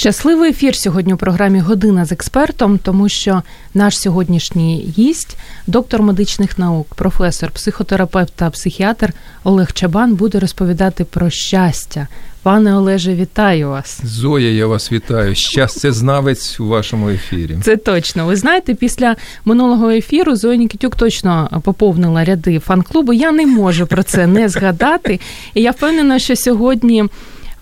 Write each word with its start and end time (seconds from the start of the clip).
Щасливий 0.00 0.50
ефір 0.50 0.76
сьогодні 0.76 1.14
у 1.14 1.16
програмі 1.16 1.60
Година 1.60 2.04
з 2.04 2.12
експертом, 2.12 2.78
тому 2.78 3.08
що 3.08 3.42
наш 3.74 3.98
сьогоднішній 3.98 4.94
гість, 4.98 5.36
доктор 5.66 6.02
медичних 6.02 6.58
наук, 6.58 6.94
професор, 6.94 7.50
психотерапевт 7.50 8.32
та 8.36 8.50
психіатр 8.50 9.12
Олег 9.44 9.72
Чабан 9.72 10.14
буде 10.14 10.40
розповідати 10.40 11.04
про 11.04 11.30
щастя. 11.30 12.08
Пане 12.42 12.76
Олеже, 12.76 13.14
вітаю 13.14 13.68
вас. 13.68 14.00
Зоя, 14.04 14.50
я 14.50 14.66
вас 14.66 14.92
вітаю. 14.92 15.34
Щастя 15.34 15.92
знавець 15.92 16.60
у 16.60 16.66
вашому 16.66 17.08
ефірі. 17.08 17.58
Це 17.62 17.76
точно. 17.76 18.26
Ви 18.26 18.36
знаєте, 18.36 18.74
після 18.74 19.16
минулого 19.44 19.90
ефіру 19.90 20.36
Зоя 20.36 20.56
Нікітюк 20.56 20.96
точно 20.96 21.60
поповнила 21.64 22.24
ряди 22.24 22.58
фан-клубу. 22.58 23.12
Я 23.12 23.32
не 23.32 23.46
можу 23.46 23.86
про 23.86 24.02
це 24.02 24.26
не 24.26 24.48
згадати. 24.48 25.20
І 25.54 25.62
я 25.62 25.70
впевнена, 25.70 26.18
що 26.18 26.36
сьогодні 26.36 27.04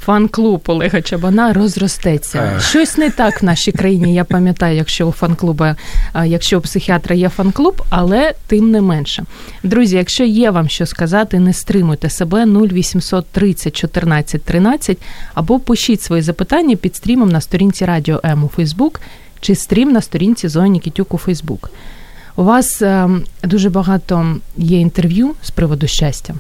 фан-клуб 0.09 0.63
Олега 0.67 1.03
Чабана 1.03 1.53
розростеться. 1.53 2.61
Щось 2.61 2.97
не 2.97 3.11
так 3.11 3.43
в 3.43 3.45
нашій 3.45 3.73
країні. 3.73 4.15
Я 4.15 4.25
пам'ятаю, 4.25 4.77
якщо 4.77 5.07
у 5.07 5.13
фан-клуба, 5.13 5.77
якщо 6.25 6.59
у 6.59 6.61
психіатра 6.61 7.15
є 7.15 7.29
фан-клуб, 7.29 7.83
але 7.91 8.35
тим 8.47 8.71
не 8.71 8.81
менше. 8.81 9.25
Друзі, 9.63 9.97
якщо 9.97 10.25
є 10.25 10.51
вам 10.51 10.69
що 10.69 10.87
сказати, 10.87 11.39
не 11.39 11.53
стримуйте 11.53 12.11
себе 12.11 12.47
0800 12.47 13.27
30 13.27 13.77
14 13.77 14.43
13 14.43 14.99
або 15.35 15.61
пишіть 15.61 16.03
свої 16.03 16.23
запитання 16.23 16.77
під 16.77 16.97
стрімом 16.97 17.29
на 17.29 17.41
сторінці 17.41 17.85
Радіо 17.85 18.21
М 18.25 18.45
у 18.45 18.49
Фейсбук 18.49 19.01
чи 19.41 19.55
стрім 19.55 19.93
на 19.93 20.01
сторінці 20.01 20.49
Зоні 20.49 20.71
Нікітюк 20.71 21.15
у 21.15 21.19
Фейсбук. 21.19 21.71
У 22.37 22.45
вас 22.45 22.83
дуже 23.45 23.71
багато 23.71 24.37
є 24.57 24.81
інтерв'ю 24.81 25.35
з 25.43 25.51
приводу 25.51 25.87
щастя. 25.87 26.35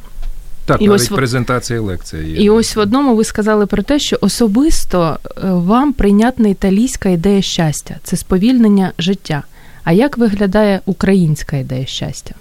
Так, 0.69 0.83
і 0.83 0.89
навіть 0.89 1.01
ось 1.01 1.09
презентація 1.09 1.81
лекції. 1.81 2.31
є. 2.31 2.45
І 2.45 2.51
ось 2.51 2.77
в 2.77 2.79
одному 2.79 3.17
ви 3.17 3.25
сказали 3.25 3.67
про 3.67 3.83
те, 3.83 3.99
що 3.99 4.19
особисто 4.21 5.19
е, 5.25 5.31
вам 5.43 5.93
прийнятна 5.93 6.49
італійська 6.49 7.09
ідея 7.09 7.43
щастя 7.43 7.97
це 8.03 8.17
сповільнення 8.17 8.93
життя. 8.99 9.43
А 9.85 9.93
як 9.93 10.19
виглядає 10.19 10.81
українська 10.87 11.57
ідея 11.57 11.87
щастя? 11.87 12.35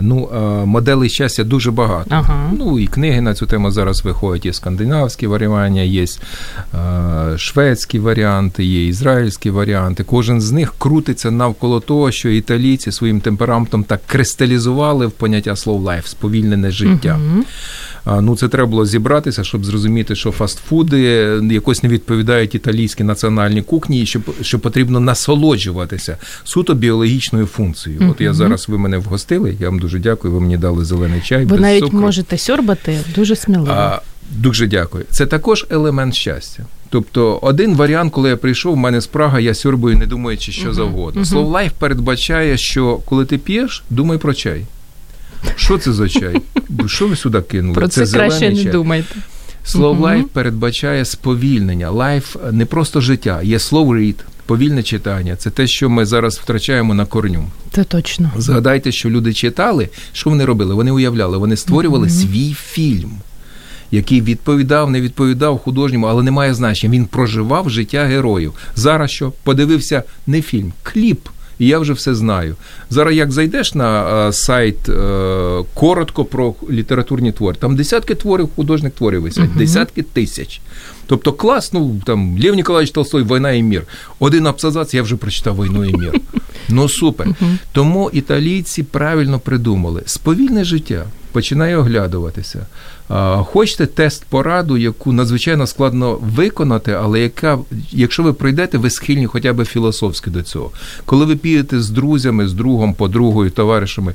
Ну, 0.00 0.28
моделей 0.66 1.08
щастя 1.08 1.44
дуже 1.44 1.70
багато. 1.70 2.10
Ага. 2.10 2.50
Ну 2.58 2.78
і 2.78 2.86
книги 2.86 3.20
на 3.20 3.34
цю 3.34 3.46
тему 3.46 3.70
зараз 3.70 4.04
виходять. 4.04 4.46
Є 4.46 4.52
скандинавські 4.52 5.26
варіанти, 5.26 5.86
є 5.86 6.06
шведські 7.36 7.98
варіанти, 7.98 8.64
є 8.64 8.86
ізраїльські 8.86 9.50
варіанти. 9.50 10.04
Кожен 10.04 10.40
з 10.40 10.52
них 10.52 10.74
крутиться 10.78 11.30
навколо 11.30 11.80
того, 11.80 12.10
що 12.10 12.28
італійці 12.28 12.92
своїм 12.92 13.20
темпераментом 13.20 13.84
так 13.84 14.00
кристалізували 14.06 15.06
в 15.06 15.10
поняття 15.10 15.56
slow 15.56 15.82
life, 15.82 16.06
сповільнене 16.06 16.70
життя. 16.70 17.18
Угу. 17.34 17.44
Ну, 18.20 18.36
це 18.36 18.48
треба 18.48 18.70
було 18.70 18.86
зібратися, 18.86 19.44
щоб 19.44 19.64
зрозуміти, 19.64 20.16
що 20.16 20.30
фастфуди 20.30 21.00
якось 21.50 21.82
не 21.82 21.88
відповідають 21.88 22.54
італійській 22.54 23.04
національній 23.04 23.62
кухні, 23.62 24.02
і 24.02 24.06
що, 24.06 24.20
що 24.42 24.58
потрібно 24.58 25.00
насолоджуватися 25.00 26.16
суто 26.44 26.74
біологічною 26.74 27.46
функцією. 27.46 28.10
От 28.10 28.20
я 28.20 28.34
зараз 28.34 28.68
ви 28.68 28.78
мене 28.78 28.98
вгостили. 28.98 29.56
Я 29.60 29.68
вам 29.68 29.78
дуже 29.78 29.98
дякую. 29.98 30.34
Ви 30.34 30.40
мені 30.40 30.56
дали 30.56 30.84
зелений 30.84 31.20
чай. 31.20 31.44
Ви 31.44 31.50
без 31.50 31.60
навіть 31.60 31.80
цукру. 31.80 31.98
можете 31.98 32.38
сьорбати 32.38 32.98
дуже 33.14 33.36
сміливо. 33.36 33.70
А, 33.70 34.00
Дуже 34.30 34.66
дякую. 34.66 35.04
Це 35.10 35.26
також 35.26 35.66
елемент 35.70 36.14
щастя. 36.14 36.64
Тобто, 36.90 37.38
один 37.42 37.74
варіант, 37.74 38.12
коли 38.12 38.28
я 38.28 38.36
прийшов, 38.36 38.74
в 38.74 38.76
мене 38.76 39.00
спрага, 39.00 39.40
я 39.40 39.54
сьорбую, 39.54 39.96
не 39.96 40.06
думаючи, 40.06 40.52
що 40.52 40.68
uh-huh. 40.68 40.74
завгодно. 40.74 41.20
Uh-huh. 41.22 41.26
Slow 41.26 41.50
life 41.50 41.72
передбачає, 41.78 42.56
що 42.56 42.96
коли 42.96 43.24
ти 43.24 43.38
п'єш, 43.38 43.84
думай 43.90 44.18
про 44.18 44.34
чай. 44.34 44.64
Що 45.56 45.78
це 45.78 45.92
за 45.92 46.08
чай? 46.08 46.42
Що 46.86 47.08
ви 47.08 47.16
сюди 47.16 47.40
кинули? 47.40 47.74
Про 47.74 47.88
це, 47.88 48.06
це 48.06 48.18
краще 48.18 48.50
не 48.50 48.62
чай. 48.62 48.72
думайте. 48.72 49.14
Slow 49.64 50.04
life 50.04 50.26
передбачає 50.32 51.04
сповільнення. 51.04 51.90
Life 51.90 52.36
не 52.52 52.66
просто 52.66 53.00
життя, 53.00 53.40
є 53.42 53.56
slow 53.56 53.86
read, 53.86 54.14
повільне 54.46 54.82
читання. 54.82 55.36
Це 55.36 55.50
те, 55.50 55.66
що 55.66 55.90
ми 55.90 56.06
зараз 56.06 56.38
втрачаємо 56.38 56.94
на 56.94 57.06
корню. 57.06 57.44
Це 57.72 57.84
точно. 57.84 58.30
Згадайте, 58.36 58.92
що 58.92 59.10
люди 59.10 59.34
читали, 59.34 59.88
що 60.12 60.30
вони 60.30 60.44
робили? 60.44 60.74
Вони 60.74 60.90
уявляли, 60.90 61.38
вони 61.38 61.56
створювали 61.56 62.06
uh-huh. 62.06 62.22
свій 62.22 62.54
фільм. 62.54 63.10
Який 63.90 64.20
відповідав, 64.20 64.90
не 64.90 65.00
відповідав 65.00 65.58
художньому, 65.58 66.06
але 66.06 66.22
не 66.22 66.30
має 66.30 66.54
значення. 66.54 66.92
Він 66.92 67.06
проживав 67.06 67.70
життя 67.70 68.04
героїв. 68.04 68.52
Зараз 68.76 69.10
що 69.10 69.32
подивився 69.42 70.02
не 70.26 70.42
фільм, 70.42 70.72
кліп 70.82 71.20
і 71.58 71.66
я 71.66 71.78
вже 71.78 71.92
все 71.92 72.14
знаю. 72.14 72.56
Зараз, 72.90 73.14
як 73.14 73.32
зайдеш 73.32 73.74
на 73.74 74.32
сайт 74.32 74.88
е, 74.88 75.64
коротко 75.74 76.24
про 76.24 76.54
літературні 76.70 77.32
твори, 77.32 77.56
там 77.60 77.76
десятки 77.76 78.14
творів, 78.14 78.48
художніх 78.56 78.92
творів 78.92 79.22
висять, 79.22 79.44
uh-huh. 79.44 79.58
десятки 79.58 80.02
тисяч. 80.02 80.60
Тобто 81.06 81.32
клас, 81.32 81.72
ну 81.72 82.00
там 82.06 82.38
Лев 82.42 82.54
Ніколаївич 82.54 82.90
Толстой, 82.90 83.22
Війна 83.22 83.52
і 83.52 83.62
мір. 83.62 83.82
Один 84.18 84.46
абзац, 84.46 84.94
я 84.94 85.02
вже 85.02 85.16
прочитав 85.16 85.56
війну 85.56 85.84
і 85.84 85.96
мір. 85.96 86.20
Ну 86.70 86.88
супер. 86.88 87.26
Uh-huh. 87.26 87.56
Тому 87.72 88.10
італійці 88.12 88.82
правильно 88.82 89.38
придумали 89.38 90.02
сповільне 90.06 90.64
життя 90.64 91.04
починає 91.32 91.76
оглядуватися. 91.76 92.66
Хочете 93.44 93.86
тест 93.86 94.24
пораду, 94.24 94.76
яку 94.76 95.12
надзвичайно 95.12 95.66
складно 95.66 96.18
виконати, 96.22 96.92
але 96.92 97.20
яка, 97.20 97.58
якщо 97.90 98.22
ви 98.22 98.32
пройдете, 98.32 98.78
ви 98.78 98.90
схильні 98.90 99.26
хоча 99.26 99.52
б 99.52 99.64
філософськи 99.64 100.30
до 100.30 100.42
цього. 100.42 100.70
Коли 101.04 101.24
ви 101.24 101.36
підете 101.36 101.80
з 101.80 101.90
друзями, 101.90 102.48
з 102.48 102.52
другом, 102.52 102.94
подругою, 102.94 103.50
товаришами 103.50 104.14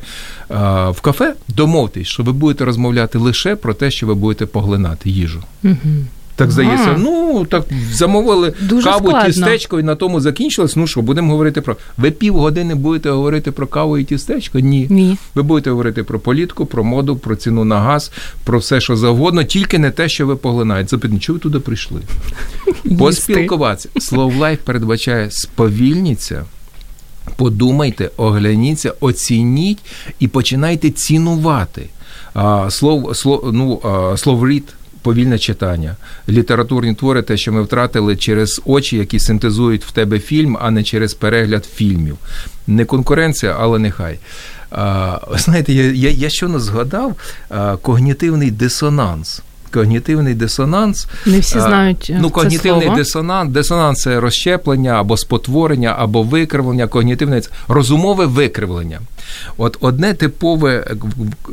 в 0.89 1.01
кафе, 1.01 1.35
домовтесь, 1.47 2.07
що 2.07 2.23
ви 2.23 2.31
будете 2.31 2.65
розмовляти 2.65 3.17
лише 3.17 3.55
про 3.55 3.73
те, 3.73 3.91
що 3.91 4.07
ви 4.07 4.13
будете 4.13 4.45
поглинати 4.45 5.09
їжу. 5.09 5.43
Угу. 5.63 5.75
Так 6.35 6.51
здається, 6.51 6.89
ага. 6.89 6.97
ну 6.97 7.45
так 7.45 7.65
замовили 7.91 8.53
Дуже 8.61 8.89
каву, 8.89 9.07
складно. 9.07 9.29
тістечко, 9.29 9.79
і 9.79 9.83
на 9.83 9.95
тому 9.95 10.21
закінчилось. 10.21 10.75
Ну 10.75 10.87
що, 10.87 11.01
будемо 11.01 11.31
говорити 11.31 11.61
про 11.61 11.77
ви 11.97 12.11
півгодини 12.11 12.75
будете 12.75 13.09
говорити 13.09 13.51
про 13.51 13.67
каву 13.67 13.97
і 13.97 14.03
тістечко? 14.03 14.59
Ні. 14.59 14.87
Ні. 14.89 15.17
Ви 15.35 15.43
будете 15.43 15.69
говорити 15.69 16.03
про 16.03 16.19
політку, 16.19 16.65
про 16.65 16.83
моду, 16.83 17.15
про 17.15 17.35
ціну 17.35 17.65
на 17.65 17.79
газ, 17.79 18.11
про 18.43 18.59
все, 18.59 18.81
що 18.81 18.95
завгодно, 18.95 19.43
тільки 19.43 19.79
не 19.79 19.91
те, 19.91 20.09
що 20.09 20.27
ви 20.27 20.35
поглинаєте. 20.35 20.89
Запитні, 20.89 21.19
чого 21.19 21.37
ви 21.37 21.39
туди 21.39 21.59
прийшли? 21.59 22.01
Поспілкуватися. 22.99 23.89
Slow 23.99 24.39
life 24.39 24.59
передбачає 24.63 25.31
сповільніться. 25.31 26.45
Подумайте, 27.35 28.09
огляніться, 28.17 28.93
оцініть 28.99 29.79
і 30.19 30.27
починайте 30.27 30.89
цінувати. 30.89 31.89
А, 32.33 32.69
slow, 32.69 33.15
slow, 33.15 33.49
ну, 33.53 33.81
а, 33.83 34.17
slow 34.17 34.43
read– 34.45 34.63
повільне 35.03 35.39
читання, 35.39 35.95
літературні 36.29 36.93
твори, 36.95 37.21
те, 37.21 37.37
що 37.37 37.51
ми 37.51 37.61
втратили 37.61 38.15
через 38.15 38.61
очі, 38.65 38.97
які 38.97 39.19
синтезують 39.19 39.85
в 39.85 39.91
тебе 39.91 40.19
фільм, 40.19 40.57
а 40.61 40.71
не 40.71 40.83
через 40.83 41.13
перегляд 41.13 41.65
фільмів. 41.65 42.17
Не 42.67 42.85
конкуренція, 42.85 43.55
але 43.59 43.79
нехай. 43.79 44.19
А, 44.71 45.19
знаєте, 45.37 45.73
я 45.73 45.83
я, 45.91 46.09
я 46.09 46.29
щойно 46.29 46.59
згадав 46.59 47.15
когнітивний 47.81 48.51
дисонанс. 48.51 49.41
Когнітивний 49.73 50.33
дисонанс. 50.33 51.07
Не 51.25 51.39
всі 51.39 51.59
знають. 51.59 52.11
Ну, 52.19 52.27
це 52.27 52.33
когнітивний 52.33 52.83
слово. 52.83 52.97
дисонанс. 52.97 53.51
Дисонанс 53.53 54.01
це 54.01 54.19
розщеплення 54.19 54.91
або 54.91 55.17
спотворення, 55.17 55.95
або 55.99 56.23
викривлення, 56.23 56.87
когнітивне 56.87 57.41
розумове 57.67 58.25
викривлення. 58.25 58.99
От 59.57 59.77
одне 59.81 60.13
типове 60.13 60.87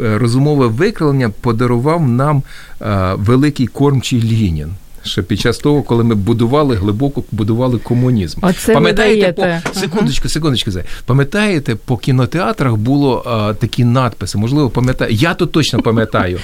е, 0.00 0.19
розумове 0.19 0.67
викривлення 0.67 1.31
подарував 1.40 2.08
нам 2.08 2.43
е, 2.82 3.14
великий 3.17 3.67
кормчий 3.67 4.22
Лінін. 4.22 4.75
Ще 5.05 5.22
під 5.22 5.40
час 5.40 5.58
того, 5.58 5.82
коли 5.82 6.05
ми 6.05 6.14
будували 6.14 6.76
глибоко 6.76 7.25
будували 7.32 7.78
комунізм. 7.78 8.38
Оце 8.43 8.75
пам'ятаєте 8.75 9.32
по 9.32 9.75
секундочку, 9.81 10.28
секундочку, 10.28 10.70
пам'ятаєте, 11.06 11.75
по 11.75 11.96
кінотеатрах 11.96 12.75
було 12.75 13.22
а, 13.26 13.55
такі 13.55 13.84
надписи. 13.84 14.38
Можливо, 14.38 14.70
пам'ятаю. 14.70 15.14
Я 15.14 15.34
то 15.34 15.46
точно 15.46 15.82
пам'ятаю. 15.82 16.40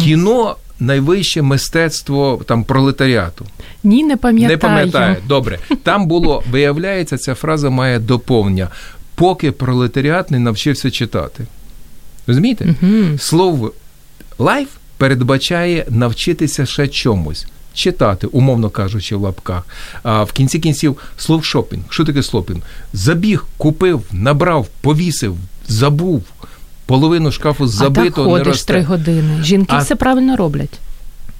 Кіно 0.00 0.56
найвище 0.80 1.42
мистецтво 1.42 2.40
там 2.46 2.64
пролетаріату. 2.64 3.46
Ні, 3.84 4.04
не 4.04 4.16
пам'ятаю. 4.16 4.50
Не 4.50 4.58
пам'ятаю. 4.58 5.16
Добре. 5.28 5.58
Там 5.82 6.06
було, 6.06 6.42
виявляється, 6.50 7.18
ця 7.18 7.34
фраза 7.34 7.70
має 7.70 7.98
доповнення. 7.98 8.68
Поки 9.14 9.52
пролетаріат 9.52 10.30
не 10.30 10.38
навчився 10.38 10.90
читати. 10.90 11.46
Розумієте? 12.26 12.74
Угу. 12.82 13.18
Slow 13.18 13.72
life 14.38 14.68
передбачає 14.96 15.86
навчитися 15.88 16.66
ще 16.66 16.88
чомусь. 16.88 17.46
Читати, 17.74 18.26
умовно 18.26 18.70
кажучи, 18.70 19.16
в 19.16 19.20
лапках. 19.20 19.66
А 20.02 20.24
в 20.24 20.32
кінці 20.32 20.58
кінців 20.58 20.96
slow 21.16 21.36
shopping. 21.36 21.82
Що 21.88 22.04
таке 22.04 22.22
slow 22.22 22.34
shopping? 22.34 22.62
Забіг, 22.92 23.44
купив, 23.56 24.02
набрав, 24.12 24.66
повісив, 24.80 25.36
забув. 25.68 26.22
Половину 26.90 27.30
шкафу 27.32 27.66
забито, 27.66 28.00
а 28.00 28.04
так 28.04 28.14
ходиш 28.14 28.46
не 28.46 28.52
росте. 28.52 28.72
три 28.72 28.82
години. 28.82 29.42
Жінки 29.42 29.74
А- 29.76 29.78
все 29.78 29.94
правильно 29.96 30.36
роблять. 30.36 30.78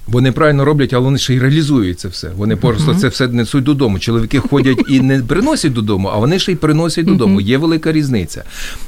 Вони 0.07 0.31
правильно 0.31 0.65
роблять, 0.65 0.93
але 0.93 1.03
вони 1.03 1.17
ще 1.17 1.33
й 1.33 1.39
реалізують 1.39 1.99
це 1.99 2.07
все. 2.07 2.29
Вони 2.37 2.55
просто 2.55 2.95
це 2.95 3.07
все 3.07 3.27
несуть 3.27 3.63
додому. 3.63 3.99
Чоловіки 3.99 4.39
ходять 4.39 4.77
і 4.89 4.99
не 4.99 5.19
приносять 5.19 5.73
додому, 5.73 6.09
а 6.13 6.17
вони 6.17 6.39
ще 6.39 6.51
й 6.51 6.55
приносять 6.55 7.05
додому. 7.05 7.41
Є 7.41 7.57
велика 7.57 7.91
різниця. 7.91 8.43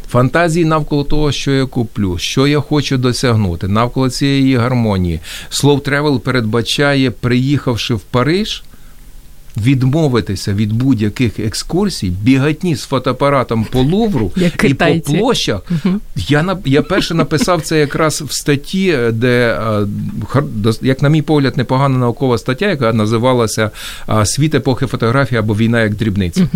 Фантазії 0.09 0.65
навколо 0.65 1.03
того, 1.03 1.31
що 1.31 1.51
я 1.51 1.65
куплю, 1.65 2.17
що 2.17 2.47
я 2.47 2.59
хочу 2.59 2.97
досягнути, 2.97 3.67
навколо 3.67 4.09
цієї 4.09 4.55
гармонії. 4.55 5.19
Slow 5.51 5.81
Travel 5.81 6.19
передбачає, 6.19 7.11
приїхавши 7.11 7.93
в 7.93 7.99
Париж. 7.99 8.63
Відмовитися 9.57 10.53
від 10.53 10.73
будь-яких 10.73 11.39
екскурсій, 11.39 12.09
бігатні 12.09 12.75
з 12.75 12.81
фотоапаратом 12.81 13.65
по 13.71 13.81
Лувру 13.81 14.31
Як 14.35 14.63
і 14.63 14.73
по 14.73 14.85
площах. 15.05 15.61
Я 16.15 16.43
на 16.43 16.57
я 16.65 16.81
перше 16.81 17.13
написав 17.13 17.61
це 17.61 17.79
якраз 17.79 18.21
в 18.21 18.33
статті, 18.33 18.97
де 19.11 19.59
е, 20.35 20.43
як 20.81 21.01
на 21.01 21.09
мій 21.09 21.21
погляд, 21.21 21.57
непогана 21.57 21.97
наукова 21.97 22.37
стаття, 22.37 22.69
яка 22.69 22.93
називалася 22.93 23.71
Світ 24.23 24.55
епохи 24.55 24.85
фотографії 24.85 25.39
або 25.39 25.55
Війна 25.55 25.81
як 25.81 25.95
дрібниця. 25.95 26.47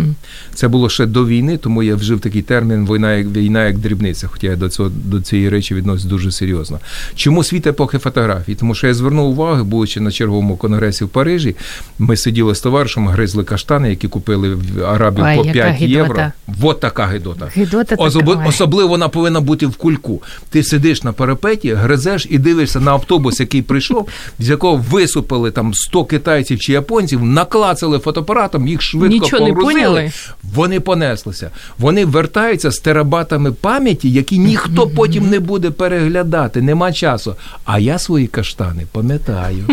Це 0.54 0.68
було 0.68 0.88
ще 0.88 1.06
до 1.06 1.26
війни, 1.26 1.56
тому 1.56 1.82
я 1.82 1.96
вжив 1.96 2.20
такий 2.20 2.42
термін 2.42 2.86
війна 2.86 3.14
як 3.14 3.26
війна 3.26 3.66
як 3.66 3.78
дрібниця. 3.78 4.28
Хоча 4.28 4.46
я 4.46 4.56
до 4.56 4.68
цього 4.68 4.90
до 5.04 5.20
цієї 5.20 5.48
речі 5.48 5.74
відносин 5.74 6.10
дуже 6.10 6.32
серйозно. 6.32 6.78
Чому 7.14 7.44
світ 7.44 7.66
епохи 7.66 7.98
фотографії? 7.98 8.56
Тому 8.56 8.74
що 8.74 8.86
я 8.86 8.94
звернув 8.94 9.30
увагу, 9.30 9.64
будучи 9.64 10.00
на 10.00 10.10
черговому 10.10 10.56
конгресі 10.56 11.04
в 11.04 11.08
Парижі, 11.08 11.56
ми 11.98 12.16
сиділи 12.16 12.54
з 12.54 12.60
товаришем, 12.60 12.87
гризли 12.96 13.44
каштани, 13.44 13.90
які 13.90 14.08
купили 14.08 14.54
в 14.54 14.84
Арабії 14.84 15.26
Ой, 15.26 15.36
по 15.36 15.44
яка 15.44 15.52
5 15.52 15.80
євро. 15.80 16.22
Вот 16.46 16.80
така 16.80 17.04
гидота. 17.04 17.48
Гидота 17.54 17.96
така, 17.96 18.02
Особливо 18.48 18.88
вона 18.88 19.08
повинна 19.08 19.40
бути 19.40 19.66
в 19.66 19.76
кульку. 19.76 20.22
Ти 20.50 20.62
сидиш 20.62 21.02
на 21.02 21.12
парапеті, 21.12 21.74
гризеш 21.74 22.26
і 22.30 22.38
дивишся 22.38 22.80
на 22.80 22.90
автобус, 22.90 23.40
який 23.40 23.62
прийшов, 23.62 24.08
з 24.38 24.48
якого 24.48 24.84
висупили 24.90 25.50
там 25.50 25.74
100 25.74 26.04
китайців 26.04 26.60
чи 26.60 26.72
японців, 26.72 27.24
наклацали 27.24 27.98
фотоапаратом, 27.98 28.68
їх 28.68 28.82
швидко 28.82 29.14
Нічого 29.14 29.48
не 29.48 29.54
поняли? 29.54 30.12
Вони 30.54 30.80
понеслися. 30.80 31.50
Вони 31.78 32.04
вертаються 32.04 32.70
з 32.70 32.78
терабатами 32.78 33.52
пам'яті, 33.52 34.10
які 34.10 34.38
ніхто 34.38 34.88
потім 34.88 35.30
не 35.30 35.40
буде 35.40 35.70
переглядати. 35.70 36.62
Нема 36.62 36.92
часу. 36.92 37.34
А 37.64 37.78
я 37.78 37.98
свої 37.98 38.26
каштани 38.26 38.82
пам'ятаю 38.92 39.64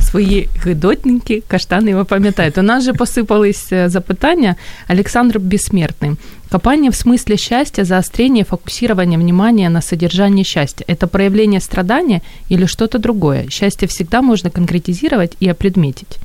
Свої 0.00 0.48
гидотненькі 0.64 1.42
каштани 1.48 1.94
ви 1.94 2.04
пам'ятаєте. 2.04 2.60
У 2.60 2.64
нас 2.64 2.84
же 2.84 2.92
посипались 2.92 3.72
е, 3.72 3.88
запитання. 3.88 4.54
Олександр 4.90 5.38
Бессмертный. 5.38 6.16
Копание 6.50 6.90
в 6.90 6.94
смысле 6.94 7.36
счастья, 7.36 7.84
заострение, 7.84 8.44
фокусирование 8.44 9.18
внимания 9.18 9.70
на 9.70 9.80
содержании 9.82 10.44
счастья. 10.44 10.84
Это 10.88 11.06
проявление 11.06 11.60
страдания 11.60 12.20
или 12.50 12.66
что-то 12.66 12.98
другое? 12.98 13.46
Счастье 13.48 13.88
всегда 13.88 14.22
можно 14.22 14.50
конкретизировать 14.50 15.36
и 15.42 15.50
опредметить. 15.50 16.18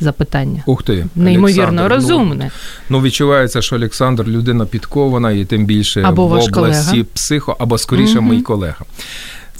Запитання. 0.00 0.62
Ух 0.66 0.82
ти. 0.82 1.06
Неймовірно 1.16 1.62
Олександр, 1.62 1.82
ну, 1.82 1.88
розумне. 1.88 2.50
Ну, 2.88 3.00
відчувається, 3.00 3.62
що 3.62 3.76
Олександр 3.76 4.24
людина 4.26 4.66
підкована, 4.66 5.30
і 5.32 5.44
тим 5.44 5.64
більше 5.66 6.02
Або 6.02 6.26
в 6.26 6.28
ваш 6.28 6.44
області 6.48 6.90
колега. 6.90 7.06
психо, 7.14 7.56
або 7.58 7.78
скоріше 7.78 8.20
Мгм. 8.20 8.30
мій 8.30 8.42
колега. 8.42 8.84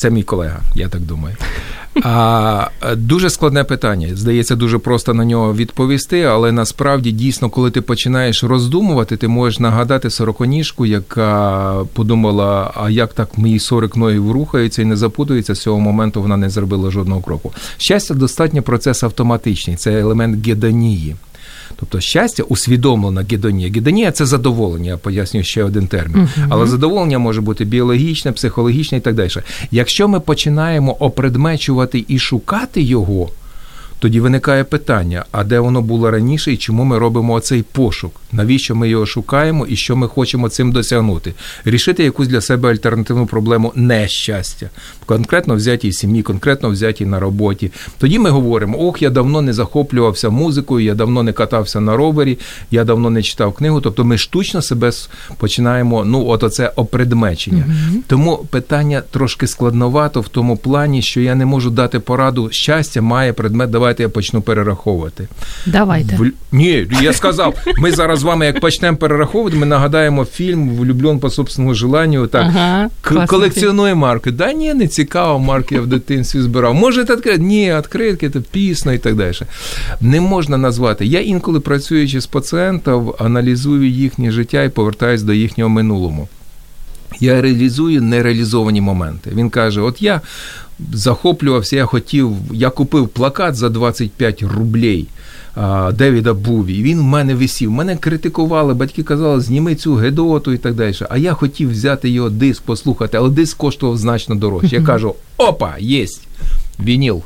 Це 0.02 0.10
мій 0.10 0.24
колега, 0.24 0.60
я 0.76 0.88
так 0.88 1.02
думаю. 1.02 1.36
А, 2.04 2.68
дуже 2.96 3.30
складне 3.30 3.64
питання. 3.64 4.08
Здається, 4.14 4.56
дуже 4.56 4.78
просто 4.78 5.14
на 5.14 5.26
нього 5.26 5.54
відповісти, 5.54 6.22
але 6.22 6.52
насправді 6.52 7.12
дійсно, 7.12 7.50
коли 7.50 7.72
ти 7.72 7.82
починаєш 7.82 8.44
роздумувати, 8.44 9.18
ти 9.18 9.28
можеш 9.28 9.60
нагадати 9.60 10.10
сороконіжку, 10.10 10.86
яка 10.86 11.76
подумала, 11.94 12.72
а 12.76 12.90
як 12.90 13.14
так 13.14 13.38
мої 13.38 13.60
40 13.60 13.98
ногів 13.98 14.32
рухаються 14.32 14.82
і 14.82 14.86
не 14.86 14.96
запутуються, 14.96 15.56
з 15.56 15.62
цього 15.62 15.80
моменту 15.80 16.22
вона 16.22 16.38
не 16.38 16.50
зробила 16.50 16.92
жодного 16.92 17.22
кроку. 17.22 17.54
Щастя, 17.78 18.14
достатньо 18.14 18.62
процес 18.62 19.04
автоматичний, 19.04 19.76
це 19.76 20.00
елемент 20.00 20.48
гедонії. 20.48 21.16
Тобто 21.82 22.00
щастя, 22.00 22.44
усвідомлена 22.44 23.26
гедонія. 23.32 23.72
Гедонія– 23.72 24.12
це 24.12 24.26
задоволення, 24.26 24.90
я 24.90 24.98
поясню 24.98 25.44
ще 25.44 25.64
один 25.64 25.88
термін. 25.88 26.30
Але 26.50 26.68
задоволення 26.68 27.20
може 27.20 27.42
бути 27.42 27.66
біологічне, 27.66 28.32
психологічне 28.32 28.98
і 28.98 29.02
так 29.02 29.16
далі. 29.16 29.30
Якщо 29.72 30.08
ми 30.08 30.20
починаємо 30.20 30.92
опредмечувати 31.00 32.06
і 32.08 32.20
шукати 32.20 32.82
його, 32.82 33.30
тоді 34.02 34.20
виникає 34.20 34.64
питання: 34.64 35.26
а 35.32 35.44
де 35.44 35.60
воно 35.60 35.82
було 35.82 36.12
раніше 36.12 36.54
і 36.54 36.58
чому 36.58 36.84
ми 36.84 37.00
робимо 37.00 37.34
оцей 37.34 37.64
пошук? 37.72 38.22
Навіщо 38.32 38.76
ми 38.76 38.90
його 38.90 39.06
шукаємо 39.06 39.66
і 39.66 39.76
що 39.76 39.96
ми 39.96 40.08
хочемо 40.08 40.50
цим 40.50 40.72
досягнути? 40.72 41.34
Рішити 41.66 42.04
якусь 42.04 42.28
для 42.28 42.42
себе 42.42 42.70
альтернативну 42.70 43.26
проблему 43.26 43.72
нещастя, 43.76 44.70
конкретно 45.06 45.56
взятій 45.56 45.90
в 45.90 45.96
сім'ї, 45.96 46.24
конкретно 46.24 46.70
взятій 46.70 47.06
на 47.06 47.20
роботі. 47.20 47.72
Тоді 47.98 48.20
ми 48.20 48.30
говоримо: 48.30 48.78
ох, 48.78 49.02
я 49.02 49.10
давно 49.10 49.42
не 49.42 49.54
захоплювався 49.54 50.30
музикою, 50.30 50.86
я 50.86 50.96
давно 50.96 51.24
не 51.24 51.34
катався 51.34 51.80
на 51.80 51.98
ровері, 51.98 52.40
я 52.72 52.84
давно 52.84 53.10
не 53.10 53.24
читав 53.24 53.54
книгу. 53.54 53.82
Тобто 53.82 54.06
ми 54.06 54.18
штучно 54.18 54.62
себе 54.62 54.92
починаємо, 55.38 56.06
ну, 56.06 56.28
от 56.28 56.44
оце 56.44 56.72
опредмечення. 56.76 57.66
Тому 58.08 58.38
питання 58.38 59.02
трошки 59.12 59.48
складновато 59.48 60.22
в 60.22 60.28
тому 60.28 60.58
плані, 60.58 61.02
що 61.02 61.22
я 61.22 61.36
не 61.36 61.46
можу 61.46 61.70
дати 61.70 62.00
пораду. 62.00 62.50
Щастя 62.52 63.02
має 63.02 63.34
предмет, 63.34 63.70
давайте 63.92 64.04
я 64.04 64.10
почну 64.10 64.42
перераховувати. 64.42 65.28
Давайте. 65.66 66.16
В... 66.16 66.32
Ні, 66.52 66.88
я 67.02 67.14
сказав, 67.14 67.56
ми 67.78 67.92
зараз 67.92 68.20
з 68.20 68.24
вами, 68.24 68.46
як 68.46 68.60
почнемо 68.60 68.98
перераховувати, 68.98 69.58
ми 69.58 69.66
нагадаємо 69.66 70.26
фільм 70.26 70.70
Влюблен 70.76 71.20
по 71.20 71.30
собственному 71.30 71.74
желанню. 71.76 72.28
Так, 72.28 72.46
Ага, 72.48 72.90
к- 73.02 73.26
колекціонує 73.28 73.96
марки. 73.96 74.32
Да 74.32 74.54
ні, 74.54 74.74
не 74.74 74.88
цікаво, 74.88 75.40
марки 75.40 75.76
я 75.76 75.82
в 75.82 75.88
дитинстві 75.88 76.42
збирав. 76.42 76.74
Може, 76.76 77.02
відкрити? 77.02 77.38
Ні, 77.38 77.74
відкритки, 77.78 78.30
це 78.30 78.40
пісно 78.40 78.94
і 78.94 78.98
так 78.98 79.16
далі. 79.16 79.34
Не 80.02 80.22
можна 80.22 80.58
назвати. 80.58 81.06
Я 81.06 81.20
інколи 81.22 81.60
працюючи 81.60 82.22
з 82.22 82.26
пацієнтом, 82.28 83.14
аналізую 83.20 83.90
їхнє 83.90 84.32
життя 84.32 84.64
і 84.64 84.70
повертаюсь 84.70 85.24
до 85.24 85.34
їхнього 85.34 85.70
минулого. 85.70 86.28
Я 87.22 87.42
реалізую 87.42 88.02
нереалізовані 88.02 88.82
моменти. 88.82 89.32
Він 89.36 89.50
каже: 89.50 89.82
От 89.82 90.02
я 90.02 90.22
захоплювався, 90.94 91.76
я 91.76 91.86
хотів, 91.86 92.32
я 92.54 92.70
купив 92.70 93.08
плакат 93.08 93.56
за 93.56 93.70
25 93.70 94.44
рублей. 94.44 95.08
Девіда 95.94 96.34
Буві, 96.34 96.74
і 96.74 96.84
він 96.84 97.00
в 97.00 97.04
мене 97.04 97.36
висів. 97.36 97.72
Мене 97.72 97.98
критикували, 97.98 98.74
батьки 98.74 99.04
казали, 99.04 99.42
зніми 99.42 99.76
цю 99.76 99.96
гедоту 99.96 100.54
і 100.54 100.58
так 100.58 100.74
далі. 100.74 100.96
А 101.10 101.18
я 101.18 101.34
хотів 101.34 101.72
взяти 101.72 102.10
його 102.10 102.30
диск, 102.30 102.64
послухати, 102.64 103.18
але 103.18 103.30
диск 103.30 103.58
коштував 103.58 103.98
значно 103.98 104.36
дорожче. 104.36 104.76
Я 104.76 104.82
кажу: 104.86 105.16
опа, 105.38 105.76
єсть, 105.80 106.28
вініл. 106.80 107.24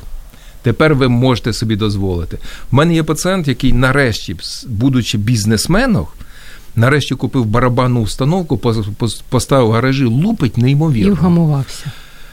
Тепер 0.62 0.96
ви 0.96 1.08
можете 1.08 1.54
собі 1.54 1.76
дозволити. 1.76 2.38
В 2.72 2.76
мене 2.76 2.96
є 2.96 3.04
пацієнт, 3.04 3.48
який 3.48 3.74
нарешті, 3.74 4.36
будучи 4.68 5.18
бізнесменом, 5.18 6.08
нарешті 6.76 7.16
купив 7.16 7.46
барабанну 7.46 8.02
установку, 8.02 8.56
пос- 8.56 8.86
пос- 9.00 9.22
поставив 9.30 9.68
в 9.68 9.72
гаражі, 9.72 10.06
лупить 10.06 10.58
неймовірно. 10.58 11.12
І 11.12 11.16
вгамувався. 11.16 11.86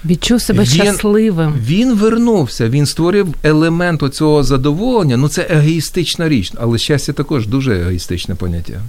Відчув 0.05 0.41
себе 0.43 0.59
Він- 0.63 0.67
щасливим. 0.71 1.55
Він 1.67 1.95
вернувся, 1.95 2.69
він 2.69 2.87
створив 2.87 3.29
елемент 3.43 4.03
оцього 4.03 4.43
задоволення. 4.43 5.17
Ну 5.17 5.29
це 5.29 5.47
егоїстична 5.51 6.29
річ, 6.29 6.53
але 6.61 6.79
щастя 6.79 7.13
також 7.13 7.47
дуже 7.47 7.81
егоїстичне 7.81 8.35
поняття. 8.35 8.81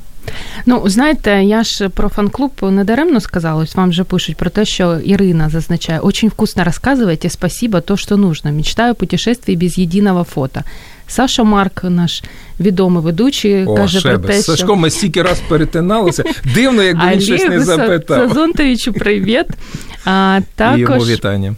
Ну, 0.65 0.83
знаєте, 0.86 1.43
я 1.43 1.63
ж 1.63 1.89
про 1.89 2.10
фан-клуб 2.10 2.51
недаремно 2.62 3.19
сказала, 3.22 3.62
ось 3.63 3.75
вам 3.75 3.89
вже 3.89 4.03
пишуть 4.03 4.36
про 4.38 4.50
те, 4.50 4.65
що 4.65 5.00
Ірина 5.00 5.50
зазначає, 5.50 6.00
очень 6.00 6.29
вкусно 6.29 6.63
розказуєте, 6.63 7.29
спасибо, 7.29 7.81
то, 7.81 7.98
що 7.98 8.17
нужно. 8.17 8.51
Мечтаю 8.51 8.95
путешествий 8.95 9.57
без 9.57 9.77
єдиного 9.77 10.24
фото. 10.24 10.62
Саша 11.07 11.43
Марк, 11.43 11.83
наш 11.83 12.24
відомий 12.60 13.03
ведучий, 13.03 13.65
О, 13.65 13.75
каже 13.75 14.01
про 14.01 14.17
те, 14.17 14.33
що... 14.33 14.41
Сашком 14.41 14.79
ми 14.79 14.89
стільки 14.89 15.22
раз 15.22 15.41
перетиналися. 15.48 16.24
Дивно, 16.55 16.83
якби 16.83 17.12
він 17.12 17.22
щось 17.22 17.50
не 17.50 17.60
запитав. 17.60 18.29
Сазонтовичу 18.29 18.93
привіт. 18.93 19.45
А, 20.05 20.39
І 20.60 20.63
йому 20.63 20.93
також 20.93 21.10
вітання. 21.10 21.55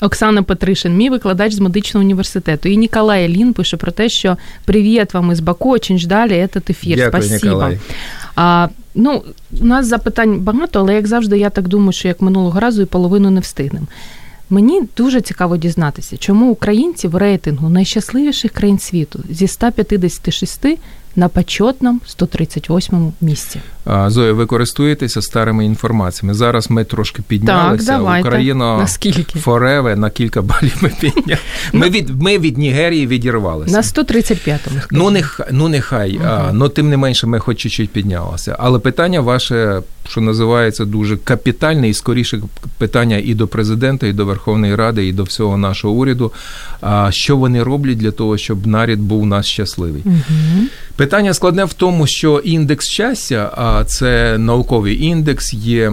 Оксана 0.00 0.42
Петришин, 0.42 0.96
мій 0.96 1.10
викладач 1.10 1.52
з 1.52 1.58
медичного 1.58 2.04
університету. 2.04 2.68
І 2.68 2.76
Ніколай 2.76 3.28
Лін 3.28 3.52
пише 3.52 3.76
про 3.76 3.92
те, 3.92 4.08
що 4.08 4.36
привіт 4.64 5.14
вам 5.14 5.32
із 5.32 5.40
Баку, 5.40 5.70
очень 5.70 5.98
ждали 5.98 6.32
этот 6.32 6.70
ефір. 6.70 6.96
Дякую, 6.96 7.22
Спасибо. 7.22 7.46
Ніколай. 7.46 7.78
А, 8.36 8.68
ну, 8.94 9.22
у 9.60 9.64
нас 9.64 9.86
запитань 9.86 10.38
багато, 10.38 10.80
але 10.80 10.94
як 10.94 11.06
завжди, 11.06 11.38
я 11.38 11.50
так 11.50 11.68
думаю, 11.68 11.92
що 11.92 12.08
як 12.08 12.20
минулого 12.20 12.60
разу 12.60 12.82
і 12.82 12.84
половину 12.84 13.30
не 13.30 13.40
встигнемо. 13.40 13.86
Мені 14.50 14.82
дуже 14.96 15.20
цікаво 15.20 15.56
дізнатися, 15.56 16.16
чому 16.16 16.50
українці 16.50 17.08
в 17.08 17.16
рейтингу 17.16 17.68
найщасливіших 17.68 18.52
країн 18.52 18.78
світу 18.78 19.20
зі 19.30 19.46
156 19.46 20.66
на 21.16 21.28
почетному 21.28 22.00
138 22.06 23.12
місці. 23.20 23.60
Зоя, 24.06 24.32
ви 24.32 24.46
користуєтеся 24.46 25.22
старими 25.22 25.64
інформаціями. 25.64 26.34
Зараз 26.34 26.70
ми 26.70 26.84
трошки 26.84 27.22
піднялися. 27.22 27.86
Так, 27.86 27.98
давайте. 27.98 28.28
Україна 28.28 28.76
Наскільки? 28.76 29.38
Фореве 29.38 29.96
на 29.96 30.10
кілька 30.10 30.42
балів 30.42 30.76
ми 30.80 30.92
підняли. 31.00 31.40
Ми 31.72 31.90
від 31.90 32.22
ми 32.22 32.38
від 32.38 32.58
Нігерії 32.58 33.06
відірвалися. 33.06 33.72
На 33.72 33.80
135-му. 33.80 34.80
Ну 34.90 35.10
нехай, 35.10 35.46
ну 35.50 35.68
нехай. 35.68 36.16
Угу. 36.16 36.26
А, 36.26 36.52
ну 36.52 36.68
тим 36.68 36.88
не 36.88 36.96
менше, 36.96 37.26
ми 37.26 37.38
хоч 37.38 37.58
чуть-чуть 37.58 37.90
піднялися. 37.90 38.56
Але 38.58 38.78
питання 38.78 39.20
ваше, 39.20 39.82
що 40.10 40.20
називається, 40.20 40.84
дуже 40.84 41.16
капітальне, 41.16 41.88
і 41.88 41.94
скоріше 41.94 42.40
питання 42.78 43.16
і 43.24 43.34
до 43.34 43.46
президента, 43.46 44.06
і 44.06 44.12
до 44.12 44.26
Верховної 44.26 44.74
Ради, 44.74 45.06
і 45.06 45.12
до 45.12 45.22
всього 45.22 45.56
нашого 45.56 45.94
уряду. 45.94 46.32
Що 47.10 47.36
вони 47.36 47.62
роблять 47.62 47.98
для 47.98 48.10
того, 48.10 48.38
щоб 48.38 48.66
нарід 48.66 49.00
був 49.00 49.22
у 49.22 49.26
нас 49.26 49.46
щасливий? 49.46 50.02
Угу. 50.04 50.66
Питання 50.96 51.34
складне 51.34 51.64
в 51.64 51.72
тому, 51.72 52.06
що 52.06 52.38
індекс 52.38 52.88
щастя, 52.88 53.52
а 53.56 53.84
це 53.84 54.38
науковий 54.38 55.04
індекс, 55.04 55.54
є. 55.54 55.92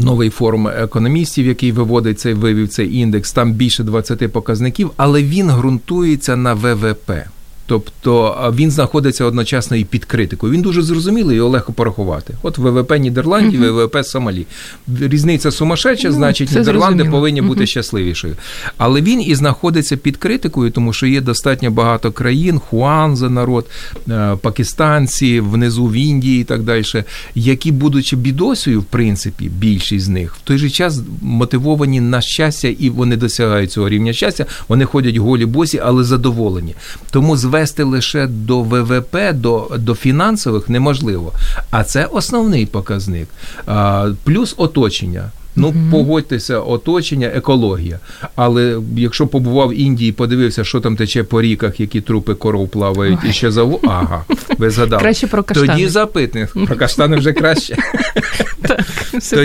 Новий 0.00 0.30
форум 0.30 0.68
економістів, 0.68 1.46
який 1.46 1.72
виводить 1.72 2.20
цей 2.20 2.34
вивів 2.34 2.68
цей 2.68 2.96
індекс, 2.96 3.32
там 3.32 3.52
більше 3.52 3.84
20 3.84 4.32
показників, 4.32 4.90
але 4.96 5.22
він 5.22 5.50
ґрунтується 5.50 6.36
на 6.36 6.54
ВВП. 6.54 7.10
Тобто 7.68 8.36
він 8.56 8.70
знаходиться 8.70 9.24
одночасно 9.24 9.76
і 9.76 9.84
під 9.84 10.04
критикою. 10.04 10.52
Він 10.52 10.62
дуже 10.62 10.82
зрозумілий, 10.82 11.36
його 11.36 11.48
легко 11.48 11.72
порахувати. 11.72 12.34
От 12.42 12.58
ВВП 12.58 12.98
Нідерландів, 12.98 13.62
uh 13.62 13.72
ВВП 13.72 14.06
Сомалі. 14.06 14.46
Різниця 15.00 15.50
сумасшедша, 15.50 16.08
ну, 16.08 16.14
значить, 16.14 16.48
Нідерланди 16.50 16.74
зрозуміло. 16.74 17.10
повинні 17.10 17.42
бути 17.42 17.66
щасливішою. 17.66 18.36
Але 18.76 19.00
він 19.00 19.22
і 19.22 19.34
знаходиться 19.34 19.96
під 19.96 20.16
критикою, 20.16 20.70
тому 20.70 20.92
що 20.92 21.06
є 21.06 21.20
достатньо 21.20 21.70
багато 21.70 22.12
країн, 22.12 22.58
Хуанза 22.58 23.30
народ, 23.30 23.66
е, 24.08 24.36
пакистанці, 24.42 25.40
внизу 25.40 25.86
в 25.86 25.92
Індії 25.92 26.40
і 26.40 26.44
так 26.44 26.62
далі, 26.62 26.84
які, 27.34 27.72
будучи 27.72 28.16
бідосею, 28.16 28.80
в 28.80 28.84
принципі, 28.84 29.50
більшість 29.58 30.04
з 30.04 30.08
них 30.08 30.34
в 30.34 30.40
той 30.40 30.58
же 30.58 30.70
час 30.70 31.00
мотивовані 31.22 32.00
на 32.00 32.20
щастя, 32.20 32.68
і 32.68 32.90
вони 32.90 33.16
досягають 33.16 33.72
цього 33.72 33.88
рівня 33.88 34.12
щастя. 34.12 34.46
Вони 34.68 34.84
ходять 34.84 35.16
голі 35.16 35.46
босі, 35.46 35.80
але 35.84 36.04
задоволені. 36.04 36.74
Тому 37.10 37.36
зве 37.36 37.57
звести 37.58 37.82
лише 37.82 38.26
до 38.26 38.62
ВВП, 38.62 39.32
до 39.32 39.70
до 39.78 39.94
фінансових 39.94 40.68
неможливо. 40.68 41.32
А 41.70 41.84
це 41.84 42.04
основний 42.04 42.66
показник. 42.66 43.28
Плюс 44.24 44.54
оточення. 44.56 45.30
Ну, 45.58 45.68
mm-hmm. 45.68 45.90
погодьтеся, 45.90 46.60
оточення, 46.60 47.26
екологія. 47.26 47.98
Але 48.36 48.78
якщо 48.96 49.26
побував 49.26 49.68
в 49.68 49.74
Індії, 49.74 50.12
подивився, 50.12 50.64
що 50.64 50.80
там 50.80 50.96
тече 50.96 51.22
по 51.22 51.42
ріках, 51.42 51.80
які 51.80 52.00
трупи 52.00 52.34
коров 52.34 52.68
плавають, 52.68 53.18
Ой. 53.24 53.30
і 53.30 53.32
ще 53.32 53.50
заву. 53.50 53.80
Ага, 53.84 54.24
ви 54.58 54.70
згадали. 54.70 55.02
Краще 55.02 55.26
про 55.26 55.42
каштани. 55.42 55.68
Тоді 55.68 55.88
запитання. 55.88 56.48
Про 56.66 56.76
каштани 56.76 57.16
вже 57.16 57.32
краще. 57.32 57.76
Так, 58.62 58.84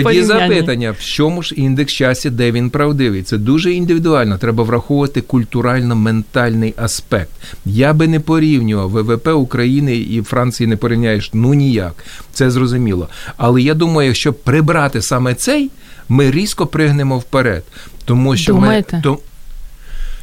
Тоді 0.04 0.22
запитання, 0.22 0.94
в 0.98 1.04
чому 1.04 1.42
ж 1.42 1.54
індекс 1.54 1.92
щастя, 1.92 2.30
де 2.30 2.52
він 2.52 2.70
правдивий? 2.70 3.22
Це 3.22 3.38
дуже 3.38 3.72
індивідуально. 3.72 4.38
Треба 4.38 4.64
враховувати 4.64 5.20
культурально-ментальний 5.20 6.74
аспект. 6.76 7.30
Я 7.64 7.92
би 7.92 8.08
не 8.08 8.20
порівнював 8.20 8.90
ВВП 8.90 9.28
України 9.28 9.96
і 9.96 10.22
Франції 10.22 10.66
не 10.66 10.76
порівняєш 10.76 11.30
ну 11.34 11.54
ніяк. 11.54 12.04
Це 12.32 12.50
зрозуміло. 12.50 13.08
Але 13.36 13.62
я 13.62 13.74
думаю, 13.74 14.06
якщо 14.08 14.32
прибрати 14.32 15.02
саме 15.02 15.34
цей 15.34 15.70
ми 16.08 16.30
різко 16.30 16.66
пригнемо 16.66 17.18
вперед. 17.18 17.64
Тому 18.04 18.36
що 18.36 18.52
Думаєте? 18.52 18.96
ми. 18.96 19.02
То... 19.02 19.18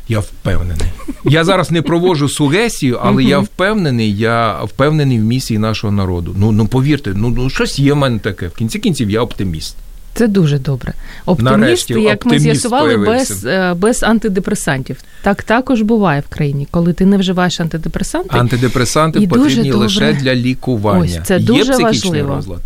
Я 0.07 0.19
впевнений. 0.19 0.87
Я 1.25 1.43
зараз 1.43 1.71
не 1.71 1.81
проводжу 1.81 2.29
сугесію, 2.29 2.99
але 3.03 3.23
я 3.23 3.39
впевнений, 3.39 4.17
я 4.17 4.63
впевнений 4.63 5.19
в 5.19 5.23
місії 5.23 5.57
нашого 5.57 5.93
народу. 5.93 6.35
Ну 6.37 6.51
ну 6.51 6.67
повірте, 6.67 7.13
ну 7.15 7.29
ну 7.29 7.49
щось 7.49 7.79
є 7.79 7.93
в 7.93 7.95
мене 7.95 8.19
таке. 8.19 8.47
В 8.47 8.53
кінці 8.53 8.79
кінців 8.79 9.09
я 9.09 9.21
оптиміст. 9.21 9.75
Це 10.13 10.27
дуже 10.27 10.59
добре. 10.59 10.93
Оптиміст, 11.25 11.57
Нарешті, 11.57 11.93
як 11.93 12.15
оптиміст 12.15 12.45
ми 12.45 12.53
з'ясували, 12.53 12.97
без 12.97 13.45
е, 13.45 13.73
без 13.73 14.03
антидепресантів. 14.03 14.97
Так 15.21 15.43
також 15.43 15.81
буває 15.81 16.23
в 16.29 16.33
країні, 16.33 16.67
коли 16.71 16.93
ти 16.93 17.05
не 17.05 17.17
вживаєш 17.17 17.59
антидепресанти. 17.59 18.37
Антидепресанти 18.37 19.19
і 19.19 19.27
потрібні 19.27 19.71
дуже 19.71 19.77
лише 19.77 20.13
для 20.13 20.35
лікування. 20.35 21.19
Ось, 21.21 21.27
Це 21.27 21.39
дуже 21.39 21.71
Є 21.71 21.77
важливо. 21.77 22.35
розлад. 22.35 22.59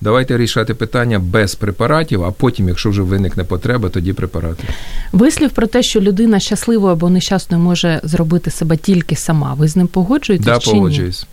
Давайте 0.00 0.38
рішати 0.38 0.74
питання 0.74 1.18
без 1.18 1.54
препаратів, 1.54 2.24
а 2.24 2.30
потім, 2.30 2.68
якщо 2.68 2.90
вже 2.90 3.02
виникне 3.02 3.44
потреба, 3.44 3.88
тоді 3.88 4.12
препарати. 4.12 4.64
Вислів 5.12 5.50
про 5.50 5.66
те, 5.66 5.82
що 5.82 6.00
людина 6.00 6.40
щасливою 6.40 6.92
або 6.92 7.10
нещасною 7.10 7.62
може 7.62 8.00
зробити 8.02 8.50
себе 8.50 8.76
тільки 8.76 9.16
сама. 9.16 9.54
Ви 9.54 9.68
з 9.68 9.76
ним 9.76 9.86
погоджуєтесь? 9.86 10.46
Да, 10.46 10.58
чи 10.58 10.70
погоджуюсь. 10.70 11.22
Ні? 11.22 11.28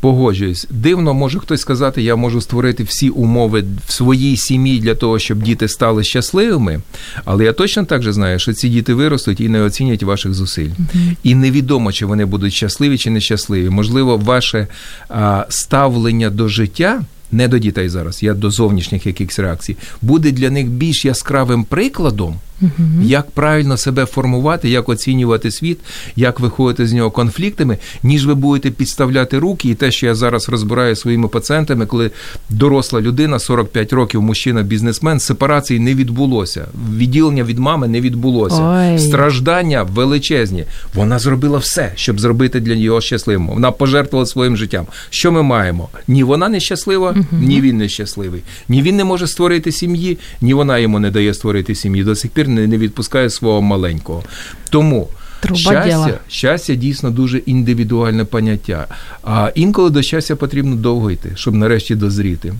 Погоджуюсь. 0.00 0.66
Дивно, 0.70 1.14
може 1.14 1.38
хтось 1.38 1.60
сказати, 1.60 2.02
я 2.02 2.16
можу 2.16 2.40
створити 2.40 2.84
всі 2.84 3.08
умови 3.08 3.64
в 3.86 3.92
своїй 3.92 4.36
сім'ї 4.36 4.80
для 4.80 4.94
того, 4.94 5.18
щоб 5.18 5.42
діти 5.42 5.68
стали 5.68 6.04
щасливими. 6.04 6.80
Але 7.24 7.44
я 7.44 7.52
точно 7.52 7.84
так 7.84 8.02
же 8.02 8.12
знаю, 8.12 8.38
що 8.38 8.52
ці 8.52 8.68
діти 8.68 8.94
виростуть 8.94 9.40
і 9.40 9.48
не 9.48 9.62
оцінять 9.62 10.02
ваших 10.02 10.34
зусиль. 10.34 10.68
Uh-huh. 10.68 11.16
І 11.22 11.34
невідомо, 11.34 11.92
чи 11.92 12.06
вони 12.06 12.24
будуть 12.24 12.52
щасливі 12.52 12.98
чи 12.98 13.10
нещасливі. 13.10 13.70
Можливо, 13.70 14.16
ваше 14.16 14.66
а, 15.08 15.46
ставлення 15.48 16.30
до 16.30 16.48
життя 16.48 17.02
не 17.32 17.48
до 17.48 17.58
дітей 17.58 17.88
зараз, 17.88 18.22
я 18.22 18.34
до 18.34 18.50
зовнішніх 18.50 19.06
якихось 19.06 19.38
реакцій, 19.38 19.76
буде 20.02 20.32
для 20.32 20.50
них 20.50 20.68
більш 20.68 21.04
яскравим 21.04 21.64
прикладом 21.64 22.36
угу. 22.62 23.02
як 23.02 23.30
правильно 23.30 23.76
себе 23.76 24.06
формувати, 24.06 24.68
як 24.68 24.88
оцінювати 24.88 25.50
світ, 25.50 25.78
як 26.16 26.40
виходити 26.40 26.86
з 26.86 26.92
нього 26.92 27.10
конфліктами, 27.10 27.78
ніж 28.02 28.26
ви 28.26 28.34
будете 28.34 28.70
підставляти 28.70 29.38
руки, 29.38 29.68
і 29.68 29.74
те, 29.74 29.90
що 29.90 30.06
я 30.06 30.14
зараз 30.14 30.48
розбираю 30.48 30.96
своїми 30.96 31.28
пацієнтами, 31.28 31.86
коли 31.86 32.10
доросла 32.50 33.00
людина, 33.00 33.38
45 33.38 33.92
років, 33.92 34.22
мужчина, 34.22 34.62
бізнесмен, 34.62 35.20
сепарації 35.20 35.80
не 35.80 35.94
відбулося. 35.94 36.66
Відділення 36.96 37.44
від 37.44 37.58
мами 37.58 37.88
не 37.88 38.00
відбулося. 38.00 38.62
Ой. 38.62 38.98
Страждання 38.98 39.82
величезні. 39.82 40.64
Вона 40.94 41.18
зробила 41.18 41.58
все, 41.58 41.92
щоб 41.94 42.20
зробити 42.20 42.60
для 42.60 42.76
нього 42.76 43.00
щасливим. 43.00 43.48
Вона 43.48 43.70
пожертвувала 43.70 44.26
своїм 44.26 44.56
життям. 44.56 44.86
Що 45.10 45.32
ми 45.32 45.42
маємо? 45.42 45.88
Ні 46.08 46.24
вона 46.24 46.48
не 46.48 46.60
щаслива, 46.60 47.10
угу. 47.10 47.26
ні 47.32 47.60
він 47.60 47.76
не 47.76 47.88
щасливий. 47.88 48.42
Ні 48.68 48.82
він 48.82 48.96
не 48.96 49.04
може 49.04 49.26
створити 49.26 49.72
сім'ї, 49.72 50.18
ні 50.40 50.54
вона 50.54 50.78
йому 50.78 50.98
не 50.98 51.10
дає 51.10 51.34
створити 51.34 51.74
сім'ї. 51.74 52.04
До 52.04 52.16
сих 52.16 52.30
пір 52.30 52.48
не, 52.52 52.66
не 52.66 52.78
відпускає 52.78 53.30
свого 53.30 53.62
маленького. 53.62 54.22
Тому. 54.70 55.08
щастя, 55.54 56.18
щастя 56.28 56.74
дійсно 56.74 57.10
дуже 57.10 57.38
індивідуальне 57.38 58.24
поняття. 58.24 58.86
А 59.22 59.50
інколи 59.54 59.90
до 59.90 60.02
щастя 60.02 60.36
потрібно 60.36 60.76
довго 60.76 61.10
йти, 61.10 61.32
щоб 61.34 61.54
нарешті 61.54 61.94
дозріти. 61.94 62.54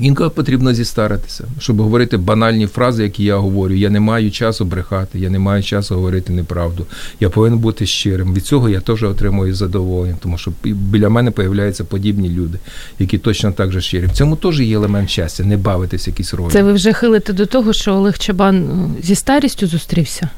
Інколи 0.00 0.30
потрібно 0.30 0.74
зістаритися, 0.74 1.44
щоб 1.58 1.80
говорити 1.80 2.16
банальні 2.16 2.66
фрази, 2.66 3.02
які 3.02 3.24
я 3.24 3.36
говорю. 3.36 3.74
Я 3.74 3.90
не 3.90 4.00
маю 4.00 4.30
часу 4.30 4.64
брехати, 4.64 5.18
я 5.18 5.30
не 5.30 5.38
маю 5.38 5.62
часу 5.62 5.94
говорити 5.94 6.32
неправду. 6.32 6.86
Я 7.20 7.30
повинен 7.30 7.58
бути 7.58 7.86
щирим. 7.86 8.34
Від 8.34 8.44
цього 8.44 8.68
я 8.68 8.80
теж 8.80 9.02
отримую 9.02 9.54
задоволення, 9.54 10.16
тому 10.20 10.38
що 10.38 10.52
біля 10.64 11.08
мене 11.08 11.30
появляються 11.30 11.84
подібні 11.84 12.28
люди, 12.28 12.58
які 12.98 13.18
точно 13.18 13.52
так 13.52 13.72
же 13.72 13.80
щирі. 13.80 14.06
В 14.06 14.12
цьому 14.12 14.36
теж 14.36 14.60
є 14.60 14.76
елемент 14.76 15.10
щастя, 15.10 15.44
не 15.44 15.56
бавитись 15.56 16.06
якісь 16.06 16.34
ролі. 16.34 16.52
Це 16.52 16.62
ви 16.62 16.72
вже 16.72 16.92
хилите 16.92 17.32
до 17.32 17.46
того, 17.46 17.72
що 17.72 17.92
Олег 17.92 18.18
Чабан 18.18 18.56
е, 18.98 19.02
зі 19.02 19.14
старістю 19.14 19.66
зустрівся. 19.66 20.28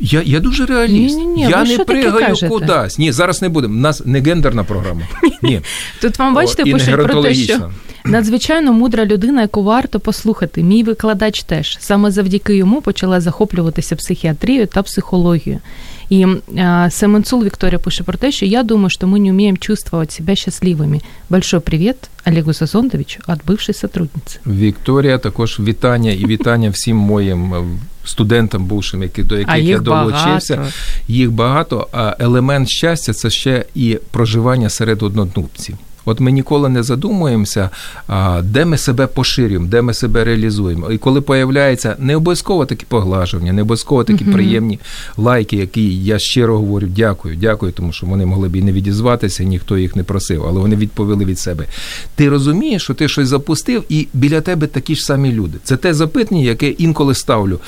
Я 0.00 0.22
я 0.24 0.40
дуже 0.40 0.66
реаліст. 0.66 1.16
Ні, 1.16 1.26
ні, 1.26 1.34
ні. 1.34 1.42
Я 1.50 1.62
ви 1.62 1.68
не 1.68 1.84
пригаю 1.84 2.36
кудись. 2.48 2.98
Ні, 2.98 3.12
зараз 3.12 3.42
не 3.42 3.48
будемо. 3.48 3.74
У 3.74 3.80
нас 3.80 4.02
не 4.04 4.20
гендерна 4.20 4.64
програма. 4.64 5.02
Ні. 5.42 5.60
Тут 6.00 6.18
вам 6.18 6.34
бачите, 6.34 6.64
пишуть 6.64 6.94
про 6.94 7.22
те, 7.22 7.34
що 7.34 7.70
надзвичайно 8.05 8.73
мудра 8.73 9.05
людина, 9.05 9.41
яку 9.41 9.63
варто 9.63 9.99
послухати. 9.99 10.63
Мій 10.63 10.83
викладач 10.83 11.43
теж 11.43 11.77
саме 11.79 12.11
завдяки 12.11 12.55
йому 12.55 12.81
почала 12.81 13.21
захоплюватися 13.21 13.95
психіатрією 13.95 14.67
та 14.67 14.83
психологією. 14.83 15.59
И 16.11 16.25
э, 16.25 16.89
Семенцул 16.91 17.43
Виктория 17.43 17.79
пише 17.79 18.03
про 18.03 18.17
те, 18.17 18.31
що 18.31 18.45
я 18.45 18.63
думаю, 18.63 18.89
що 18.89 19.07
ми 19.07 19.19
не 19.19 19.29
умеем 19.29 19.57
чувствовать 19.57 20.11
себя 20.11 20.33
счастливыми. 20.33 21.01
Большой 21.29 21.59
привет 21.59 22.09
Олегу 22.25 22.53
Сазондовичу 22.53 23.21
от 23.27 23.39
бывшей 23.45 23.73
сотрудниці. 23.73 24.39
Вікторія, 24.45 25.17
також 25.17 25.59
вітання 25.59 26.11
і 26.11 26.25
вітання 26.25 26.69
всім 26.69 26.97
моїм 26.97 27.53
е, 27.53 27.63
студентам 28.05 28.65
бувшим, 28.65 29.03
які 29.03 29.23
до 29.23 29.37
яких 29.37 29.63
я 29.63 29.79
долучився. 29.79 30.55
Багато. 30.55 30.73
Їх 31.07 31.31
багато. 31.31 31.87
А 31.91 32.15
елемент 32.19 32.69
щастя 32.69 33.13
це 33.13 33.29
ще 33.29 33.65
і 33.75 33.97
проживання 34.11 34.69
серед 34.69 35.03
однодумців. 35.03 35.77
От 36.06 36.20
ми 36.20 36.32
ніколи 36.32 36.68
не 36.68 36.82
задумуємося, 36.82 37.70
де 38.42 38.64
ми 38.64 38.78
себе 38.78 39.06
поширюємо, 39.06 39.66
де 39.66 39.82
ми 39.82 39.94
себе 39.94 40.24
реалізуємо. 40.24 40.90
І 40.90 40.98
коли 40.98 41.20
появляється 41.20 41.96
не 41.98 42.16
обов'язково 42.16 42.66
такі 42.66 42.86
поглажування, 42.88 43.52
не 43.52 43.62
обов'язково 43.62 44.04
такі 44.04 44.24
uh-huh. 44.24 44.32
приємні 44.32 44.78
лайки, 45.16 45.56
які 45.56 46.04
я 46.04 46.18
щиро 46.18 46.58
говорю, 46.58 46.86
дякую, 46.86 47.36
дякую, 47.36 47.72
тому 47.72 47.92
що 47.92 48.06
вони 48.06 48.26
могли 48.26 48.48
б 48.48 48.56
і 48.56 48.62
не 48.62 48.72
відізватися, 48.72 49.44
ніхто 49.44 49.78
їх 49.78 49.96
не 49.96 50.02
просив, 50.02 50.44
але 50.48 50.60
вони 50.60 50.76
відповіли 50.76 51.24
від 51.24 51.38
себе. 51.38 51.64
Ти 52.14 52.28
розумієш, 52.28 52.82
що 52.82 52.94
ти 52.94 53.08
щось 53.08 53.28
запустив, 53.28 53.84
і 53.88 54.08
біля 54.12 54.40
тебе 54.40 54.66
такі 54.66 54.94
ж 54.94 55.02
самі 55.02 55.32
люди. 55.32 55.58
Це 55.64 55.76
те 55.76 55.94
запитання, 55.94 56.42
яке 56.42 56.68
інколи 56.68 57.14
ставлю 57.14 57.60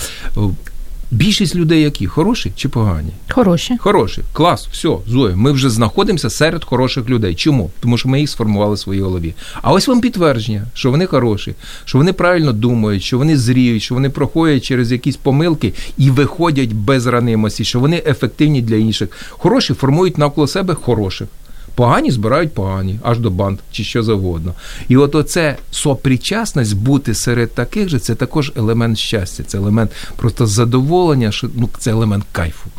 Більшість 1.11 1.57
людей 1.57 1.83
які? 1.83 2.07
Хороші 2.07 2.53
чи 2.57 2.69
погані? 2.69 3.11
Хороші. 3.29 3.77
Хороші. 3.81 4.23
Клас, 4.33 4.69
все, 4.73 4.97
Зоя, 5.07 5.37
ми 5.37 5.53
вже 5.53 5.71
знаходимося 5.71 6.31
серед 6.31 6.65
хороших 6.65 7.09
людей. 7.09 7.35
Чому? 7.35 7.71
Тому 7.81 7.99
що 7.99 8.09
ми 8.09 8.21
їх 8.21 8.31
сформували 8.31 8.75
в 8.75 8.79
своїй 8.79 9.01
голові. 9.01 9.35
А 9.63 9.73
ось 9.73 9.89
вам 9.89 10.01
підтвердження, 10.01 10.67
що 10.75 10.91
вони 10.91 11.07
хороші, 11.07 11.55
що 11.85 11.99
вони 11.99 12.13
правильно 12.13 12.53
думають, 12.53 13.03
що 13.03 13.19
вони 13.19 13.37
зріють, 13.37 13.83
що 13.83 13.95
вони 13.95 14.11
проходять 14.11 14.65
через 14.65 14.93
якісь 14.93 15.17
помилки 15.17 15.75
і 15.99 16.11
виходять 16.11 16.73
без 16.73 17.07
ранимості, 17.07 17.65
що 17.65 17.81
вони 17.81 18.03
ефективні 18.07 18.63
для 18.63 18.77
інших. 18.77 19.09
Хороші 19.31 19.75
формують 19.75 20.19
навколо 20.19 20.47
себе 20.47 20.75
хороших. 20.75 21.29
Погані 21.79 22.11
збирають 22.11 22.53
погані, 22.53 22.99
аж 23.03 23.19
до 23.19 23.31
банд 23.31 23.59
чи 23.73 23.85
що 23.85 24.03
завгодно. 24.03 24.55
І 24.89 24.97
от 24.97 25.15
оце 25.15 25.57
сопричасність 25.71 26.77
бути 26.77 27.15
серед 27.15 27.55
таких 27.55 27.89
же, 27.89 27.99
це 27.99 28.15
також 28.15 28.53
елемент 28.57 28.99
щастя, 28.99 29.43
це 29.47 29.59
елемент 29.59 29.91
просто 30.17 30.47
задоволення, 30.47 31.33
що 31.33 31.51
ну 31.55 31.69
це 31.79 31.91
елемент 31.91 32.25
кайфу. 32.33 32.71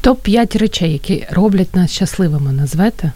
Топ 0.00 0.20
5 0.22 0.56
речей, 0.56 0.92
які 0.92 1.26
роблять 1.30 1.76
нас 1.76 1.90
щасливими, 1.90 2.52
назвете? 2.52 3.12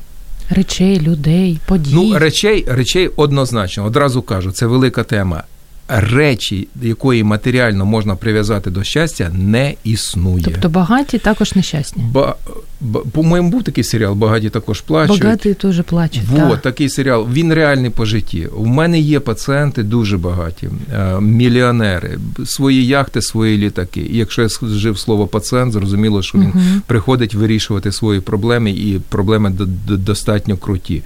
Речей, 0.48 1.00
людей, 1.00 1.58
подій. 1.66 1.94
Ну, 1.94 2.18
речей, 2.18 2.64
речей 2.68 3.10
однозначно, 3.16 3.84
одразу 3.84 4.22
кажу, 4.22 4.52
це 4.52 4.66
велика 4.66 5.04
тема 5.04 5.44
речі, 5.90 6.68
якої 6.82 7.24
матеріально 7.24 7.86
можна 7.86 8.16
прив'язати 8.16 8.70
до 8.70 8.84
щастя, 8.84 9.30
не 9.34 9.74
існує. 9.84 10.44
Тобто 10.44 10.68
багаті 10.68 11.20
також 11.22 11.54
нещасні. 11.54 12.02
Ба, 12.12 12.34
ба, 12.80 13.00
по-моєму, 13.12 13.50
був 13.50 13.62
такий 13.62 13.84
серіал 13.84 14.14
Багаті 14.14 14.50
також 14.50 14.80
плачуть. 14.80 15.22
Багаті 15.22 15.54
теж 15.54 15.80
плачуть. 15.82 16.22
Вот, 16.30 16.50
так. 16.50 16.62
такий 16.62 16.88
серіал. 16.88 17.28
Він 17.32 17.54
реальний 17.54 17.90
по 17.90 18.04
житті. 18.04 18.46
У 18.46 18.66
мене 18.66 19.00
є 19.00 19.20
пацієнти 19.20 19.82
дуже 19.82 20.18
багаті, 20.18 20.68
е, 20.92 21.20
мільйонери, 21.20 22.18
свої 22.44 22.86
яхти, 22.86 23.22
свої 23.22 23.58
літаки. 23.58 24.00
І 24.00 24.16
якщо 24.16 24.42
я 24.42 24.48
жив 24.62 24.98
слово 24.98 25.26
пацієнт, 25.26 25.72
зрозуміло, 25.72 26.22
що 26.22 26.38
він 26.38 26.52
угу. 26.54 26.80
приходить 26.86 27.34
вирішувати 27.34 27.92
свої 27.92 28.20
проблеми, 28.20 28.70
і 28.70 29.00
проблеми 29.08 29.50
достатньо 29.86 30.56
круті. 30.56 31.02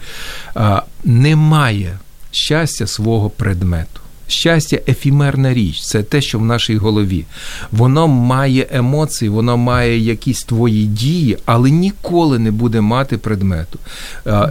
Немає 1.05 1.99
щастя 2.31 2.87
свого 2.87 3.31
предмету. 3.31 4.01
Щастя, 4.29 4.79
ефімерна 4.89 5.55
річ, 5.55 5.83
це 5.83 6.03
те, 6.03 6.21
що 6.21 6.39
в 6.39 6.45
нашій 6.45 6.77
голові. 6.77 7.25
Воно 7.73 8.09
має 8.09 8.67
емоції, 8.73 9.29
воно 9.29 9.57
має 9.57 9.99
якісь 9.99 10.43
твої 10.43 10.87
дії, 10.87 11.39
але 11.45 11.71
ніколи 11.71 12.39
не 12.39 12.51
буде 12.51 12.81
мати 12.81 13.19
предмету. 13.19 13.79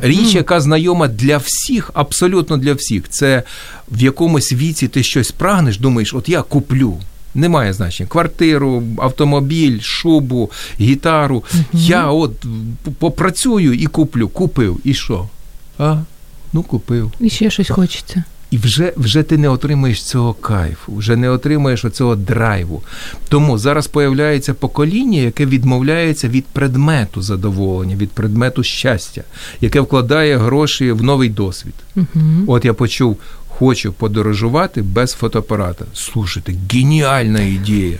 Річ, 0.01 0.35
яка 0.35 0.61
знайома 0.61 1.07
для 1.07 1.37
всіх, 1.37 1.91
абсолютно 1.93 2.57
для 2.57 2.73
всіх, 2.73 3.09
це 3.09 3.43
в 3.91 4.01
якомусь 4.01 4.53
віці 4.53 4.87
ти 4.87 5.03
щось 5.03 5.31
прагнеш, 5.31 5.77
думаєш, 5.77 6.13
от 6.13 6.29
я 6.29 6.41
куплю. 6.41 6.97
Немає 7.35 7.73
значення 7.73 8.09
квартиру, 8.09 8.83
автомобіль, 8.97 9.79
шубу, 9.81 10.51
гітару. 10.79 11.43
Я 11.73 12.07
от 12.07 12.45
попрацюю 12.99 13.73
і 13.73 13.85
куплю. 13.85 14.27
Купив. 14.27 14.79
І 14.83 14.93
що? 14.93 15.29
А? 15.77 15.97
Ну, 16.53 16.63
купив. 16.63 17.11
І 17.19 17.29
ще 17.29 17.49
щось 17.49 17.69
хочеться. 17.69 18.23
І 18.53 18.57
вже 18.57 18.93
вже 18.97 19.23
ти 19.23 19.37
не 19.37 19.49
отримуєш 19.49 20.03
цього 20.03 20.33
кайфу, 20.33 20.95
вже 20.95 21.15
не 21.15 21.29
отримуєш 21.29 21.85
оцього 21.85 22.15
драйву. 22.15 22.81
Тому 23.29 23.57
зараз 23.57 23.87
появляється 23.87 24.53
покоління, 24.53 25.19
яке 25.19 25.45
відмовляється 25.45 26.27
від 26.27 26.45
предмету 26.45 27.21
задоволення, 27.21 27.95
від 27.95 28.11
предмету 28.11 28.63
щастя, 28.63 29.23
яке 29.61 29.81
вкладає 29.81 30.37
гроші 30.37 30.91
в 30.91 31.03
новий 31.03 31.29
досвід. 31.29 31.73
Угу. 31.95 32.07
От 32.47 32.65
я 32.65 32.73
почув 32.73 33.17
хочу 33.59 33.93
подорожувати 33.93 34.81
без 34.81 35.11
фотоапарата. 35.11 35.85
Слушайте, 35.93 36.53
геніальна 36.71 37.41
ідея. 37.41 37.97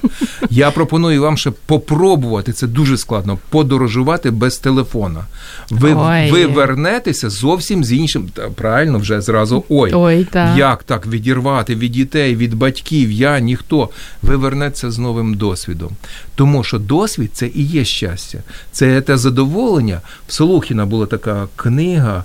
Я 0.50 0.72
пропоную 0.72 1.22
вам 1.22 1.38
ще 1.38 1.52
попробувати, 1.66 2.54
це 2.54 2.68
дуже 2.68 2.98
складно, 2.98 3.38
подорожувати 3.50 4.32
без 4.32 4.58
телефона. 4.58 5.26
Ви 5.70 5.94
ой. 5.94 6.32
ви 6.32 6.46
вернетеся 6.46 7.30
зовсім 7.30 7.84
з 7.84 7.92
іншим. 7.92 8.30
Правильно, 8.56 9.00
вже 9.00 9.22
зразу 9.22 9.64
ой, 9.70 9.92
ой 9.94 10.28
так. 10.32 10.58
як 10.58 10.84
так 10.84 11.08
відірвати 11.08 11.76
від 11.76 11.92
дітей, 11.92 12.36
від 12.36 12.54
батьків, 12.54 13.12
я 13.12 13.40
ніхто. 13.40 13.90
Ви 14.22 14.36
вернетеся 14.36 14.92
з 14.92 15.00
новим 15.00 15.34
досвідом. 15.34 15.90
Тому 16.36 16.64
що 16.64 16.80
досвід 16.80 17.30
це 17.34 17.48
і 17.48 17.64
є 17.64 17.86
щастя. 17.86 18.40
Це 18.72 19.02
те 19.02 19.18
задоволення. 19.18 20.02
В 20.28 20.34
Солухіна 20.34 20.86
була 20.86 21.06
така 21.06 21.48
книга, 21.56 22.24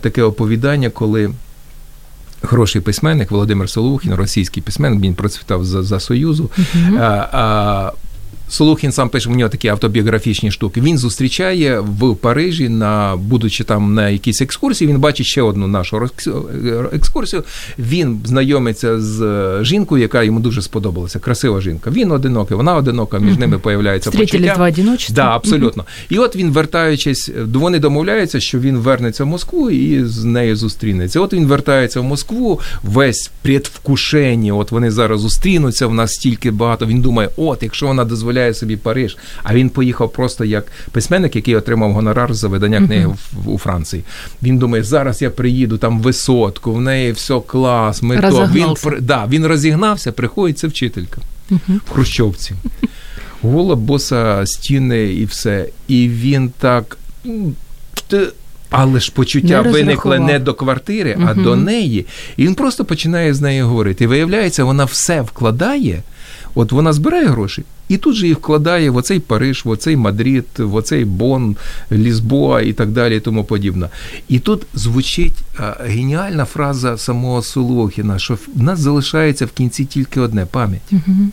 таке 0.00 0.22
оповідання, 0.22 0.90
коли. 0.90 1.30
Хороший 2.42 2.80
письменник 2.80 3.30
Володимир 3.30 3.70
Солухін, 3.70 4.14
російський 4.14 4.62
письменник, 4.62 5.02
він 5.02 5.14
процвітав 5.14 5.64
за 5.64 5.82
за 5.82 6.00
Союзу. 6.00 6.50
Uh-huh. 6.58 6.98
А, 6.98 7.28
а, 7.32 7.92
Солухін 8.48 8.92
сам 8.92 9.08
пише, 9.08 9.30
у 9.30 9.34
нього 9.34 9.50
такі 9.50 9.68
автобіографічні 9.68 10.50
штуки. 10.50 10.80
Він 10.80 10.98
зустрічає 10.98 11.80
в 11.80 12.16
Парижі, 12.16 12.68
на 12.68 13.16
будучи 13.16 13.64
там 13.64 13.94
на 13.94 14.08
якійсь 14.08 14.42
екскурсії, 14.42 14.90
він 14.90 14.98
бачить 14.98 15.26
ще 15.26 15.42
одну 15.42 15.66
нашу 15.66 16.10
екскурсію. 16.92 17.44
Він 17.78 18.20
знайомиться 18.24 19.00
з 19.00 19.58
жінкою, 19.62 20.02
яка 20.02 20.22
йому 20.22 20.40
дуже 20.40 20.62
сподобалася. 20.62 21.18
Красива 21.18 21.60
жінка. 21.60 21.90
Він 21.90 22.12
одинокий, 22.12 22.56
вона 22.56 22.76
одинока, 22.76 23.18
між 23.18 23.38
ними 23.38 23.58
появляється 23.58 24.10
почуття. 24.10 24.54
два 24.54 24.68
одиночества. 24.68 25.14
Да, 25.14 25.36
абсолютно. 25.36 25.84
І 26.08 26.18
от 26.18 26.36
він, 26.36 26.50
вертаючись, 26.50 27.30
вони 27.54 27.78
домовляються, 27.78 28.40
що 28.40 28.58
він 28.58 28.76
вернеться 28.78 29.24
в 29.24 29.26
Москву 29.26 29.70
і 29.70 30.04
з 30.04 30.24
нею 30.24 30.56
зустрінеться. 30.56 31.20
От 31.20 31.32
він 31.32 31.46
вертається 31.46 32.00
в 32.00 32.04
Москву, 32.04 32.60
весь 32.82 33.30
предвкушення, 33.42 34.54
от 34.54 34.70
вони 34.70 34.90
зараз 34.90 35.20
зустрінуться, 35.20 35.86
в 35.86 35.94
нас 35.94 36.12
стільки 36.12 36.50
багато. 36.50 36.86
Він 36.86 37.00
думає, 37.00 37.28
от, 37.36 37.62
якщо 37.62 37.86
вона 37.86 38.04
дозволяє 38.04 38.37
уявляє 38.38 38.54
собі 38.54 38.76
Париж, 38.76 39.16
а 39.42 39.54
він 39.54 39.70
поїхав 39.70 40.12
просто 40.12 40.44
як 40.44 40.66
письменник, 40.92 41.36
який 41.36 41.56
отримав 41.56 41.92
гонорар 41.92 42.34
за 42.34 42.48
видання 42.48 42.86
книги 42.86 43.06
uh-huh. 43.06 43.44
в, 43.44 43.50
у 43.50 43.58
Франції. 43.58 44.04
Він 44.42 44.58
думає, 44.58 44.82
зараз 44.82 45.22
я 45.22 45.30
приїду 45.30 45.78
там 45.78 46.00
висотку, 46.00 46.72
в 46.72 46.80
неї 46.80 47.12
все 47.12 47.40
клас, 47.46 48.02
ми 48.02 48.18
то. 48.18 48.50
Він 48.54 48.74
да, 49.00 49.26
він 49.26 49.46
розігнався, 49.46 50.12
приходить 50.12 50.58
це 50.58 50.66
вчителька 50.66 51.20
uh-huh. 51.50 51.80
в 51.86 51.90
Хрущовці. 51.90 52.54
Гола 53.42 53.76
боса 53.76 54.46
стіни 54.46 55.12
і 55.12 55.24
все. 55.24 55.68
І 55.88 56.08
він 56.08 56.52
так. 56.58 56.98
Але 58.70 59.00
ж 59.00 59.12
почуття 59.12 59.62
не 59.62 59.70
виникло 59.70 60.18
не 60.18 60.38
до 60.38 60.54
квартири, 60.54 61.16
а 61.20 61.32
uh 61.32 61.42
до 61.42 61.56
неї. 61.56 62.06
І 62.36 62.44
він 62.44 62.54
просто 62.54 62.84
починає 62.84 63.34
з 63.34 63.40
нею 63.40 63.66
говорити. 63.66 64.04
І 64.04 64.06
виявляється, 64.06 64.64
вона 64.64 64.84
все 64.84 65.20
вкладає. 65.22 66.02
От 66.54 66.72
вона 66.72 66.92
збирає 66.92 67.26
гроші 67.26 67.64
і 67.88 67.96
тут 67.96 68.14
же 68.14 68.26
їх 68.26 68.38
вкладає 68.38 68.90
в 68.90 68.96
оцей 68.96 69.20
Париж, 69.20 69.64
в 69.64 69.68
оцей 69.68 69.96
Мадрид, 69.96 70.46
в 70.58 70.74
оцей 70.74 71.04
Бон, 71.04 71.56
Лізбоа 71.92 72.60
і 72.60 72.72
так 72.72 72.88
далі, 72.88 73.16
і 73.16 73.20
тому 73.20 73.44
подібне. 73.44 73.88
І 74.28 74.38
тут 74.38 74.66
звучить 74.74 75.44
геніальна 75.80 76.44
фраза 76.44 76.98
самого 76.98 77.42
Солохіна, 77.42 78.18
що 78.18 78.34
в 78.34 78.62
нас 78.62 78.80
залишається 78.80 79.46
в 79.46 79.50
кінці 79.50 79.84
тільки 79.84 80.20
одне 80.20 80.46
пам'ять. 80.46 80.92
Угу. 80.92 81.28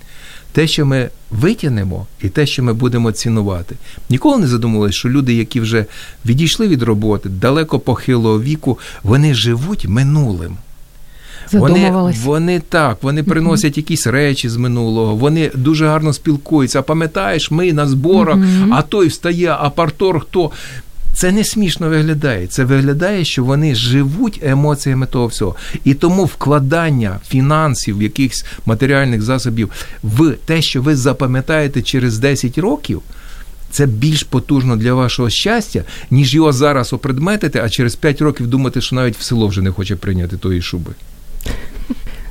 Те, 0.51 0.67
що 0.67 0.86
ми 0.86 1.10
витягнемо, 1.32 2.08
і 2.21 2.30
те, 2.30 2.45
що 2.45 2.63
ми 2.63 2.73
будемо 2.73 3.12
цінувати. 3.12 3.75
Ніколи 4.10 4.38
не 4.38 4.47
задумувалися, 4.47 4.97
що 4.97 5.10
люди, 5.10 5.34
які 5.34 5.60
вже 5.60 5.86
відійшли 6.25 6.67
від 6.67 6.84
роботи, 6.84 7.30
далеко 7.30 7.80
похилого 7.80 8.41
віку, 8.41 8.80
вони 9.04 9.34
живуть 9.34 9.88
минулим. 9.88 10.58
Вони 11.51 12.11
вони 12.23 12.61
так, 12.69 12.97
вони 13.01 13.23
приносять 13.23 13.73
uh-huh. 13.73 13.77
якісь 13.77 14.07
речі 14.07 14.49
з 14.49 14.57
минулого, 14.57 15.15
вони 15.15 15.51
дуже 15.55 15.87
гарно 15.87 16.13
спілкуються. 16.13 16.79
А 16.79 16.81
пам'ятаєш, 16.81 17.51
ми 17.51 17.73
на 17.73 17.87
зборах, 17.87 18.37
uh-huh. 18.37 18.69
а 18.71 18.81
той 18.81 19.07
встає, 19.07 19.55
а 19.59 19.69
партор 19.69 20.19
хто. 20.19 20.51
Це 21.15 21.31
не 21.31 21.43
смішно 21.43 21.89
виглядає. 21.89 22.47
Це 22.47 22.63
виглядає, 22.63 23.25
що 23.25 23.43
вони 23.43 23.75
живуть 23.75 24.39
емоціями 24.43 25.05
того 25.05 25.27
всього. 25.27 25.55
І 25.83 25.93
тому 25.93 26.25
вкладання 26.25 27.19
фінансів, 27.27 28.01
якихось 28.01 28.45
матеріальних 28.65 29.21
засобів 29.21 29.71
в 30.03 30.31
те, 30.45 30.61
що 30.61 30.81
ви 30.81 30.95
запам'ятаєте 30.95 31.81
через 31.81 32.19
10 32.19 32.57
років. 32.57 33.01
Це 33.71 33.85
більш 33.85 34.23
потужно 34.23 34.75
для 34.75 34.93
вашого 34.93 35.29
щастя, 35.29 35.83
ніж 36.11 36.35
його 36.35 36.51
зараз 36.51 36.93
опредметити, 36.93 37.59
а 37.59 37.69
через 37.69 37.95
5 37.95 38.21
років 38.21 38.47
думати, 38.47 38.81
що 38.81 38.95
навіть 38.95 39.17
в 39.17 39.21
село 39.21 39.47
вже 39.47 39.61
не 39.61 39.71
хоче 39.71 39.95
прийняти 39.95 40.37
тої 40.37 40.61
шуби 40.61 40.91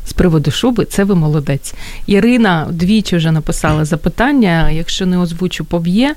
з 0.07 0.13
приводу 0.13 0.51
шуби, 0.51 0.85
це 0.85 1.05
ви 1.05 1.15
молодець. 1.15 1.75
Ірина 2.07 2.69
двічі 2.71 3.17
вже 3.17 3.33
написала 3.33 3.85
запитання, 3.85 4.71
якщо 4.71 5.07
не 5.07 5.19
озвучу, 5.19 5.65
поб'є. 5.65 6.15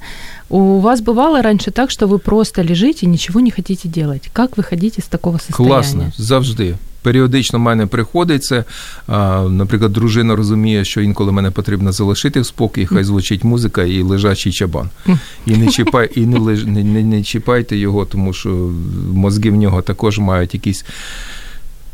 У 0.49 0.79
вас 0.81 1.01
бывало 1.01 1.41
раньше 1.41 1.71
так, 1.71 1.91
що 1.91 2.07
ви 2.07 2.17
просто 2.17 2.63
лежите 2.63 3.05
і 3.05 3.09
нічого 3.09 3.41
не 3.41 3.51
хотите 3.51 3.89
делать? 3.89 4.29
Как 4.33 4.57
ви 4.57 4.63
ходите 4.63 5.01
з 5.01 5.05
такого 5.05 5.39
состояния? 5.39 5.75
Класно, 5.75 6.11
завжди. 6.17 6.75
Періодично 7.01 7.59
в 7.59 7.61
мене 7.61 7.85
приходиться. 7.85 8.65
Наприклад, 9.49 9.93
дружина 9.93 10.35
розуміє, 10.35 10.85
що 10.85 11.01
інколи 11.01 11.31
мене 11.31 11.51
потрібно 11.51 11.91
залишити 11.91 12.39
в 12.39 12.45
спокій, 12.45 12.85
хай 12.85 13.03
звучить 13.03 13.43
музика 13.43 13.83
і 13.83 14.01
лежачий 14.01 14.51
чабан. 14.51 14.89
І 15.45 15.57
не 15.57 15.67
чіпай, 15.67 16.09
і 16.15 16.25
не, 16.25 16.39
не, 16.39 16.83
не, 16.83 17.03
не 17.03 17.23
чіпайте 17.23 17.77
його, 17.77 18.05
тому 18.05 18.33
що 18.33 18.49
мозги 19.13 19.49
в 19.49 19.55
нього 19.55 19.81
також 19.81 20.19
мають 20.19 20.53
якісь 20.53 20.85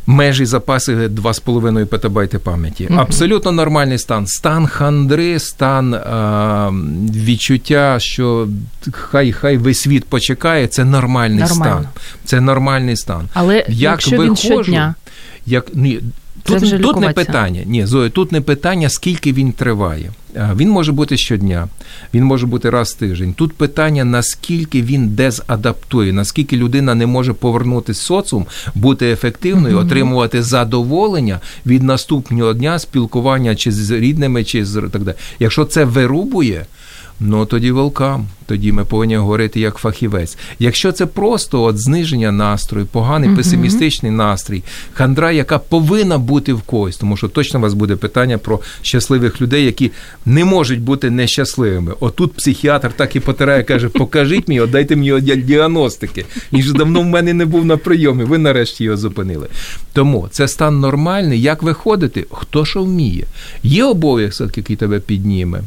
межі 0.08 0.46
запаси 0.46 1.08
2,5 1.08 1.86
петабайти 1.86 2.40
пам'яті. 2.40 2.88
Mm-hmm. 2.88 3.00
Абсолютно 3.00 3.52
нормальний 3.52 3.98
стан. 4.00 4.28
Стан 4.28 4.68
хандри, 4.68 5.40
стан 5.40 5.94
а, 5.94 6.72
відчуття, 7.14 7.98
що 8.00 8.48
хай 8.92 9.32
хай 9.32 9.58
весь 9.58 9.82
світ 9.82 10.06
почекає, 10.06 10.68
це 10.68 10.86
нормальний 10.86 11.40
Нормально. 11.40 11.80
стан. 11.82 11.88
Це 12.26 12.42
нормальний 12.42 12.96
стан. 12.96 13.30
Але 13.34 13.56
Як 13.58 13.70
якщо 13.70 14.18
виходжу, 14.18 14.50
він 14.50 14.64
щодня... 14.64 14.96
як 15.46 15.66
ні, 15.74 16.00
Тут, 16.44 16.62
вже 16.62 16.78
тут 16.78 17.00
не 17.00 17.10
питання. 17.10 17.62
Ні, 17.66 17.86
Зоя, 17.86 18.10
тут 18.10 18.32
не 18.32 18.42
питання, 18.42 18.90
скільки 18.90 19.34
він 19.34 19.52
триває. 19.52 20.12
Він 20.56 20.70
може 20.70 20.92
бути 20.92 21.18
щодня, 21.18 21.68
він 22.14 22.24
може 22.24 22.48
бути 22.48 22.70
раз 22.70 22.92
в 22.92 22.96
тиждень. 22.96 23.34
Тут 23.34 23.54
питання, 23.54 24.06
наскільки 24.06 24.82
він 24.82 25.10
дезадаптує, 25.10 26.14
наскільки 26.14 26.58
людина 26.58 26.96
не 26.96 27.06
може 27.06 27.34
повернутися 27.34 28.00
в 28.00 28.04
соціум, 28.04 28.46
бути 28.76 29.12
ефективною, 29.12 29.78
mm-hmm. 29.78 29.86
отримувати 29.86 30.44
задоволення 30.44 31.40
від 31.66 31.84
наступного 31.84 32.54
дня 32.54 32.80
спілкування 32.80 33.56
чи 33.56 33.72
з 33.72 33.92
рідними, 33.92 34.44
чи 34.44 34.66
з 34.66 34.82
так 34.92 35.04
далі. 35.04 35.16
Якщо 35.40 35.66
це 35.66 35.86
вирубує. 35.86 36.66
Ну 37.20 37.46
тоді 37.46 37.72
велкам. 37.72 38.28
Тоді 38.54 38.72
ми 38.72 38.86
повинні 38.86 39.16
говорити 39.16 39.60
як 39.60 39.76
фахівець. 39.78 40.38
Якщо 40.60 40.92
це 40.92 41.06
просто 41.06 41.64
от 41.64 41.80
зниження 41.80 42.32
настрою, 42.32 42.86
поганий 42.86 43.30
uh 43.30 43.36
песимістичний 43.36 44.12
настрій, 44.12 44.64
хандра, 44.94 45.32
яка 45.32 45.60
повинна 45.60 46.18
бути 46.18 46.54
в 46.54 46.62
когось, 46.62 46.98
тому 46.98 47.18
що 47.18 47.28
точно 47.28 47.60
у 47.60 47.64
вас 47.64 47.74
буде 47.74 47.96
питання 47.96 48.38
про 48.38 48.60
щасливих 48.82 49.42
людей, 49.42 49.66
які 49.66 49.92
не 50.26 50.46
можуть 50.46 50.82
бути 50.82 51.10
нещасливими. 51.10 51.94
Отут 52.00 52.34
психіатр 52.34 52.92
так 52.96 53.16
і 53.16 53.20
потирає, 53.20 53.64
каже: 53.64 53.90
покажіть 53.90 54.48
мені, 54.48 54.68
дайте 54.72 54.96
мені 54.96 55.22
діагностики. 55.22 56.26
Він 56.54 56.62
ж 56.62 56.74
давно 56.74 57.02
в 57.02 57.06
мене 57.06 57.34
не 57.34 57.46
був 57.46 57.66
на 57.66 57.78
прийомі. 57.78 58.24
Ви 58.24 58.38
нарешті 58.38 58.84
його 58.84 58.98
зупинили. 58.98 59.48
Тому 59.94 60.28
це 60.32 60.48
стан 60.48 60.80
нормальний. 60.80 61.42
Як 61.42 61.64
виходити? 61.64 62.26
Хто 62.32 62.66
що 62.66 62.84
вміє? 62.84 63.26
Є 63.64 63.84
обов'язок, 63.84 64.58
який 64.58 64.76
тебе 64.76 65.00
підніме, 65.00 65.62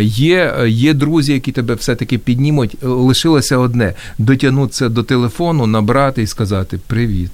є, 0.00 0.54
є 0.66 0.94
друзі, 0.94 1.32
які 1.32 1.52
тебе 1.52 1.74
все-таки 1.88 2.18
піднімуть, 2.18 2.76
лишилося 2.82 3.56
одне 3.56 3.94
дотягнутися 4.18 4.88
до 4.88 5.02
телефону, 5.02 5.66
набрати 5.66 6.22
і 6.22 6.26
сказати 6.26 6.78
Привіт. 6.86 7.30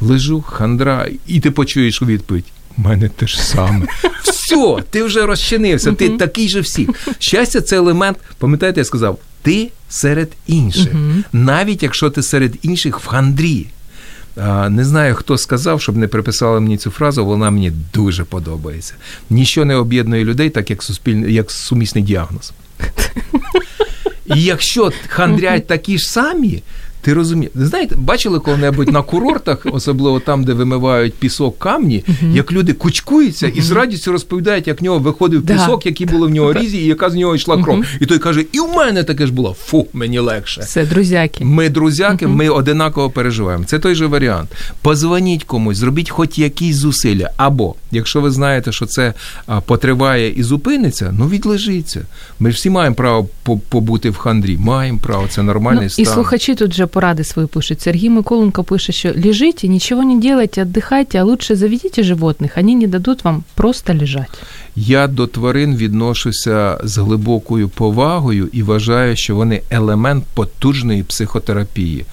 Лежу, 0.00 0.42
хандра, 0.42 1.08
і 1.26 1.40
ти 1.40 1.50
почуєш 1.50 2.02
відповідь. 2.02 2.44
У 2.78 2.82
мене 2.82 3.08
те 3.08 3.26
ж 3.26 3.40
саме. 3.42 3.86
Все, 4.22 4.76
ти 4.90 5.02
вже 5.02 5.26
розчинився, 5.26 5.92
ти 5.92 6.08
такий 6.08 6.48
же 6.48 6.60
всі. 6.60 6.88
Щастя, 7.18 7.60
це 7.60 7.76
елемент, 7.76 8.18
пам'ятаєте, 8.38 8.80
я 8.80 8.84
сказав, 8.84 9.18
ти 9.42 9.70
серед 9.88 10.32
інших. 10.46 10.92
Навіть 11.32 11.82
якщо 11.82 12.10
ти 12.10 12.22
серед 12.22 12.54
інших 12.62 13.00
в 13.00 13.06
хандрі. 13.06 13.66
Не 14.68 14.84
знаю, 14.84 15.14
хто 15.14 15.38
сказав, 15.38 15.80
щоб 15.80 15.96
не 15.96 16.08
приписали 16.08 16.60
мені 16.60 16.76
цю 16.76 16.90
фразу, 16.90 17.26
вона 17.26 17.50
мені 17.50 17.72
дуже 17.94 18.24
подобається. 18.24 18.94
Ніщо 19.30 19.64
не 19.64 19.76
об'єднує 19.76 20.24
людей, 20.24 20.50
так 20.50 20.70
як 20.70 20.82
суспільний, 20.82 21.34
як 21.34 21.50
сумісний 21.50 22.04
діагноз. 22.04 22.52
І 24.34 24.42
якщо 24.42 24.92
хандрять 25.08 25.66
такі 25.66 25.98
ж 25.98 26.04
самі, 26.04 26.62
ти 27.00 27.14
розумієш, 27.14 27.52
знаєте, 27.54 27.96
бачили 27.96 28.40
коли-небудь 28.40 28.92
на 28.92 29.02
курортах, 29.02 29.66
особливо 29.72 30.20
там, 30.20 30.44
де 30.44 30.52
вимивають 30.52 31.14
пісок 31.14 31.58
камні, 31.58 32.04
uh-huh. 32.08 32.36
як 32.36 32.52
люди 32.52 32.72
кучкуються 32.72 33.46
uh-huh. 33.46 33.58
і 33.58 33.62
з 33.62 33.70
радістю 33.70 34.12
розповідають, 34.12 34.66
як 34.66 34.80
в 34.80 34.84
нього 34.84 34.98
виходив 34.98 35.42
да. 35.42 35.52
пісок, 35.52 35.86
який 35.86 36.06
були 36.06 36.26
в 36.26 36.30
нього 36.30 36.52
різі, 36.52 36.78
і 36.78 36.86
яка 36.86 37.10
з 37.10 37.14
нього 37.14 37.34
йшла 37.34 37.62
кров. 37.62 37.78
Uh-huh. 37.78 37.98
І 38.00 38.06
той 38.06 38.18
каже: 38.18 38.44
І 38.52 38.60
в 38.60 38.68
мене 38.76 39.04
таке 39.04 39.26
ж 39.26 39.32
було. 39.32 39.56
Фу, 39.64 39.86
мені 39.92 40.18
легше. 40.18 40.62
Це 40.62 40.86
друзяки. 40.86 41.44
Ми 41.44 41.68
друзяки, 41.68 42.26
ми 42.26 42.48
одинаково 42.48 43.10
переживаємо. 43.10 43.64
Це 43.64 43.78
той 43.78 43.94
же 43.94 44.06
варіант. 44.06 44.50
Позвоніть 44.82 45.44
комусь, 45.44 45.76
зробіть 45.76 46.10
хоч 46.10 46.38
якісь 46.38 46.76
зусилля. 46.76 47.30
Або 47.36 47.74
якщо 47.90 48.20
ви 48.20 48.30
знаєте, 48.30 48.72
що 48.72 48.86
це 48.86 49.14
потриває 49.66 50.30
і 50.30 50.42
зупиниться, 50.42 51.14
ну 51.18 51.28
відлежіться. 51.28 52.00
Ми 52.40 52.50
ж 52.50 52.56
всі 52.56 52.70
маємо 52.70 52.96
право 52.96 53.28
побути 53.68 54.10
в 54.10 54.16
хандрі. 54.16 54.56
Маємо 54.58 54.98
право, 55.02 55.26
це 55.28 55.42
нормальний 55.42 55.84
ну, 55.84 55.90
стан. 55.90 56.02
І 56.02 56.06
слухачі 56.06 56.54
тут 56.54 56.74
же 56.74 56.86
порады 56.87 57.23
свои 57.23 57.47
пишут. 57.47 57.81
Сергей 57.81 58.09
Миколенко 58.09 58.63
пишет, 58.63 58.95
что 58.95 59.09
лежите, 59.09 59.67
ничего 59.67 60.03
не 60.03 60.19
делайте, 60.19 60.61
отдыхайте, 60.61 61.19
а 61.19 61.23
лучше 61.23 61.55
заведите 61.55 62.03
животных, 62.03 62.57
они 62.57 62.75
не 62.75 62.87
дадут 62.87 63.23
вам 63.23 63.43
просто 63.55 63.93
лежать. 63.93 64.29
Я 64.75 65.07
до 65.07 65.27
тварин 65.27 65.75
відношуся 65.75 66.77
з 66.83 66.97
глибокою 66.97 67.69
повагою 67.69 68.49
і 68.51 68.63
вважаю, 68.63 69.15
що 69.15 69.35
вони 69.35 69.61
елемент 69.69 70.23
потужної 70.33 71.03
психотерапії. 71.03 72.05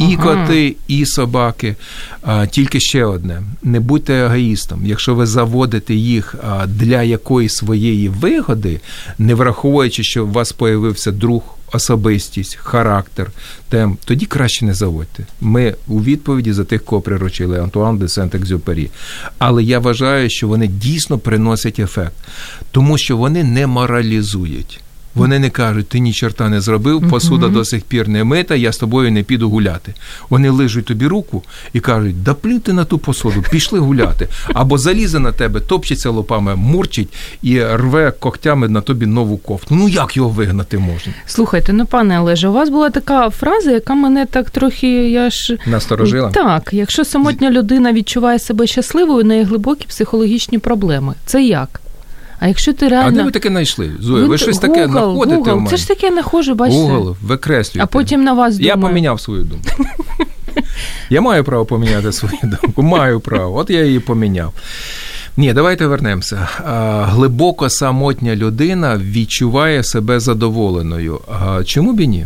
І 0.00 0.14
ага. 0.14 0.16
коти, 0.16 0.76
і 0.88 1.06
собаки. 1.06 1.76
А, 2.22 2.46
Тільки 2.46 2.80
ще 2.80 3.04
одне: 3.04 3.42
не 3.62 3.80
будьте 3.80 4.14
егоїстом. 4.14 4.86
Якщо 4.86 5.14
ви 5.14 5.26
заводите 5.26 5.94
їх 5.94 6.34
для 6.66 7.02
якоїсь 7.02 7.54
своєї 7.54 8.08
вигоди, 8.08 8.80
не 9.18 9.34
враховуючи, 9.34 10.02
що 10.02 10.24
у 10.24 10.30
вас 10.30 10.52
появився 10.52 11.12
друг 11.12 11.42
особистість, 11.73 12.55
характер, 12.55 13.31
тем, 13.69 13.97
тоді 14.05 14.25
краще 14.25 14.65
не 14.65 14.73
заводьте. 14.73 15.25
Ми 15.41 15.75
у 15.87 16.03
відповіді 16.03 16.53
за 16.53 16.63
тих, 16.63 16.85
кого 16.85 17.01
приручили 17.01 17.59
Антуан 17.59 17.97
де 17.97 18.05
Сент-Екзюпері. 18.05 18.89
Але 19.37 19.63
я 19.63 19.79
вважаю, 19.79 20.29
що 20.29 20.47
вони 20.47 20.67
дійсно 20.67 21.17
приносять 21.17 21.79
ефект, 21.79 22.13
тому 22.71 22.97
що 22.97 23.17
вони 23.17 23.43
не 23.43 23.67
моралізують. 23.67 24.81
Вони 25.15 25.39
не 25.39 25.49
кажуть, 25.49 25.87
ти 25.87 25.99
ні 25.99 26.13
чорта 26.13 26.49
не 26.49 26.61
зробив, 26.61 27.09
посуда 27.09 27.47
до 27.47 27.65
сих 27.65 27.83
пір 27.83 28.07
не 28.07 28.23
мита, 28.23 28.55
я 28.55 28.71
з 28.71 28.77
тобою 28.77 29.11
не 29.11 29.23
піду 29.23 29.49
гуляти. 29.49 29.93
Вони 30.29 30.49
лижуть 30.49 30.85
тобі 30.85 31.07
руку 31.07 31.43
і 31.73 31.79
кажуть, 31.79 32.23
да 32.23 32.33
плюнь 32.33 32.59
ти 32.59 32.73
на 32.73 32.85
ту 32.85 32.97
посуду, 32.97 33.43
пішли 33.51 33.79
гуляти. 33.79 34.27
Або 34.53 34.77
залізе 34.77 35.19
на 35.19 35.31
тебе, 35.31 35.59
топчеться 35.59 36.09
лопами, 36.09 36.55
мурчить 36.55 37.09
і 37.41 37.63
рве 37.63 38.11
когтями 38.11 38.69
на 38.69 38.81
тобі 38.81 39.05
нову 39.05 39.37
кофту. 39.37 39.75
Ну 39.75 39.89
як 39.89 40.17
його 40.17 40.29
вигнати 40.29 40.77
можна? 40.77 41.13
Слухайте, 41.25 41.73
ну 41.73 41.85
пане 41.85 42.19
Олеже, 42.19 42.47
у 42.47 42.53
вас 42.53 42.69
була 42.69 42.89
така 42.89 43.29
фраза, 43.29 43.71
яка 43.71 43.95
мене 43.95 44.25
так 44.25 44.49
трохи 44.49 45.09
я 45.09 45.29
ж 45.29 45.57
насторожила. 45.65 46.29
Так, 46.29 46.69
якщо 46.71 47.05
самотня 47.05 47.51
людина 47.51 47.93
відчуває 47.93 48.39
себе 48.39 48.67
щасливою, 48.67 49.19
у 49.19 49.27
неї 49.27 49.43
глибокі 49.43 49.85
психологічні 49.87 50.57
проблеми. 50.57 51.13
Це 51.25 51.43
як? 51.43 51.81
А 52.41 52.47
якщо 52.47 52.73
ти 52.73 52.87
реально... 52.87 53.07
А 53.07 53.11
де 53.11 53.23
ви 53.23 53.31
таке 53.31 53.49
знайшли? 53.49 53.91
Зоя, 53.99 54.25
ви 54.25 54.37
щось 54.37 54.57
таке 54.57 54.87
знаходите 54.87 55.37
Google. 55.41 55.53
в 55.53 55.55
мене? 55.57 55.69
Це 55.69 55.77
ж 55.77 55.87
таке 55.87 56.11
нахоже, 56.11 56.53
бачите. 56.53 56.81
Google, 56.81 57.15
викреслюєте. 57.21 57.83
А 57.83 57.85
потім 57.85 58.23
на 58.23 58.33
вас 58.33 58.53
думаю. 58.57 58.67
Я 58.67 58.77
поміняв 58.77 59.19
свою 59.21 59.43
думку. 59.43 59.85
Я 61.09 61.21
маю 61.21 61.43
право 61.43 61.65
поміняти 61.65 62.11
свою 62.11 62.37
думку. 62.43 62.83
Маю 62.83 63.19
право. 63.19 63.57
От 63.57 63.69
я 63.69 63.85
її 63.85 63.99
поміняв. 63.99 64.53
Ні, 65.37 65.53
давайте 65.53 65.87
вернемося. 65.87 66.47
Глибоко 67.05 67.69
самотня 67.69 68.35
людина 68.35 68.97
відчуває 68.97 69.83
себе 69.83 70.19
задоволеною. 70.19 71.19
Чому 71.65 71.93
б 71.93 71.99
і 71.99 72.07
ні? 72.07 72.25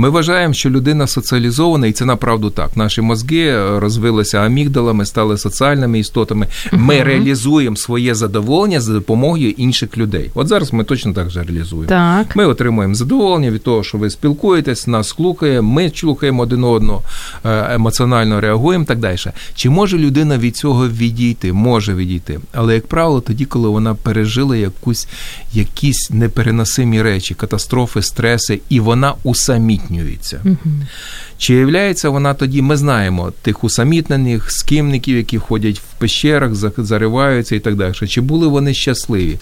Ми 0.00 0.08
вважаємо, 0.08 0.54
що 0.54 0.70
людина 0.70 1.06
соціалізована, 1.06 1.86
і 1.86 1.92
це 1.92 2.04
направду 2.04 2.50
так. 2.50 2.76
Наші 2.76 3.00
мозги 3.00 3.46
е, 3.46 3.80
розвилися 3.80 4.38
амігдалами, 4.38 5.06
стали 5.06 5.38
соціальними 5.38 5.98
істотами. 5.98 6.46
Ми 6.72 6.94
uh-huh. 6.94 7.04
реалізуємо 7.04 7.76
своє 7.76 8.14
задоволення 8.14 8.80
за 8.80 8.92
допомогою 8.92 9.50
інших 9.50 9.98
людей. 9.98 10.30
От 10.34 10.48
зараз 10.48 10.72
ми 10.72 10.84
точно 10.84 11.12
так 11.12 11.30
же 11.30 11.42
реалізуємо. 11.42 11.88
Так. 11.88 12.36
Ми 12.36 12.46
отримуємо 12.46 12.94
задоволення 12.94 13.50
від 13.50 13.62
того, 13.62 13.82
що 13.82 13.98
ви 13.98 14.10
спілкуєтесь, 14.10 14.86
нас 14.86 15.08
слухаємо, 15.08 15.72
ми 15.72 15.92
слухаємо 15.94 16.42
один 16.42 16.64
одного, 16.64 17.02
е, 17.44 17.74
емоціонально 17.74 18.40
реагуємо. 18.40 18.84
Так 18.84 18.98
далі. 18.98 19.18
Чи 19.54 19.70
може 19.70 19.98
людина 19.98 20.38
від 20.38 20.56
цього 20.56 20.88
відійти? 20.88 21.52
Може 21.52 21.94
відійти, 21.94 22.40
але 22.52 22.74
як 22.74 22.86
правило, 22.86 23.20
тоді, 23.20 23.44
коли 23.44 23.68
вона 23.68 23.94
пережила 23.94 24.56
якусь 24.56 25.08
якісь 25.52 26.10
непереносимі 26.10 27.02
речі, 27.02 27.34
катастрофи, 27.34 28.02
стреси, 28.02 28.60
і 28.68 28.80
вона 28.80 29.14
усамітнює 29.22 29.87
усамітнюється. 29.88 30.40
Угу. 30.44 30.74
Чи 31.38 31.54
являється 31.54 32.10
вона 32.10 32.34
тоді, 32.34 32.62
ми 32.62 32.76
знаємо 32.76 33.32
тих 33.42 33.64
усамітнених, 33.64 34.52
скимників, 34.52 35.16
які 35.16 35.38
ходять 35.38 35.78
в 35.78 35.98
пещерах, 35.98 36.54
зариваються 36.78 37.56
і 37.56 37.60
так 37.60 37.76
далі. 37.76 37.94
Чи 37.94 38.20
були 38.20 38.46
вони 38.46 38.74
щасливі? 38.74 39.38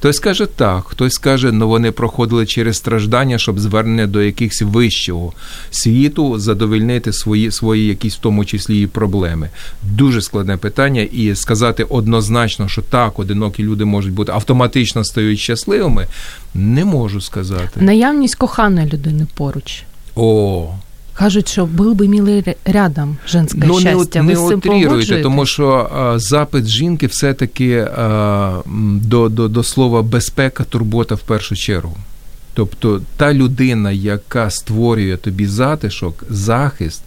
Хтось 0.00 0.18
каже 0.18 0.46
так, 0.46 0.84
хтось 0.86 1.18
каже, 1.18 1.52
ну 1.52 1.68
вони 1.68 1.92
проходили 1.92 2.46
через 2.46 2.76
страждання, 2.76 3.38
щоб 3.38 3.60
звернення 3.60 4.06
до 4.06 4.22
якихось 4.22 4.62
вищого 4.62 5.32
світу 5.70 6.38
задовольнити 6.38 7.12
свої 7.12 7.50
свої 7.50 7.86
якісь 7.86 8.16
в 8.16 8.18
тому 8.18 8.44
числі 8.44 8.82
і 8.82 8.86
проблеми. 8.86 9.48
Дуже 9.82 10.22
складне 10.22 10.56
питання, 10.56 11.02
і 11.02 11.34
сказати 11.34 11.84
однозначно, 11.84 12.68
що 12.68 12.82
так, 12.82 13.18
одинокі 13.18 13.62
люди 13.62 13.84
можуть 13.84 14.12
бути 14.12 14.32
автоматично 14.32 15.04
стають 15.04 15.38
щасливими, 15.38 16.06
не 16.54 16.84
можу 16.84 17.20
сказати. 17.20 17.80
Наявність 17.80 18.34
коханої 18.34 18.88
людини 18.88 19.26
поруч. 19.34 19.82
О, 20.16 20.74
Кажуть, 21.20 21.48
що 21.48 21.66
був 21.66 21.94
би 21.94 22.08
милий 22.08 22.44
рядом 22.64 23.16
женське 23.28 23.60
ну, 23.66 23.80
щастя. 23.80 24.22
Не, 24.22 24.32
не 24.32 24.38
утріруйте, 24.38 25.22
тому 25.22 25.46
що 25.46 25.90
а, 25.94 26.18
запит 26.18 26.66
жінки 26.66 27.06
все-таки 27.06 27.88
а, 27.96 28.60
до, 29.02 29.28
до, 29.28 29.48
до 29.48 29.62
слова 29.62 30.02
безпека, 30.02 30.64
турбота 30.64 31.14
в 31.14 31.20
першу 31.20 31.56
чергу. 31.56 31.96
Тобто 32.54 33.00
та 33.16 33.34
людина, 33.34 33.92
яка 33.92 34.50
створює 34.50 35.16
тобі 35.16 35.46
затишок, 35.46 36.24
захист, 36.30 37.02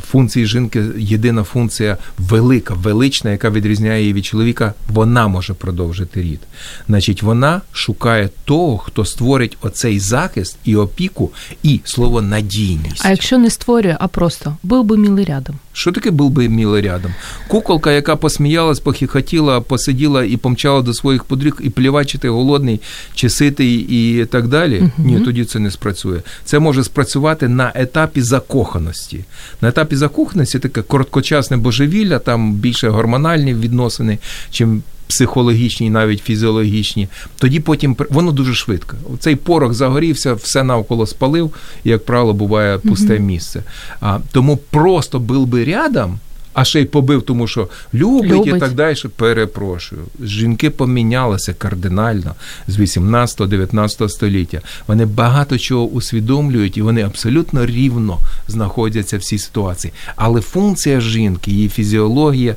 функції 0.00 0.46
жінки 0.46 0.84
єдина 0.98 1.42
функція 1.42 1.96
велика, 2.18 2.74
велична, 2.74 3.30
яка 3.30 3.50
відрізняє 3.50 4.00
її 4.00 4.12
від 4.12 4.24
чоловіка, 4.24 4.74
вона 4.88 5.28
може 5.28 5.54
продовжити 5.54 6.22
рід. 6.22 6.40
Значить, 6.88 7.22
вона 7.22 7.60
шукає 7.72 8.28
того, 8.44 8.78
хто 8.78 9.04
створить 9.04 9.56
оцей 9.60 9.98
захист 9.98 10.56
і 10.64 10.76
опіку, 10.76 11.30
і 11.62 11.80
слово 11.84 12.22
надійність. 12.22 13.02
А 13.04 13.10
якщо 13.10 13.38
не 13.38 13.50
створює, 13.50 13.96
а 14.00 14.08
просто 14.08 14.56
був 14.62 14.84
би 14.84 14.96
мілий 14.96 15.24
рядом. 15.24 15.56
Що 15.72 15.92
таке 15.92 16.10
був 16.10 16.30
би 16.30 16.48
мілий 16.48 16.82
рядом? 16.82 17.14
Куколка, 17.48 17.92
яка 17.92 18.16
посміялась, 18.16 18.80
похихотіла, 18.80 19.60
посиділа 19.60 20.24
і 20.24 20.36
помчала 20.36 20.82
до 20.82 20.94
своїх 20.94 21.24
подріг, 21.24 21.56
і 21.60 21.70
плівати, 21.70 22.08
чи 22.08 22.18
ти 22.18 22.28
голодний, 22.28 22.80
чи 23.14 23.30
ситий, 23.30 23.74
і 23.74 24.24
так 24.24 24.48
далі. 24.48 24.80
Угу. 24.80 24.90
Ні, 24.98 25.20
тоді 25.20 25.44
це 25.44 25.58
не 25.58 25.70
спрацює. 25.70 26.20
Це 26.44 26.58
може 26.58 26.84
спрацювати 26.84 27.48
на 27.48 27.72
етапі 27.74 28.22
закоханості. 28.22 29.24
На 29.60 29.68
етапі 29.68 29.96
закоханості 29.96 30.58
таке 30.58 30.82
короткочасне 30.82 31.56
божевілля, 31.56 32.18
там 32.18 32.52
більше 32.52 32.88
гормональні 32.88 33.54
відносини, 33.54 34.18
чим 34.50 34.82
психологічні, 35.08 35.90
навіть 35.90 36.20
фізіологічні. 36.20 37.08
Тоді 37.38 37.60
потім 37.60 37.96
воно 38.10 38.32
дуже 38.32 38.54
швидко. 38.54 38.96
Цей 39.18 39.36
порох 39.36 39.74
загорівся, 39.74 40.34
все 40.34 40.62
навколо 40.62 41.06
спалив, 41.06 41.50
і, 41.84 41.90
як 41.90 42.04
правило, 42.04 42.32
буває 42.32 42.78
пусте 42.78 43.18
місце. 43.18 43.62
А 44.00 44.18
тому 44.32 44.56
просто 44.56 45.18
був 45.18 45.46
би 45.46 45.64
рядом 45.64 46.18
а 46.52 46.64
ще 46.64 46.80
й 46.80 46.84
побив, 46.84 47.22
тому 47.22 47.46
що 47.46 47.68
любить, 47.94 48.30
любить. 48.30 48.56
і 48.56 48.58
так 48.58 48.72
далі. 48.72 48.96
Перепрошую. 49.16 50.02
Жінки 50.22 50.70
помінялися 50.70 51.54
кардинально 51.54 52.34
з 52.68 52.78
18-19 52.78 54.08
століття. 54.08 54.60
Вони 54.86 55.06
багато 55.06 55.58
чого 55.58 55.84
усвідомлюють, 55.84 56.76
і 56.76 56.82
вони 56.82 57.02
абсолютно 57.02 57.66
рівно 57.66 58.18
знаходяться 58.48 59.18
в 59.18 59.22
цій 59.22 59.38
ситуації. 59.38 59.92
Але 60.16 60.40
функція 60.40 61.00
жінки, 61.00 61.50
її 61.50 61.68
фізіологія, 61.68 62.54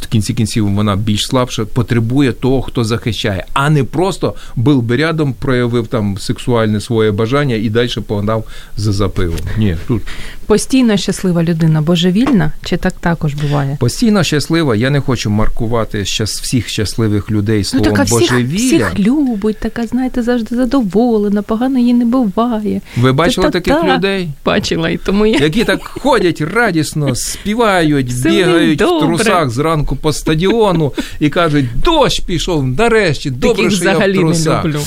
в 0.00 0.06
кінці 0.08 0.34
кінців 0.34 0.74
вона 0.74 0.96
більш 0.96 1.26
слабша, 1.26 1.64
потребує 1.64 2.32
того, 2.32 2.62
хто 2.62 2.84
захищає, 2.84 3.44
а 3.52 3.70
не 3.70 3.84
просто 3.84 4.34
був 4.56 4.82
би 4.82 4.96
рядом, 4.96 5.32
проявив 5.32 5.86
там 5.86 6.18
сексуальне 6.18 6.80
своє 6.80 7.10
бажання 7.10 7.54
і 7.54 7.70
далі 7.70 7.88
погнав 8.06 8.44
за 8.76 8.92
запивом. 8.92 9.38
Ні, 9.58 9.76
тут 9.88 10.02
постійно 10.46 10.96
щаслива 10.96 11.42
людина, 11.42 11.82
божевільна 11.82 12.52
чи 12.64 12.76
так 12.90 13.16
також 13.16 13.34
буває. 13.34 13.76
Постійно 13.80 14.22
щаслива. 14.22 14.76
Я 14.76 14.90
не 14.90 15.00
хочу 15.00 15.30
маркувати 15.30 16.04
щас, 16.04 16.40
всіх 16.40 16.68
щасливих 16.68 17.30
людей 17.30 17.64
словом 17.64 17.88
ну, 17.88 17.96
така 17.96 18.10
божевілля. 18.10 18.56
Всіх, 18.56 18.86
всіх 18.86 18.98
любить, 18.98 19.58
така, 19.58 19.86
знаєте, 19.86 20.22
завжди 20.22 20.56
задоволена, 20.56 21.42
погано 21.42 21.78
їй 21.78 21.94
не 21.94 22.04
буває. 22.04 22.80
Ви 22.96 23.12
бачили 23.12 23.50
таких 23.50 23.74
та, 23.74 23.96
людей? 23.96 24.28
Бачила, 24.44 24.90
і 24.90 24.96
тому 24.96 25.26
я... 25.26 25.38
Які 25.38 25.64
так 25.64 25.84
ходять 25.84 26.40
радісно, 26.40 27.14
співають, 27.14 28.08
Все 28.08 28.30
бігають 28.30 28.82
в 28.82 29.00
трусах 29.00 29.50
зранку 29.50 29.96
по 29.96 30.12
стадіону 30.12 30.92
і 31.20 31.28
кажуть, 31.28 31.66
дощ 31.84 32.20
пішов, 32.20 32.66
нарешті, 32.66 33.30
добре, 33.30 33.64
Таких 33.64 33.78
що 33.78 33.84
я 33.84 33.98
в 33.98 34.12
трусах. 34.12 34.64
Не 34.64 34.70
люблю. 34.70 34.80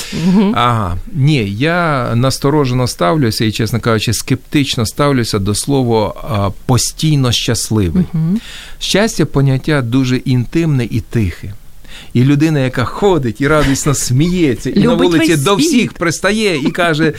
Ага. 0.54 0.98
Ні, 1.14 1.56
я 1.60 2.12
насторожено 2.16 2.88
ставлюся 2.88 3.46
і, 3.46 3.52
чесно 3.52 3.80
кажучи, 3.80 4.14
скептично 4.14 4.86
ставлюся 4.86 5.40
до 5.40 5.56
слова 5.56 6.14
постійно 6.66 7.32
щасливий 7.32 7.88
щасливий. 7.89 8.06
Угу. 8.13 8.39
Щастя, 8.80 9.25
поняття 9.25 9.82
дуже 9.82 10.17
інтимне 10.17 10.86
і 10.86 11.02
тихе. 11.02 11.54
І 12.13 12.23
людина, 12.23 12.60
яка 12.60 12.86
ходить 12.86 13.41
і 13.41 13.47
радісно 13.47 13.93
сміється, 13.93 14.69
і 14.69 14.73
Любить 14.73 14.86
на 14.86 14.93
вулиці 14.95 15.36
до 15.38 15.56
всіх 15.56 15.93
пристає 15.93 16.58
і 16.58 16.71
каже: 16.71 17.13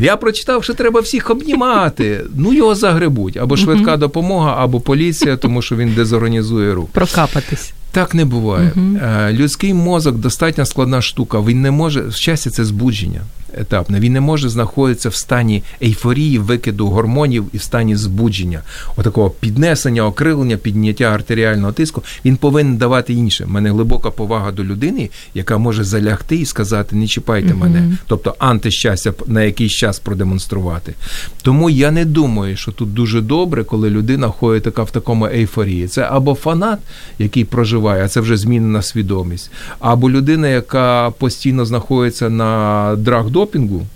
Я 0.00 0.16
прочитав, 0.16 0.64
що 0.64 0.74
треба 0.74 1.00
всіх 1.00 1.30
обнімати. 1.30 2.20
Ну 2.34 2.52
його 2.52 2.74
загребуть 2.74 3.36
або 3.36 3.56
швидка 3.56 3.96
допомога, 3.96 4.54
або 4.58 4.80
поліція, 4.80 5.36
тому 5.36 5.62
що 5.62 5.76
він 5.76 5.94
дезорганізує 5.94 6.74
рух. 6.74 6.88
Прокапатись. 6.92 7.72
Так 7.92 8.14
не 8.14 8.24
буває. 8.24 8.72
Угу. 8.76 8.98
Людський 9.30 9.74
мозок 9.74 10.16
достатньо 10.16 10.66
складна 10.66 11.02
штука. 11.02 11.40
Він 11.40 11.62
не 11.62 11.70
може 11.70 12.12
щастя, 12.12 12.50
це 12.50 12.64
збудження 12.64 13.20
етапне. 13.54 14.00
Він 14.00 14.12
не 14.12 14.20
може 14.20 14.48
знаходитися 14.48 15.08
в 15.08 15.14
стані 15.14 15.62
ейфорії, 15.82 16.38
викиду 16.38 16.86
гормонів 16.86 17.44
і 17.52 17.56
в 17.56 17.62
стані 17.62 17.96
збудження, 17.96 18.62
отакого 18.96 19.30
піднесення, 19.30 20.06
окрилення, 20.06 20.56
підняття 20.56 21.04
артеріального 21.04 21.72
тиску. 21.72 22.02
Він 22.24 22.36
повинен 22.36 22.76
давати 22.76 23.12
інше. 23.12 23.44
У 23.44 23.48
мене 23.48 23.70
глибока 23.70 24.10
повага 24.10 24.52
до 24.52 24.64
людини, 24.64 25.10
яка 25.34 25.58
може 25.58 25.84
залягти 25.84 26.36
і 26.36 26.46
сказати: 26.46 26.96
не 26.96 27.06
чіпайте 27.06 27.50
угу. 27.52 27.60
мене, 27.60 27.96
тобто 28.06 28.34
антищастя 28.38 29.12
на 29.26 29.42
якийсь 29.42 29.72
час 29.72 29.98
продемонструвати. 29.98 30.94
Тому 31.42 31.70
я 31.70 31.90
не 31.90 32.04
думаю, 32.04 32.56
що 32.56 32.72
тут 32.72 32.94
дуже 32.94 33.20
добре, 33.20 33.64
коли 33.64 33.90
людина 33.90 34.28
ходить 34.28 34.62
така 34.62 34.82
в 34.82 34.90
такому 34.90 35.26
ейфорії. 35.26 35.88
Це 35.88 36.02
або 36.02 36.34
фанат, 36.34 36.78
який 37.18 37.44
проживає, 37.44 38.04
а 38.04 38.08
це 38.08 38.20
вже 38.20 38.36
змінена 38.36 38.82
свідомість, 38.82 39.50
або 39.80 40.10
людина, 40.10 40.48
яка 40.48 41.10
постійно 41.10 41.64
знаходиться 41.64 42.30
на 42.30 42.94
драг 42.96 43.30
допінгу. 43.38 43.86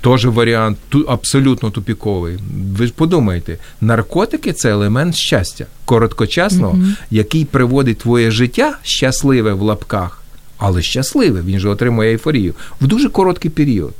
Теж 0.00 0.26
варіант 0.26 0.78
абсолютно 1.08 1.70
тупіковий. 1.70 2.38
Ви 2.78 2.86
ж 2.86 2.92
подумайте, 2.92 3.58
наркотики 3.80 4.52
це 4.52 4.70
елемент 4.70 5.14
щастя, 5.14 5.66
короткочасного, 5.84 6.74
mm-hmm. 6.74 6.94
який 7.10 7.44
приводить 7.44 7.98
твоє 7.98 8.30
життя 8.30 8.78
щасливе 8.82 9.52
в 9.52 9.62
лапках, 9.62 10.22
але 10.58 10.82
щасливе, 10.82 11.42
він 11.42 11.58
же 11.58 11.68
отримує 11.68 12.10
ейфорію 12.10 12.54
в 12.80 12.86
дуже 12.86 13.08
короткий 13.08 13.50
період. 13.50 13.94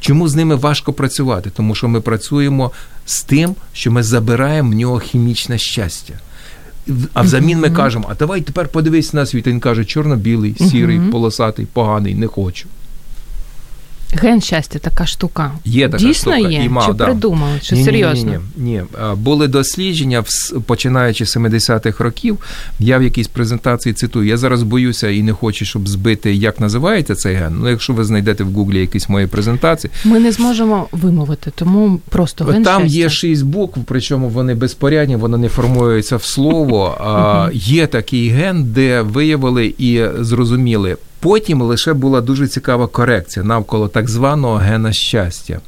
Чому 0.00 0.28
з 0.28 0.34
ними 0.34 0.54
важко 0.54 0.92
працювати? 0.92 1.50
Тому 1.56 1.74
що 1.74 1.88
ми 1.88 2.00
працюємо 2.00 2.72
з 3.06 3.22
тим, 3.22 3.54
що 3.72 3.90
ми 3.90 4.02
забираємо 4.02 4.70
в 4.70 4.74
нього 4.74 4.98
хімічне 4.98 5.58
щастя. 5.58 6.14
А 7.12 7.22
взамін 7.22 7.58
ми 7.58 7.70
кажемо: 7.70 8.06
а 8.10 8.14
давай 8.14 8.40
тепер 8.40 8.68
подивись 8.68 9.12
на 9.12 9.26
світ. 9.26 9.46
Він 9.46 9.60
каже, 9.60 9.84
чорно-білий, 9.84 10.56
сірий, 10.70 11.00
полосатий, 11.00 11.66
поганий, 11.72 12.14
не 12.14 12.26
хочу. 12.26 12.68
Ген 14.12 14.40
щастя, 14.40 14.78
така 14.78 15.06
штука. 15.06 15.52
Є 15.64 15.88
така 15.88 16.04
Дійсно 16.04 16.32
штука. 16.34 16.48
є? 16.50 16.64
І 16.64 16.68
мав, 16.68 16.86
Чи 16.86 16.92
да. 16.92 17.04
придумали? 17.04 17.58
Чи 17.62 17.74
ні, 17.74 17.84
серйозно? 17.84 18.32
Ні, 18.32 18.38
ні, 18.56 18.70
ні. 18.72 18.82
Були 19.16 19.48
дослідження, 19.48 20.24
починаючи 20.66 21.26
з 21.26 21.36
70-х 21.36 22.04
років. 22.04 22.38
Я 22.78 22.98
в 22.98 23.02
якійсь 23.02 23.28
презентації 23.28 23.92
цитую. 23.92 24.26
Я 24.28 24.36
зараз 24.36 24.62
боюся 24.62 25.08
і 25.08 25.22
не 25.22 25.32
хочу, 25.32 25.64
щоб 25.64 25.88
збити, 25.88 26.34
як 26.34 26.60
називається 26.60 27.14
цей 27.14 27.34
ген. 27.34 27.56
Ну, 27.60 27.68
якщо 27.68 27.92
ви 27.92 28.04
знайдете 28.04 28.44
в 28.44 28.52
Гуглі 28.52 28.80
якісь 28.80 29.08
мої 29.08 29.26
презентації. 29.26 29.90
Ми 30.04 30.18
не 30.20 30.32
зможемо 30.32 30.88
вимовити, 30.92 31.52
тому 31.54 32.00
просто 32.08 32.44
ген 32.44 32.62
Там 32.62 32.80
щастя. 32.82 32.98
є 32.98 33.10
шість 33.10 33.44
букв, 33.44 33.80
причому 33.86 34.28
вони 34.28 34.54
безпорядні, 34.54 35.16
вони 35.16 35.38
не 35.38 35.48
формуються 35.48 36.16
в 36.16 36.22
слово. 36.24 36.98
Є 37.52 37.86
такий 37.86 38.28
ген, 38.28 38.64
де 38.64 39.02
виявили 39.02 39.74
і 39.78 40.02
зрозуміли. 40.20 40.96
Потім 41.22 41.62
лише 41.62 41.92
була 41.92 42.20
дуже 42.20 42.48
цікава 42.48 42.86
корекція 42.86 43.44
навколо 43.44 43.88
так 43.88 44.08
званого 44.08 44.56
гена 44.56 44.92
щастя. 44.92 45.60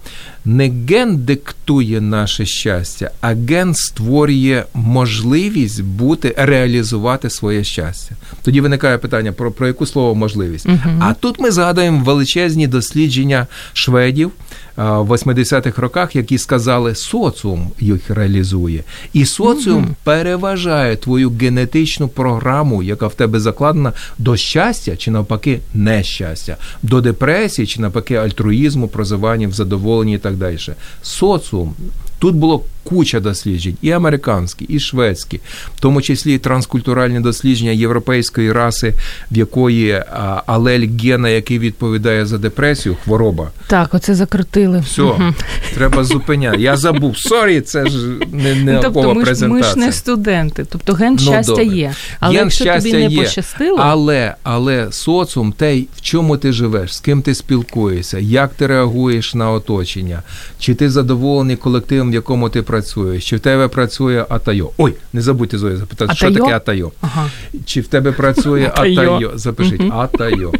Не 0.44 0.72
ген 0.88 1.16
диктує 1.16 2.00
наше 2.00 2.46
щастя, 2.46 3.10
а 3.20 3.34
ген 3.34 3.74
створює 3.74 4.64
можливість 4.74 5.82
бути, 5.82 6.34
реалізувати 6.36 7.30
своє 7.30 7.64
щастя. 7.64 8.14
Тоді 8.42 8.60
виникає 8.60 8.98
питання 8.98 9.32
про 9.32 9.52
про 9.52 9.66
яку 9.66 9.86
слово 9.86 10.14
можливість. 10.14 10.66
Угу. 10.66 10.78
А 11.00 11.14
тут 11.14 11.40
ми 11.40 11.50
згадуємо 11.50 12.04
величезні 12.04 12.66
дослідження 12.66 13.46
шведів 13.72 14.30
в 14.76 15.10
80-х 15.10 15.82
роках, 15.82 16.16
які 16.16 16.38
сказали, 16.38 16.94
соціум 16.94 17.70
їх 17.80 18.10
реалізує, 18.10 18.84
і 19.12 19.26
соціум 19.26 19.84
uh 19.84 19.94
переважає 20.04 20.96
твою 20.96 21.30
генетичну 21.30 22.08
програму, 22.08 22.82
яка 22.82 23.06
в 23.06 23.14
тебе 23.14 23.40
закладена 23.40 23.92
до 24.18 24.36
щастя 24.36 24.96
чи 24.96 25.10
навпаки 25.10 25.60
нещастя, 25.74 26.56
до 26.82 27.00
депресії 27.00 27.66
чи 27.66 27.80
навпаки 27.80 28.14
альтруїзму, 28.14 28.88
прозивання 28.88 29.48
в 29.48 29.52
задоволенні 29.52 30.14
і 30.14 30.18
так 30.18 30.34
далі. 30.34 30.58
Соціум. 31.02 31.74
Тут 32.18 32.34
було 32.34 32.64
куча 32.84 33.20
досліджень, 33.20 33.76
і 33.82 33.90
американські, 33.90 34.64
і 34.64 34.80
шведські, 34.80 35.40
в 35.76 35.80
тому 35.80 36.02
числі 36.02 36.34
і 36.34 36.38
транскультуральні 36.38 37.20
дослідження 37.20 37.70
європейської 37.70 38.52
раси, 38.52 38.94
в 39.30 39.36
якої 39.36 40.04
алель 40.46 40.88
гена, 41.02 41.28
який 41.28 41.58
відповідає 41.58 42.26
за 42.26 42.38
депресію, 42.38 42.96
хвороба. 43.04 43.50
Так, 43.66 43.94
оце 43.94 44.14
закрутили. 44.14 44.80
Все, 44.80 45.02
угу. 45.02 45.34
треба 45.74 46.04
зупиняти. 46.04 46.62
Я 46.62 46.76
забув. 46.76 47.18
Сорі, 47.18 47.60
це 47.60 47.86
ж 47.86 47.98
не 48.32 48.54
не 48.54 48.80
тобто, 48.82 49.14
ми 49.14 49.22
презентація. 49.22 49.74
Ми 49.74 49.80
ж 49.80 49.86
не 49.86 49.92
студенти, 49.92 50.66
тобто 50.70 50.92
ген 50.92 51.12
ну, 51.12 51.18
щастя 51.18 51.52
добре. 51.52 51.64
є. 51.64 51.94
Але 52.20 52.34
ген 52.34 52.44
якщо 52.44 52.64
щастя 52.64 52.90
тобі 52.90 53.04
не 53.04 53.12
є. 53.12 53.22
пощастило, 53.22 53.78
але 53.80 54.34
але 54.42 54.92
соціум, 54.92 55.52
те, 55.52 55.80
в 55.96 56.00
чому 56.00 56.36
ти 56.36 56.52
живеш, 56.52 56.96
з 56.96 57.00
ким 57.00 57.22
ти 57.22 57.34
спілкуєшся, 57.34 58.18
як 58.18 58.54
ти 58.54 58.66
реагуєш 58.66 59.34
на 59.34 59.50
оточення, 59.50 60.22
чи 60.58 60.74
ти 60.74 60.90
задоволений 60.90 61.56
колективом, 61.56 62.10
в 62.10 62.14
якому 62.14 62.48
ти 62.48 62.62
працюєш, 62.62 62.73
працюєш, 62.74 63.28
чи 63.28 63.36
в 63.36 63.40
тебе 63.40 63.68
працює 63.68 64.24
Атайо. 64.28 64.70
Ой, 64.78 64.94
не 65.12 65.22
забудьте 65.22 65.58
Зоя 65.58 65.76
запитати, 65.76 66.14
що 66.14 66.30
таке 66.32 66.56
Атайо. 66.56 66.92
Ага. 67.00 67.30
Чи 67.64 67.80
в 67.80 67.86
тебе 67.86 68.12
працює 68.12 68.66
Атайо. 68.74 69.00
Атайо? 69.00 69.32
Запишіть 69.34 69.82
Атайо. 69.90 70.52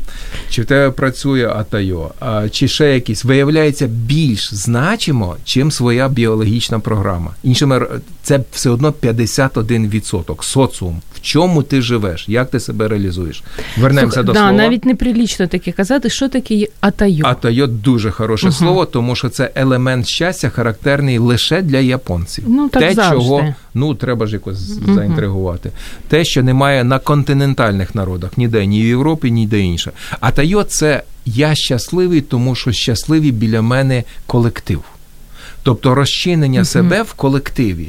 Чи 0.50 0.62
в 0.62 0.64
тебе 0.64 0.90
працює 0.90 1.48
Атайо, 1.48 2.11
а, 2.20 2.48
чи 2.48 2.68
ще 2.68 2.94
якісь 2.94 3.24
виявляється 3.24 3.87
більш 3.87 4.55
значимо, 4.55 5.37
чим 5.44 5.70
своя 5.70 6.09
біологічна 6.09 6.81
програма. 6.81 7.31
Іншими 7.42 7.87
це 8.22 8.40
все 8.53 8.70
одно 8.70 8.90
51% 9.03 10.42
соціум. 10.42 11.03
В 11.14 11.20
чому 11.20 11.62
ти 11.62 11.83
живеш, 11.83 12.24
як 12.29 12.50
ти 12.50 12.61
себе 12.61 12.88
реалізуєш? 12.88 13.42
Вернемося 13.77 14.14
Слухай, 14.14 14.24
до 14.27 14.33
да, 14.33 14.38
слова. 14.38 14.53
навіть 14.53 14.85
неприлічно 14.85 15.46
таке 15.46 15.72
казати, 15.72 16.11
що 16.11 16.29
таке 16.29 16.66
атайо. 16.81 17.27
Атайо 17.27 17.66
дуже 17.66 18.11
хороше 18.11 18.53
слово, 18.53 18.85
тому 18.85 19.16
що 19.16 19.29
це 19.29 19.50
елемент 19.55 20.07
щастя, 20.07 20.48
характерний 20.50 21.18
лише 21.18 21.62
для 21.62 21.79
японців. 21.79 22.03
Ну, 22.46 22.68
так 22.68 22.82
Те, 22.82 22.94
завжди. 22.94 23.16
чого 23.16 23.54
ну 23.74 23.94
треба 23.94 24.26
ж 24.26 24.32
якось 24.32 24.58
заінтригувати. 24.94 25.70
Те, 26.08 26.24
що 26.24 26.42
немає 26.42 26.84
на 26.84 26.98
континентальних 26.98 27.94
народах, 27.94 28.38
ніде, 28.38 28.66
ні 28.66 28.82
в 28.82 28.86
Європі, 28.86 29.30
ніде 29.30 29.60
інше. 29.60 29.92
тайо, 30.30 30.62
це 30.64 31.02
я 31.26 31.54
щасливий, 31.54 32.20
тому 32.20 32.54
що 32.54 32.72
щасливий 32.72 33.32
біля 33.32 33.62
мене 33.62 34.04
колектив. 34.26 34.82
Тобто 35.64 35.94
розчинення 35.94 36.64
себе 36.64 37.03
в 37.03 37.12
колективі. 37.12 37.88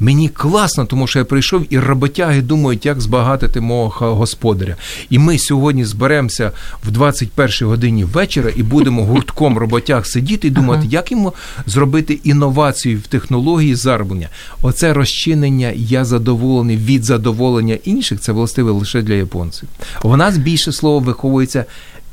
Мені 0.00 0.28
класно, 0.28 0.86
тому 0.86 1.06
що 1.06 1.18
я 1.18 1.24
прийшов 1.24 1.66
і 1.70 1.78
роботяги 1.78 2.42
думають, 2.42 2.86
як 2.86 3.00
збагатити 3.00 3.60
мого 3.60 4.14
господаря. 4.14 4.76
І 5.10 5.18
ми 5.18 5.38
сьогодні 5.38 5.84
зберемося 5.84 6.52
в 6.84 6.90
21 6.90 7.68
годині 7.68 8.04
вечора 8.04 8.50
і 8.56 8.62
будемо 8.62 9.04
гуртком 9.08 9.58
роботяг 9.58 10.06
сидіти 10.06 10.48
і 10.48 10.50
думати, 10.50 10.86
як 10.90 11.12
йому 11.12 11.32
зробити 11.66 12.20
інновацію 12.24 12.98
в 12.98 13.06
технології 13.06 13.74
зароблення. 13.74 14.28
Оце 14.62 14.92
розчинення 14.92 15.72
я 15.76 16.04
задоволений 16.04 16.76
від 16.76 17.04
задоволення 17.04 17.78
інших, 17.84 18.20
це 18.20 18.32
властиве 18.32 18.70
лише 18.70 19.02
для 19.02 19.14
японців. 19.14 19.68
У 20.02 20.16
нас 20.16 20.38
більше 20.38 20.72
слово 20.72 20.98
виховується 20.98 21.64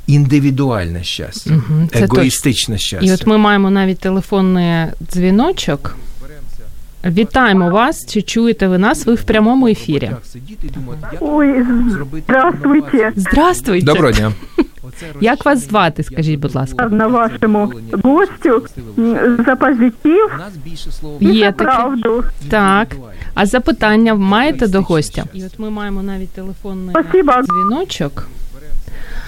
індивідуальне 0.08 1.04
щастя, 1.04 1.52
це 1.94 2.04
егоїстичне 2.04 2.78
щастя. 2.78 3.06
І 3.06 3.14
от 3.14 3.28
ми 3.28 3.38
маємо 3.38 3.70
навіть 3.70 4.00
телефонний 4.00 4.86
дзвіночок. 5.12 5.96
Вітаємо 7.06 7.70
вас. 7.70 8.06
Чи 8.06 8.22
чуєте 8.22 8.68
ви 8.68 8.78
нас? 8.78 9.06
Ви 9.06 9.14
в 9.14 9.24
прямому 9.24 9.68
ефірі. 9.68 10.12
Ой, 11.20 11.66
здравствуйте. 12.26 13.12
Здравствуйте. 13.16 13.86
Доброго 13.86 14.12
дня. 14.12 14.32
Як 15.22 15.46
вас 15.46 15.68
звати, 15.68 16.04
скажіть, 16.04 16.40
будь 16.40 16.56
ласка? 16.56 16.90
На 16.90 17.08
вашому 17.08 17.74
гостю 18.04 18.66
за 19.46 19.56
позитив 19.56 20.30
і 21.20 21.26
Є 21.26 21.46
за 21.46 21.52
правду. 21.52 22.24
Так. 22.50 22.96
А 23.34 23.46
запитання 23.46 24.16
маєте 24.16 24.68
до 24.68 24.82
гостя? 24.82 25.24
І 25.34 25.46
от 25.46 25.60
ми 25.60 25.70
маємо 25.70 26.04
навіть 26.04 26.30
телефонний 26.30 26.96
дзвіночок. 27.44 28.28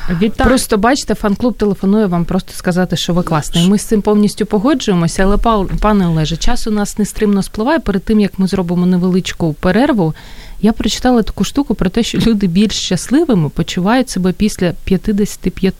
Вітаю. 0.10 0.50
Просто 0.50 0.78
бачите, 0.78 1.16
фан-клуб 1.16 1.58
телефонує 1.58 2.06
вам 2.06 2.26
просто 2.26 2.54
сказати, 2.54 2.98
що 2.98 3.14
ви 3.14 3.24
класний. 3.24 3.70
Ми 3.70 3.78
з 3.78 3.84
цим 3.84 4.02
повністю 4.02 4.46
погоджуємося, 4.46 5.24
але 5.24 5.38
пане 5.80 6.08
Олеже, 6.08 6.38
час 6.38 6.68
у 6.68 6.72
нас 6.72 6.98
нестримно 6.98 7.44
спливає. 7.44 7.80
Перед 7.80 8.04
тим 8.04 8.20
як 8.20 8.40
ми 8.40 8.48
зробимо 8.48 8.86
невеличку 8.86 9.54
перерву, 9.54 10.14
я 10.62 10.74
прочитала 10.74 11.24
таку 11.24 11.44
штуку 11.44 11.76
про 11.76 11.90
те, 11.90 12.04
що 12.04 12.18
люди 12.18 12.48
більш 12.48 12.74
щасливими 12.74 13.50
почувають 13.50 14.10
себе 14.10 14.32
після 14.32 14.74
55. 14.84 15.74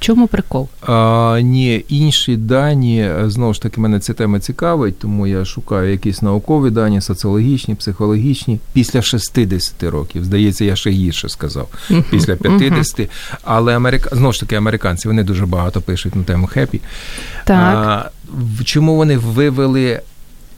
В 0.00 0.02
чому 0.02 0.26
прикол? 0.26 0.68
А, 0.82 1.40
ні, 1.42 1.84
інші 1.88 2.36
дані, 2.36 3.10
знову 3.26 3.54
ж 3.54 3.62
таки, 3.62 3.80
мене 3.80 4.00
ця 4.00 4.14
тема 4.14 4.40
цікавить, 4.40 4.98
тому 4.98 5.26
я 5.26 5.44
шукаю 5.44 5.90
якісь 5.90 6.22
наукові 6.22 6.70
дані, 6.70 7.00
соціологічні, 7.00 7.74
психологічні, 7.74 8.60
після 8.72 9.02
60 9.02 9.82
років. 9.82 10.24
Здається, 10.24 10.64
я 10.64 10.76
ще 10.76 10.90
гірше 10.90 11.28
сказав, 11.28 11.68
після 12.10 12.36
50. 12.36 13.10
Але 13.44 13.76
америка... 13.76 14.10
знову 14.12 14.32
ж 14.32 14.40
таки, 14.40 14.56
американці 14.56 15.08
вони 15.08 15.24
дуже 15.24 15.46
багато 15.46 15.80
пишуть 15.80 16.16
на 16.16 16.22
тему 16.22 16.46
хеппі. 16.46 16.80
Так. 17.44 17.58
А, 17.58 18.10
чому 18.64 18.96
вони 18.96 19.18
вивели 19.18 20.00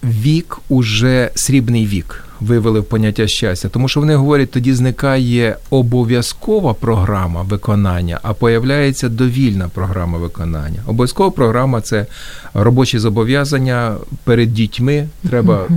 вік 0.04 0.58
уже 0.68 1.30
срібний 1.34 1.86
вік? 1.86 2.24
Вивели 2.42 2.80
в 2.80 2.84
поняття 2.84 3.26
щастя, 3.26 3.68
тому 3.68 3.88
що 3.88 4.00
вони 4.00 4.14
говорять, 4.14 4.50
тоді 4.50 4.74
зникає 4.74 5.56
обов'язкова 5.70 6.74
програма 6.74 7.42
виконання, 7.42 8.18
а 8.22 8.32
появляється 8.32 9.08
довільна 9.08 9.68
програма 9.68 10.18
виконання. 10.18 10.82
Обов'язкова 10.86 11.30
програма 11.30 11.80
це 11.80 12.06
робочі 12.54 12.98
зобов'язання 12.98 13.96
перед 14.24 14.54
дітьми. 14.54 15.08
Треба 15.28 15.68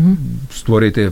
створити 0.55 1.11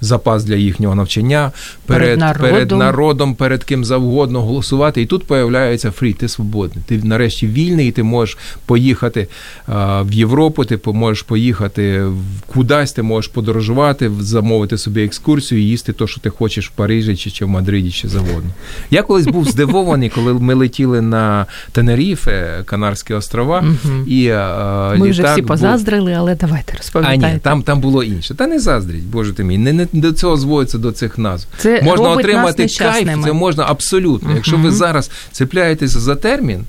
запас 0.00 0.44
для 0.44 0.54
їхнього 0.54 0.94
навчання 0.94 1.52
перед, 1.86 2.02
Перед 2.02 2.18
народом. 2.18 2.50
перед 2.50 2.70
народом, 2.70 3.34
перед 3.34 3.64
ким 3.64 3.84
завгодно 3.84 4.42
голосувати. 4.42 5.02
І 5.02 5.06
тут 5.06 5.26
появляється 5.26 5.90
фрі, 5.90 6.12
ти 6.12 6.28
свободний. 6.28 6.84
Ти 6.88 7.00
нарешті 7.04 7.46
вільний, 7.46 7.88
і 7.88 7.92
ти 7.92 8.02
можеш 8.02 8.38
поїхати 8.66 9.28
а, 9.66 10.02
в 10.02 10.12
Європу, 10.12 10.64
ти 10.64 10.78
можеш 10.86 11.22
поїхати 11.22 12.02
в- 12.04 12.16
кудись, 12.46 12.92
ти 12.92 13.02
можеш 13.02 13.30
подорожувати, 13.30 14.10
замовити 14.20 14.78
собі 14.78 15.04
екскурсію 15.04 15.60
і 15.60 15.64
їсти 15.64 15.92
те, 15.92 16.06
що 16.06 16.20
ти 16.20 16.30
хочеш 16.30 16.68
в 16.68 16.70
Парижі 16.70 17.16
чи, 17.16 17.30
чи 17.30 17.44
в 17.44 17.48
Мадриді, 17.48 17.90
чи 17.90 18.08
завгодно. 18.08 18.50
Я 18.90 19.02
колись 19.02 19.26
був 19.26 19.44
здивований, 19.48 20.08
коли 20.08 20.34
ми 20.34 20.54
летіли 20.54 21.00
на 21.00 21.46
Тенеріфе, 21.72 22.62
Канарські 22.64 23.14
острова, 23.14 23.64
і 24.06 24.28
а, 24.28 24.94
Ми 24.98 25.10
вже 25.10 25.22
всі 25.32 25.40
був- 25.40 25.48
позаздрили, 25.48 26.12
але 26.12 26.34
давайте 26.34 26.72
а 26.94 27.14
ні, 27.16 27.38
там, 27.42 27.62
там 27.62 27.80
було 27.80 28.02
інше. 28.02 28.34
Та 28.34 28.46
не 28.46 28.60
заздріть, 28.60 29.04
боже 29.04 29.32
ти 29.32 29.44
мій. 29.44 29.58
Не, 29.58 29.72
не 29.72 29.85
до 29.92 30.12
цього 30.12 30.36
зводиться 30.36 30.78
до 30.78 30.92
цих 30.92 31.18
назв. 31.18 31.46
Це 31.58 31.82
можна 31.82 32.08
робить 32.08 32.24
отримати 32.26 32.62
нас 32.62 32.76
кайф, 32.76 33.08
це 33.24 33.32
можна 33.32 33.64
абсолютно. 33.68 34.34
Якщо 34.34 34.56
ви 34.56 34.70
зараз 34.70 35.10
цепляєтеся 35.32 36.00
за 36.00 36.16
термін, 36.16 36.64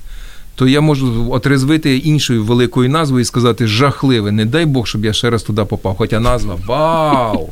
то 0.58 0.67
я 0.67 0.82
можу 0.82 1.32
отрезвити 1.32 1.98
іншою 1.98 2.43
великою 2.43 2.89
назвою 2.89 3.22
і 3.22 3.26
сказати 3.26 3.67
жахливе. 3.67 4.32
Не 4.32 4.46
дай 4.46 4.65
Бог, 4.65 4.88
щоб 4.88 5.06
я 5.06 5.13
ще 5.13 5.30
раз 5.30 5.43
туди 5.43 5.63
попав. 5.63 5.96
Хоча 5.98 6.20
назва 6.20 6.58
вау! 6.67 7.50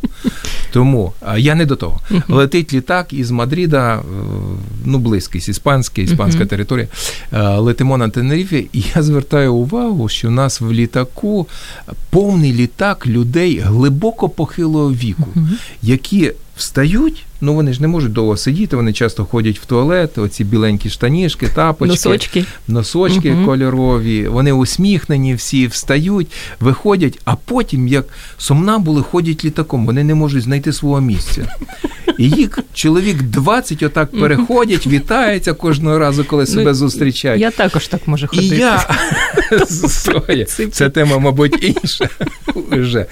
Тому 0.71 1.13
я 1.37 1.55
не 1.55 1.65
до 1.65 1.75
того. 1.75 1.99
Летить 2.27 2.73
літак 2.73 3.13
із 3.13 3.31
Мадріда, 3.31 3.95
е, 3.95 4.01
ну 4.85 4.97
близькість, 4.97 5.49
іспанська, 5.49 6.01
іспанська 6.01 6.45
територія. 6.45 6.87
Е, 7.33 7.57
Летимо 7.57 7.97
на 7.97 8.09
Тенеріфі, 8.09 8.69
і 8.73 8.83
я 8.95 9.03
звертаю 9.03 9.53
увагу, 9.53 10.09
що 10.09 10.27
у 10.27 10.31
нас 10.31 10.61
в 10.61 10.71
літаку 10.71 11.47
повний 12.09 12.53
літак 12.53 13.07
людей 13.07 13.59
глибоко 13.59 14.29
похилого 14.29 14.91
віку, 14.91 15.27
які 15.81 16.31
встають. 16.57 17.25
Ну 17.41 17.53
вони 17.53 17.73
ж 17.73 17.81
не 17.81 17.87
можуть 17.87 18.13
довго 18.13 18.37
сидіти, 18.37 18.75
вони 18.75 18.93
часто 18.93 19.25
ходять 19.25 19.59
в 19.59 19.65
туалет, 19.65 20.17
оці 20.17 20.43
біленькі 20.43 20.89
штанішки, 20.89 21.47
тапочки 21.47 21.91
Носочки. 21.91 22.45
носочки 22.67 23.31
Мгм. 23.31 23.45
кольорові, 23.45 24.27
вони 24.27 24.51
усміхнені, 24.51 25.35
всі 25.35 25.67
встають, 25.67 26.27
виходять, 26.59 27.19
а 27.25 27.35
потім, 27.35 27.87
як 27.87 28.05
сомнамбули, 28.37 29.01
ходять 29.01 29.45
літаком, 29.45 29.85
вони 29.85 30.03
не 30.03 30.15
можуть 30.15 30.43
знайти 30.43 30.73
свого 30.73 31.01
місця. 31.01 31.55
І 32.17 32.29
їх 32.29 32.59
чоловік 32.73 33.21
20 33.21 33.83
отак 33.83 34.11
переходять, 34.19 34.87
вітаються 34.87 35.53
кожного 35.53 35.99
разу, 35.99 36.23
коли 36.25 36.45
себе 36.45 36.73
зустрічають. 36.73 37.41
Я 37.41 37.51
також 37.51 37.87
так 37.87 38.07
можу 38.07 38.25
І 38.25 38.35
ходити. 38.35 38.55
я 38.55 38.87
Соя, 39.89 40.45
це 40.71 40.89
тема, 40.89 41.17
мабуть, 41.19 41.63
інша. 41.63 42.09
Вже. 42.71 43.05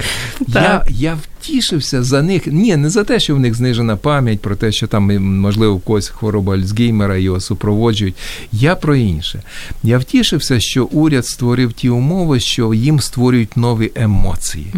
Я, 0.48 0.86
я 0.90 1.18
втішився 1.44 2.04
за 2.04 2.22
них. 2.22 2.48
Ні, 2.48 2.76
не 2.76 2.90
за 2.90 3.04
те, 3.04 3.20
що 3.20 3.36
в 3.36 3.40
них 3.40 3.56
знижена 3.56 3.96
пам'ять, 3.96 4.40
про 4.40 4.56
те, 4.56 4.72
що 4.72 4.88
там, 4.88 5.24
можливо, 5.40 5.80
когось 5.80 6.10
хвороба 6.10 6.54
Альцгеймера 6.54 7.18
його 7.18 7.40
супроводжують. 7.40 8.16
Я 8.52 8.76
про 8.76 8.96
інше. 8.96 9.44
Я 9.86 9.98
втішився, 9.98 10.60
що 10.60 10.86
уряд 10.86 11.26
створив 11.26 11.74
ті 11.74 11.90
умови, 11.90 12.40
що 12.40 12.74
їм 12.74 13.00
створюють 13.00 13.58
нові 13.58 13.92
емоції. 13.96 14.74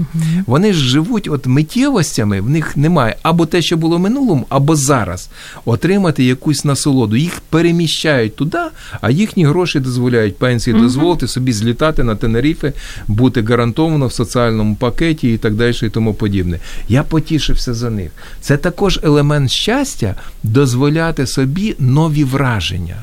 Вони 0.46 0.74
ж 0.74 0.80
живуть 0.80 1.28
от 1.32 1.48
миттєвостями, 1.48 2.42
в 2.42 2.50
них 2.50 2.78
немає 2.78 3.16
або 3.22 3.46
те, 3.46 3.62
що 3.62 3.78
було 3.78 3.98
в 3.98 4.00
минулому, 4.00 4.46
або 4.50 4.76
зараз 4.76 5.30
отримати 5.66 6.24
якусь 6.24 6.66
насолоду. 6.66 7.16
Їх 7.16 7.42
переміщають 7.50 8.36
туди, 8.36 8.58
а 9.02 9.12
їхні 9.12 9.46
гроші 9.46 9.80
дозволяють 9.80 10.38
пенсії 10.38 10.80
дозволити 10.80 11.28
собі 11.28 11.54
злітати 11.54 12.04
на 12.04 12.16
Тенеріфи, 12.16 12.74
бути 13.08 13.42
гарантовано 13.42 14.08
в 14.08 14.14
соціальному 14.14 14.76
пакеті 14.76 15.34
і 15.34 15.38
так 15.38 15.54
далі, 15.54 15.76
і 15.84 15.90
тому 15.90 16.14
подібне. 16.14 16.60
Я 16.90 17.04
потішився 17.04 17.74
за 17.74 17.90
них. 17.90 18.12
Це 18.42 18.58
також 18.58 19.00
елемент 19.04 19.52
щастя 19.52 20.16
дозволяти 20.44 21.28
собі 21.28 21.76
нові 21.80 22.24
враження. 22.24 22.96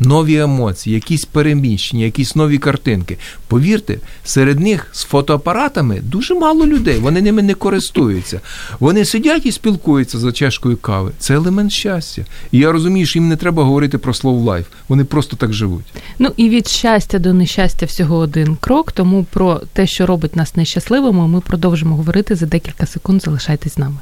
Нові 0.00 0.36
емоції, 0.36 0.94
якісь 0.94 1.24
переміщення, 1.24 2.04
якісь 2.04 2.36
нові 2.36 2.58
картинки. 2.58 3.18
Повірте, 3.48 3.98
серед 4.24 4.60
них 4.60 4.86
з 4.92 5.04
фотоапаратами 5.04 6.00
дуже 6.02 6.34
мало 6.34 6.66
людей. 6.66 6.98
Вони 6.98 7.22
ними 7.22 7.42
не 7.42 7.54
користуються. 7.54 8.40
Вони 8.80 9.04
сидять 9.04 9.46
і 9.46 9.52
спілкуються 9.52 10.18
за 10.18 10.32
чашкою 10.32 10.76
кави. 10.76 11.10
Це 11.18 11.34
елемент 11.34 11.72
щастя. 11.72 12.22
І 12.52 12.58
я 12.58 12.72
розумію, 12.72 13.06
що 13.06 13.18
їм 13.18 13.28
не 13.28 13.36
треба 13.36 13.64
говорити 13.64 13.98
про 13.98 14.14
slow 14.14 14.40
life. 14.40 14.66
Вони 14.88 15.04
просто 15.04 15.36
так 15.36 15.52
живуть. 15.52 15.86
Ну 16.18 16.30
і 16.36 16.48
від 16.48 16.68
щастя 16.68 17.18
до 17.18 17.32
нещастя 17.32 17.86
всього 17.86 18.16
один 18.16 18.56
крок. 18.56 18.92
Тому 18.92 19.24
про 19.24 19.60
те, 19.72 19.86
що 19.86 20.06
робить 20.06 20.36
нас 20.36 20.56
нещасливими, 20.56 21.28
ми 21.28 21.40
продовжимо 21.40 21.96
говорити 21.96 22.34
за 22.34 22.46
декілька 22.46 22.86
секунд. 22.86 23.22
Залишайтесь 23.22 23.74
з 23.74 23.78
нами. 23.78 23.96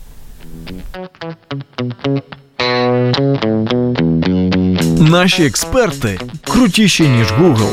Наші 5.01 5.47
експерти 5.47 6.21
крутіші 6.45 7.09
ніж 7.09 7.33
Google. 7.33 7.73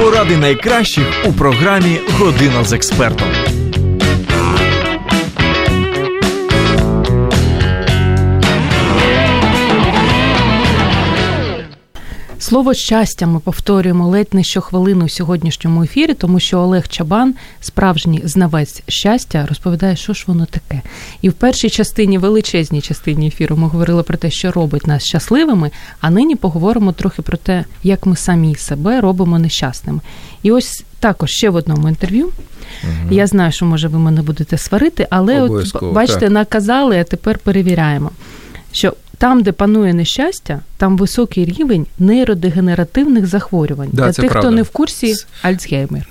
Поради 0.00 0.36
найкращих 0.36 1.06
у 1.24 1.32
програмі 1.32 2.00
Година 2.18 2.64
з 2.64 2.72
експертом. 2.72 3.28
Слово 12.48 12.74
щастя 12.74 13.26
ми 13.26 13.40
повторюємо 13.40 14.08
ледь 14.08 14.28
не 14.32 14.44
щохвилину 14.44 15.04
у 15.04 15.08
сьогоднішньому 15.08 15.82
ефірі, 15.82 16.14
тому 16.14 16.40
що 16.40 16.58
Олег 16.58 16.88
Чабан, 16.88 17.34
справжній 17.60 18.20
знавець 18.24 18.82
щастя, 18.88 19.46
розповідає, 19.48 19.96
що 19.96 20.12
ж 20.12 20.24
воно 20.26 20.46
таке. 20.46 20.82
І 21.22 21.28
в 21.28 21.32
першій 21.32 21.70
частині, 21.70 22.18
величезній 22.18 22.80
частині 22.80 23.26
ефіру, 23.26 23.56
ми 23.56 23.68
говорили 23.68 24.02
про 24.02 24.16
те, 24.16 24.30
що 24.30 24.52
робить 24.52 24.86
нас 24.86 25.04
щасливими. 25.04 25.70
А 26.00 26.10
нині 26.10 26.36
поговоримо 26.36 26.92
трохи 26.92 27.22
про 27.22 27.36
те, 27.36 27.64
як 27.82 28.06
ми 28.06 28.16
самі 28.16 28.54
себе 28.54 29.00
робимо 29.00 29.38
нещасними. 29.38 30.00
І 30.42 30.50
ось 30.50 30.84
також 31.00 31.30
ще 31.30 31.50
в 31.50 31.54
одному 31.54 31.88
інтерв'ю. 31.88 32.26
Угу. 32.84 32.92
Я 33.10 33.26
знаю, 33.26 33.52
що 33.52 33.66
може 33.66 33.88
ви 33.88 33.98
мене 33.98 34.22
будете 34.22 34.58
сварити, 34.58 35.06
але 35.10 35.42
от 35.42 35.82
бачите, 35.82 36.20
так. 36.20 36.30
наказали, 36.30 36.98
а 37.00 37.04
тепер 37.04 37.38
перевіряємо. 37.38 38.10
Що 38.72 38.94
там, 39.18 39.42
де 39.42 39.52
панує 39.52 39.94
нещастя, 39.94 40.60
там 40.76 40.96
високий 40.96 41.44
рівень 41.44 41.86
нейродегенеративних 41.98 43.26
захворювань. 43.26 43.88
Да, 43.92 44.04
Для 44.04 44.12
це 44.12 44.22
тих, 44.22 44.30
правда. 44.30 44.48
хто 44.48 44.56
не 44.56 44.62
в 44.62 44.68
курсі, 44.68 45.14
Альцгеймер. 45.42 46.06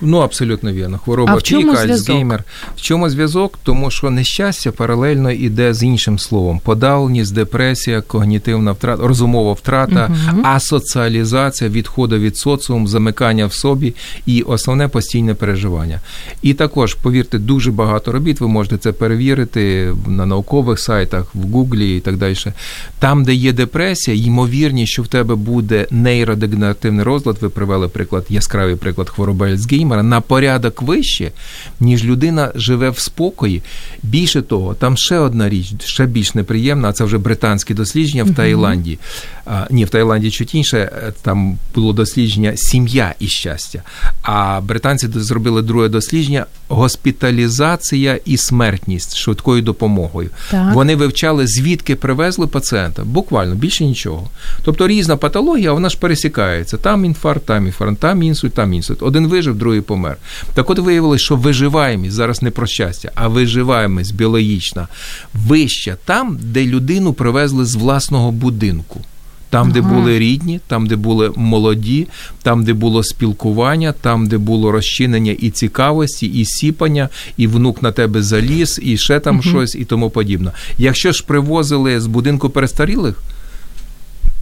Ну, 0.00 0.18
абсолютно 0.18 0.72
вірно. 0.72 0.98
Хвороба 0.98 1.32
а 1.32 1.36
в 1.36 1.42
чому 1.42 1.62
піка, 1.62 1.76
зв'язок? 1.82 2.08
Альцгеймер. 2.08 2.44
В 2.76 2.80
чому 2.80 3.10
зв'язок? 3.10 3.58
Тому 3.62 3.90
що 3.90 4.10
нещастя 4.10 4.72
паралельно 4.72 5.30
йде 5.30 5.74
з 5.74 5.82
іншим 5.82 6.18
словом: 6.18 6.60
подавленість, 6.64 7.34
депресія, 7.34 8.00
когнітивна 8.00 8.72
втрата, 8.72 9.06
розумова 9.06 9.52
втрата, 9.52 10.10
угу. 10.10 10.40
асоціалізація, 10.44 11.70
відходу 11.70 12.18
від 12.18 12.36
соціуму, 12.36 12.88
замикання 12.88 13.46
в 13.46 13.52
собі 13.52 13.94
і 14.26 14.42
основне 14.42 14.88
постійне 14.88 15.34
переживання. 15.34 16.00
І 16.42 16.54
також, 16.54 16.94
повірте, 16.94 17.38
дуже 17.38 17.72
багато 17.72 18.12
робіт. 18.12 18.40
Ви 18.40 18.48
можете 18.48 18.78
це 18.78 18.92
перевірити 18.92 19.94
на 20.06 20.26
наукових 20.26 20.78
сайтах, 20.78 21.34
в 21.34 21.50
Гуглі 21.52 21.96
і 21.96 22.00
так 22.00 22.16
далі. 22.16 22.34
Там, 22.98 23.24
де 23.24 23.34
є 23.34 23.52
депресія, 23.52 24.16
ймовірність, 24.26 24.92
що 24.92 25.02
в 25.02 25.06
тебе 25.06 25.34
буде 25.34 25.86
нейродегенеративний 25.90 27.04
розлад, 27.04 27.36
ви 27.40 27.48
привели 27.48 27.88
приклад, 27.88 28.26
яскравий 28.28 28.76
приклад 28.76 29.10
хвороби 29.10 29.50
Альцгеймера, 29.50 30.02
на 30.02 30.20
порядок 30.20 30.82
вище, 30.82 31.30
ніж 31.80 32.04
людина 32.04 32.52
живе 32.54 32.90
в 32.90 32.98
спокої. 32.98 33.62
Більше 34.02 34.42
того, 34.42 34.74
там 34.74 34.96
ще 34.96 35.18
одна 35.18 35.48
річ, 35.48 35.66
ще 35.84 36.06
більш 36.06 36.34
неприємна, 36.34 36.88
а 36.88 36.92
це 36.92 37.04
вже 37.04 37.18
британське 37.18 37.74
дослідження 37.74 38.24
в 38.24 38.34
Таїланді. 38.34 38.98
А, 39.46 39.66
ні, 39.70 39.84
в 39.84 39.88
Таїланді 39.88 40.30
чуть 40.30 40.54
інше, 40.54 40.90
там 41.22 41.58
було 41.74 41.92
дослідження 41.92 42.52
сім'я 42.56 43.14
і 43.18 43.28
щастя. 43.28 43.82
А 44.22 44.60
британці 44.60 45.08
зробили 45.14 45.62
друге 45.62 45.88
дослідження 45.88 46.46
госпіталізація 46.68 48.18
і 48.24 48.36
смертність 48.36 49.16
швидкою 49.16 49.62
допомогою. 49.62 50.30
Так. 50.50 50.74
Вони 50.74 50.96
вивчали, 50.96 51.46
звідки 51.46 51.96
привезли 51.96 52.27
пацієнта, 52.36 53.04
буквально 53.04 53.54
більше 53.54 53.84
нічого. 53.84 54.28
Тобто 54.64 54.88
різна 54.88 55.16
патологія, 55.16 55.72
вона 55.72 55.88
ж 55.88 55.98
пересікається. 55.98 56.76
Там 56.76 57.04
інфаркт, 57.04 57.46
там 57.46 57.66
інфаркт, 57.66 57.98
там 58.00 58.22
інсульт, 58.22 58.54
там 58.54 58.72
інсульт. 58.72 59.02
Один 59.02 59.26
вижив, 59.26 59.54
другий 59.54 59.80
помер. 59.80 60.16
Так 60.54 60.70
от 60.70 60.78
виявилось, 60.78 61.20
що 61.20 61.36
виживаємість 61.36 62.14
зараз 62.14 62.42
не 62.42 62.50
про 62.50 62.66
щастя, 62.66 63.10
а 63.14 63.28
виживаємість 63.28 64.14
біологічна 64.14 64.88
вища 65.34 65.96
там, 66.04 66.38
де 66.42 66.66
людину 66.66 67.12
привезли 67.12 67.64
з 67.64 67.74
власного 67.74 68.32
будинку. 68.32 69.00
Там, 69.50 69.72
де 69.72 69.80
ага. 69.80 69.94
були 69.94 70.18
рідні, 70.18 70.60
там, 70.66 70.86
де 70.86 70.96
були 70.96 71.32
молоді, 71.36 72.06
там, 72.42 72.64
де 72.64 72.72
було 72.72 73.04
спілкування, 73.04 73.92
там, 74.00 74.26
де 74.26 74.38
було 74.38 74.72
розчинення 74.72 75.36
і 75.38 75.50
цікавості, 75.50 76.26
і 76.26 76.44
сіпання, 76.44 77.08
і 77.36 77.46
внук 77.46 77.82
на 77.82 77.92
тебе 77.92 78.22
заліз, 78.22 78.80
і 78.82 78.98
ще 78.98 79.20
там 79.20 79.42
щось, 79.42 79.74
і 79.74 79.84
тому 79.84 80.10
подібне. 80.10 80.50
Якщо 80.78 81.12
ж 81.12 81.24
привозили 81.26 82.00
з 82.00 82.06
будинку 82.06 82.50
перестарілих, 82.50 83.22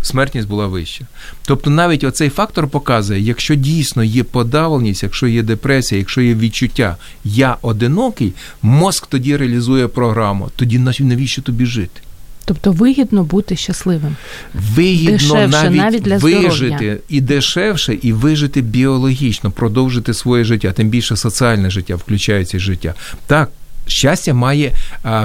смертність 0.02 0.48
була 0.48 0.66
вища. 0.66 1.06
Тобто 1.46 1.70
навіть 1.70 2.04
оцей 2.04 2.28
фактор 2.28 2.68
показує, 2.68 3.20
якщо 3.20 3.54
дійсно 3.54 4.04
є 4.04 4.24
подавленість, 4.24 5.02
якщо 5.02 5.26
є 5.26 5.42
депресія, 5.42 5.98
якщо 5.98 6.20
є 6.20 6.34
відчуття 6.34 6.96
я 7.24 7.56
одинокий, 7.62 8.32
мозк 8.62 9.06
тоді 9.06 9.36
реалізує 9.36 9.88
програму. 9.88 10.50
Тоді 10.56 10.78
навіщо 11.00 11.42
тобі 11.42 11.66
жити? 11.66 12.00
Тобто 12.48 12.72
вигідно 12.72 13.24
бути 13.24 13.56
щасливим. 13.56 14.16
Вигідно 14.54 15.12
дешевше, 15.12 15.48
навіть, 15.48 15.78
навіть 15.78 16.02
для 16.02 16.16
вижити 16.18 16.76
здоров'я. 16.76 16.96
і 17.08 17.20
дешевше, 17.20 17.98
і 18.02 18.12
вижити 18.12 18.60
біологічно, 18.60 19.50
продовжити 19.50 20.14
своє 20.14 20.44
життя, 20.44 20.72
тим 20.72 20.88
більше 20.88 21.16
соціальне 21.16 21.70
життя 21.70 21.94
включається 21.96 22.58
життя. 22.58 22.94
Так. 23.26 23.50
Щастя 23.86 24.34
має 24.34 24.72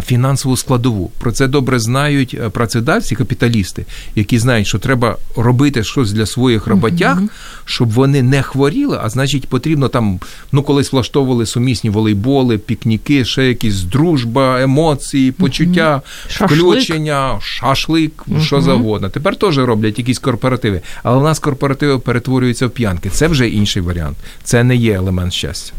фінансову 0.06 0.58
складову. 0.58 1.12
Про 1.20 1.32
це 1.32 1.48
добре 1.48 1.80
знають 1.80 2.52
працедавці, 2.52 3.16
капіталісти, 3.16 3.86
які 4.16 4.40
знають, 4.40 4.68
що 4.68 4.80
треба 4.80 5.18
робити 5.36 5.84
щось 5.84 6.12
для 6.12 6.26
своїх 6.26 6.68
роботяг, 6.68 7.18
щоб 7.66 7.92
вони 7.92 8.24
не 8.24 8.42
хворіли. 8.42 9.00
А 9.04 9.10
значить, 9.10 9.48
потрібно 9.48 9.88
там, 9.88 10.20
ну 10.52 10.64
колись 10.64 10.92
влаштовували 10.94 11.46
сумісні 11.46 11.90
волейболи, 11.90 12.58
пікніки, 12.58 13.26
ще 13.26 13.48
якісь 13.48 13.82
дружба, 13.82 14.62
емоції, 14.62 15.32
почуття, 15.32 16.02
включення, 16.28 17.40
шашлик, 17.42 18.24
що 18.42 18.62
завгодно. 18.62 19.10
Тепер 19.10 19.36
теж 19.36 19.58
роблять 19.58 20.00
якісь 20.00 20.20
корпоративи, 20.20 20.82
але 21.04 21.20
в 21.20 21.24
нас 21.24 21.40
корпоративи 21.40 22.00
перетворюються 22.00 22.68
в 22.68 22.70
п'янки. 22.70 23.10
Це 23.10 23.28
вже 23.28 23.48
інший 23.50 23.82
варіант. 23.82 24.18
Це 24.44 24.64
не 24.64 24.76
є 24.76 24.94
елемент 24.94 25.34
щастя. 25.34 25.74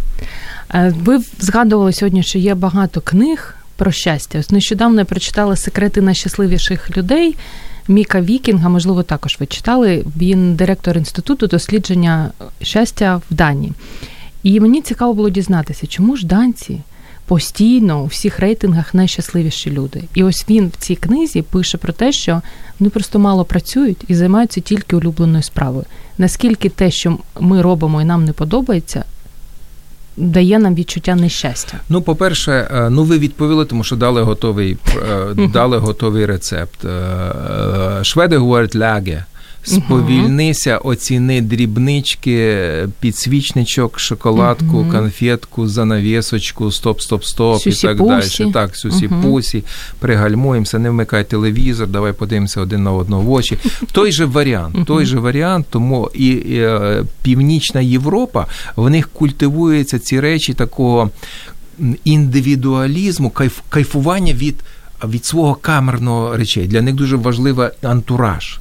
Ви 0.73 1.21
згадували 1.39 1.93
сьогодні, 1.93 2.23
що 2.23 2.39
є 2.39 2.55
багато 2.55 3.01
книг 3.01 3.57
про 3.77 3.93
щастя. 3.93 4.39
Ось 4.39 4.51
нещодавно 4.51 4.99
я 4.99 5.05
прочитала 5.05 5.57
секрети 5.57 6.01
найщасливіших 6.01 6.97
людей. 6.97 7.37
Міка 7.89 8.21
Вікінга, 8.21 8.69
можливо, 8.69 9.03
також 9.03 9.37
ви 9.41 9.47
читали. 9.47 10.05
Він 10.17 10.55
директор 10.55 10.97
інституту 10.97 11.47
дослідження 11.47 12.31
щастя 12.63 13.21
в 13.31 13.35
Данії. 13.35 13.73
І 14.43 14.61
мені 14.61 14.83
цікаво 14.83 15.15
було 15.15 15.31
дізнатися, 15.31 15.87
чому 15.87 16.17
ж 16.17 16.27
данці 16.27 16.81
постійно 17.27 18.03
у 18.03 18.07
всіх 18.07 18.39
рейтингах 18.39 18.95
найщасливіші 18.95 19.71
люди. 19.71 20.03
І 20.15 20.25
ось 20.25 20.45
він 20.49 20.69
в 20.69 20.77
цій 20.77 20.97
книзі 20.97 21.43
пише 21.43 21.79
про 21.79 21.93
те, 21.93 22.13
що 22.13 22.43
вони 22.79 22.91
просто 22.91 23.19
мало 23.19 23.45
працюють 23.45 24.05
і 24.09 24.15
займаються 24.15 24.61
тільки 24.61 24.97
улюбленою 24.97 25.43
справою. 25.43 25.85
Наскільки 26.19 26.69
те, 26.69 26.91
що 26.91 27.19
ми 27.41 27.63
робимо 27.63 28.03
і 28.03 28.05
нам 28.05 28.25
не 28.25 28.33
подобається, 28.33 29.05
дає 30.17 30.59
нам 30.59 30.75
відчуття 30.75 31.15
нещастя? 31.15 31.79
Ну, 31.89 32.03
по-перше, 32.03 32.69
ну 32.91 33.05
ви 33.05 33.19
відповіли, 33.19 33.65
тому 33.65 33.85
що 33.85 33.97
дали 33.97 34.23
готовий 34.23 34.77
дали 35.53 35.79
готовий 35.79 36.27
рецепт. 36.27 36.87
Шведи 38.03 38.37
говорять 38.37 38.77
ляге. 38.77 39.25
Сповільнися, 39.65 40.79
оціни 40.79 41.41
дрібнички, 41.41 42.59
підсвічничок, 43.01 43.99
шоколадку, 43.99 44.65
uh-huh. 44.65 44.91
конфетку, 44.91 45.69
занавісочку, 45.69 46.73
стоп, 46.73 47.01
стоп, 47.01 47.25
стоп 47.25 47.67
і 47.67 47.73
так 47.73 47.99
далі. 47.99 48.53
Так, 48.53 48.77
сюсі 48.77 49.09
uh-huh. 49.09 49.23
пусі, 49.23 49.65
пригальмуємося, 49.99 50.79
не 50.79 50.91
вмикай 50.91 51.25
телевізор, 51.25 51.89
давай 51.89 52.13
подивимося 52.13 52.61
один 52.61 52.83
на 52.83 52.93
одного 52.93 53.23
в 53.23 53.33
очі. 53.33 53.59
Той 53.93 54.13
же 54.13 54.25
варіант, 54.25 54.77
uh-huh. 54.77 54.85
той 54.85 55.07
же 55.07 55.19
варіант, 55.19 55.67
тому 55.71 56.11
і, 56.15 56.27
і 56.27 56.59
е, 56.59 57.05
Північна 57.23 57.81
Європа, 57.81 58.47
в 58.77 58.91
них 58.91 59.09
культивуються 59.09 59.99
ці 59.99 60.21
речі 60.21 60.55
такого 60.55 61.11
індивідуалізму, 62.05 63.31
кайф, 63.31 63.61
кайфування 63.69 64.33
від, 64.33 64.55
від 65.05 65.25
свого 65.25 65.55
камерного 65.55 66.37
речей. 66.37 66.67
Для 66.67 66.83
них 66.83 66.95
дуже 66.95 67.17
важливий 67.17 67.69
антураж. 67.83 68.59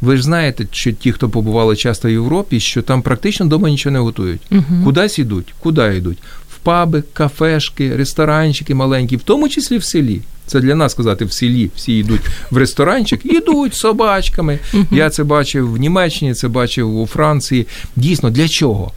Ви 0.00 0.16
ж 0.16 0.22
знаєте, 0.22 0.66
що 0.70 0.92
ті, 0.92 1.12
хто 1.12 1.28
побували 1.28 1.76
часто 1.76 2.08
в 2.08 2.10
Європі, 2.10 2.60
що 2.60 2.82
там 2.82 3.02
практично 3.02 3.46
вдома 3.46 3.70
нічого 3.70 3.92
не 3.92 3.98
готують. 3.98 4.40
Uh-huh. 4.50 4.84
Кудись 4.84 5.18
ідуть, 5.18 5.54
куди 5.60 5.96
йдуть? 5.96 6.18
В 6.50 6.58
паби, 6.58 7.02
кафешки, 7.12 7.96
ресторанчики 7.96 8.74
маленькі, 8.74 9.16
в 9.16 9.22
тому 9.22 9.48
числі 9.48 9.78
в 9.78 9.84
селі. 9.84 10.20
Це 10.46 10.60
для 10.60 10.74
нас 10.74 10.92
сказати 10.92 11.24
в 11.24 11.32
селі. 11.32 11.70
Всі 11.76 11.98
йдуть 11.98 12.20
в 12.50 12.56
ресторанчик, 12.56 13.20
йдуть 13.24 13.74
собачками. 13.74 14.58
Я 14.90 15.10
це 15.10 15.24
бачив 15.24 15.72
в 15.72 15.76
Німеччині, 15.76 16.34
це 16.34 16.48
бачив 16.48 16.98
у 16.98 17.06
Франції. 17.06 17.66
Дійсно, 17.96 18.30
для 18.30 18.48
чого? 18.48 18.92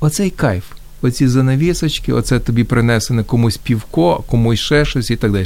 Оцей 0.00 0.30
кайф. 0.30 0.64
Оці 1.02 1.28
занавісочки, 1.28 2.12
оце 2.12 2.38
тобі 2.38 2.64
принесене 2.64 3.24
комусь 3.24 3.56
півко, 3.56 4.24
комусь 4.26 4.60
ще 4.60 4.84
щось 4.84 5.10
і 5.10 5.16
так 5.16 5.32
далі. 5.32 5.44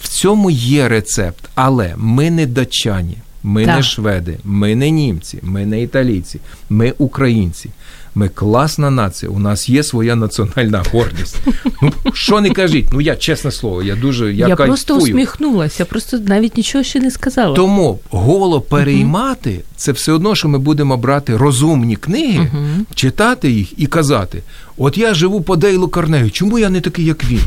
В 0.00 0.08
цьому 0.08 0.50
є 0.50 0.88
рецепт, 0.88 1.48
але 1.54 1.94
ми 1.96 2.30
не 2.30 2.46
датчані, 2.46 3.16
ми 3.46 3.64
Так. 3.66 3.76
не 3.76 3.82
шведи, 3.82 4.38
ми 4.44 4.74
не 4.74 4.90
німці, 4.90 5.38
ми 5.42 5.66
не 5.66 5.82
італійці, 5.82 6.40
ми 6.70 6.94
українці. 6.98 7.70
Ми 8.16 8.28
класна 8.28 8.90
нація. 8.90 9.30
У 9.32 9.38
нас 9.38 9.68
є 9.68 9.82
своя 9.82 10.16
національна 10.16 10.82
гордість. 10.92 11.36
Ну 11.82 11.92
що 12.12 12.40
не 12.40 12.50
кажіть? 12.50 12.86
Ну 12.92 13.00
я 13.00 13.16
чесне 13.16 13.50
слово, 13.52 13.82
я 13.82 13.96
дуже 13.96 14.24
я, 14.34 14.48
Я, 14.48 14.56
кайфую. 14.56 14.66
просто 14.68 14.96
усміхнулася, 14.96 15.84
просто 15.84 16.18
навіть 16.18 16.56
нічого 16.56 16.84
ще 16.84 17.00
не 17.00 17.10
сказала. 17.10 17.56
Тому 17.56 17.98
голо 18.10 18.60
переймати 18.60 19.60
це 19.76 19.92
все 19.92 20.12
одно, 20.12 20.34
що 20.34 20.48
ми 20.48 20.58
будемо 20.58 20.96
брати 20.96 21.36
розумні 21.36 21.96
книги, 21.96 22.50
читати 22.94 23.50
їх 23.50 23.78
і 23.78 23.86
казати: 23.86 24.42
от 24.78 24.98
я 24.98 25.14
живу 25.14 25.40
по 25.40 25.56
Дейлу 25.56 25.88
Карнегію, 25.88 26.30
чому 26.30 26.58
я 26.58 26.70
не 26.70 26.80
такий, 26.80 27.04
як 27.04 27.24
він? 27.24 27.40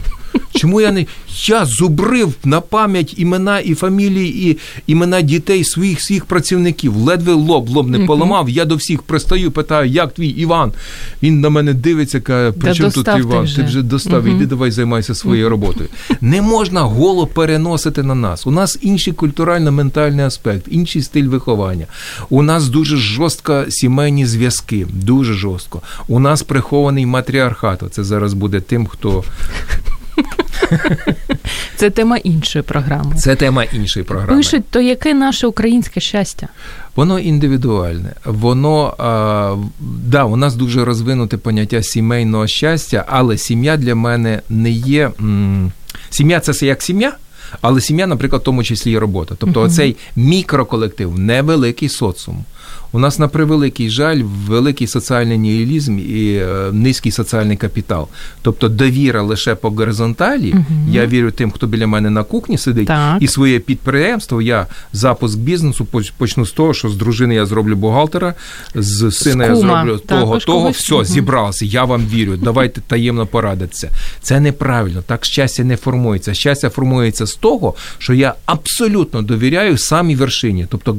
Чому 0.54 0.82
я 0.82 0.92
не 0.92 1.06
я 1.48 1.66
зубрив 1.66 2.34
на 2.44 2.62
пам'ять 2.62 3.14
імена 3.18 3.60
і 3.60 3.74
фамілії, 3.74 4.52
і 4.52 4.58
імена 4.88 5.22
дітей 5.22 5.64
своїх 5.64 6.00
всіх 6.00 6.26
працівників, 6.26 6.96
ледве 6.96 7.34
лоб 7.34 7.70
лоб 7.70 7.90
не 7.90 8.00
поламав. 8.00 8.50
Я 8.50 8.66
до 8.66 8.76
всіх 8.76 9.04
пристаю, 9.04 9.52
питаю, 9.52 9.90
як 9.90 10.14
твій 10.14 10.28
Іван? 10.28 10.72
Він 11.24 11.42
на 11.42 11.50
мене 11.50 11.74
дивиться, 11.74 12.22
каже, 12.22 12.52
при 12.52 12.70
Та 12.70 12.76
чому 12.76 12.90
тут 12.90 12.96
достав 12.96 13.16
ти 13.16 13.22
Іван? 13.22 13.44
вже. 13.44 13.56
Ти 13.56 13.64
вже 13.64 13.82
достав, 13.82 14.26
іди 14.26 14.46
давай 14.46 14.72
займайся 14.72 15.16
своєю 15.16 15.50
роботою. 15.50 15.90
Не 16.22 16.42
можна 16.42 16.82
голо 16.82 17.28
переносити 17.28 18.04
на 18.04 18.16
нас. 18.16 18.48
У 18.48 18.52
нас 18.52 18.78
інший 18.82 19.14
культурально-ментальний 19.14 20.26
аспект, 20.26 20.66
інший 20.70 21.02
стиль 21.02 21.28
виховання. 21.28 21.86
У 22.30 22.44
нас 22.44 22.70
дуже 22.70 22.98
жорстко 22.98 23.66
сімейні 23.70 24.26
зв'язки, 24.26 24.88
дуже 24.94 25.34
жорстко. 25.34 25.82
У 26.08 26.20
нас 26.20 26.44
прихований 26.44 27.06
матріархат. 27.18 27.84
Це 27.92 28.04
зараз 28.04 28.34
буде 28.34 28.60
тим, 28.60 28.88
хто 28.88 29.24
Це 31.76 31.90
тема 31.90 32.18
іншої 32.18 32.64
програми. 32.64 33.16
це 33.16 33.36
тема 33.36 33.64
іншої 33.64 34.04
програми. 34.06 34.38
Пишуть, 34.38 34.64
то 34.70 34.82
яке 34.82 35.14
наше 35.14 35.48
українське 35.48 36.00
щастя? 36.00 36.48
Воно 36.96 37.20
індивідуальне. 37.20 38.14
Воно 38.26 38.96
а, 38.98 39.56
да, 40.06 40.24
у 40.24 40.36
нас 40.36 40.56
дуже 40.56 40.86
розвинуте 40.86 41.38
поняття 41.38 41.84
сімейного 41.84 42.48
щастя, 42.48 43.06
але 43.08 43.38
сім'я 43.38 43.78
для 43.78 43.96
мене 43.96 44.42
не 44.50 44.72
є. 44.72 45.12
М, 45.20 45.72
сім'я 46.10 46.40
це 46.40 46.66
як 46.66 46.82
сім'я. 46.82 47.14
Але 47.62 47.82
сім'я, 47.82 48.08
наприклад, 48.08 48.42
в 48.42 48.46
тому 48.46 48.64
числі 48.64 48.92
і 48.92 48.98
робота. 48.98 49.36
Тобто, 49.40 49.62
оцей 49.62 49.96
мікроколектив, 50.16 51.20
невеликий 51.20 51.90
соціум. 51.90 52.46
У 52.92 53.00
нас 53.00 53.20
на 53.20 53.28
превеликий 53.28 53.90
жаль, 53.90 54.22
великий 54.48 54.88
соціальний 54.88 55.38
нігілізм 55.38 56.00
і 56.00 56.34
е, 56.36 56.70
низький 56.72 57.12
соціальний 57.12 57.58
капітал. 57.58 58.08
Тобто 58.42 58.70
довіра 58.70 59.22
лише 59.22 59.56
по 59.56 59.70
горизонталі. 59.70 60.56
Я 60.92 61.06
вірю 61.08 61.32
тим, 61.32 61.52
хто 61.52 61.68
біля 61.68 61.88
мене 61.88 62.10
на 62.10 62.24
кухні 62.24 62.58
сидить, 62.58 62.88
Так. 62.88 63.18
і 63.22 63.28
своє 63.28 63.60
підприємство. 63.60 64.42
Я 64.42 64.68
запуск 64.94 65.38
бізнесу 65.40 65.88
почну 66.18 66.46
з 66.46 66.52
того, 66.52 66.74
що 66.74 66.90
з 66.90 66.96
дружини 66.96 67.36
я 67.36 67.46
зроблю 67.46 67.76
бухгалтера, 67.76 68.34
з 68.76 69.12
сина 69.12 69.46
я 69.46 69.54
кума. 69.54 69.62
зроблю 69.86 69.98
того, 70.08 70.22
Також 70.22 70.46
того, 70.46 70.70
все, 70.70 70.96
Мгм. 70.96 71.06
зібрався. 71.06 71.66
Я 71.66 71.84
вам 71.84 72.06
вірю. 72.14 72.38
Давайте 72.38 72.82
таємно 72.82 73.26
порадитися. 73.26 73.90
Це 74.22 74.40
неправильно. 74.40 75.02
Так 75.02 75.26
щастя 75.26 75.64
не 75.64 75.78
формується. 75.78 76.34
Щастя 76.34 76.70
формується 76.70 77.26
з 77.26 77.36
того, 77.36 77.74
що 77.98 78.14
я 78.14 78.34
абсолютно 78.46 79.22
довіряю 79.22 79.78
самій 79.78 80.16
вершині, 80.16 80.68
тобто. 80.70 80.98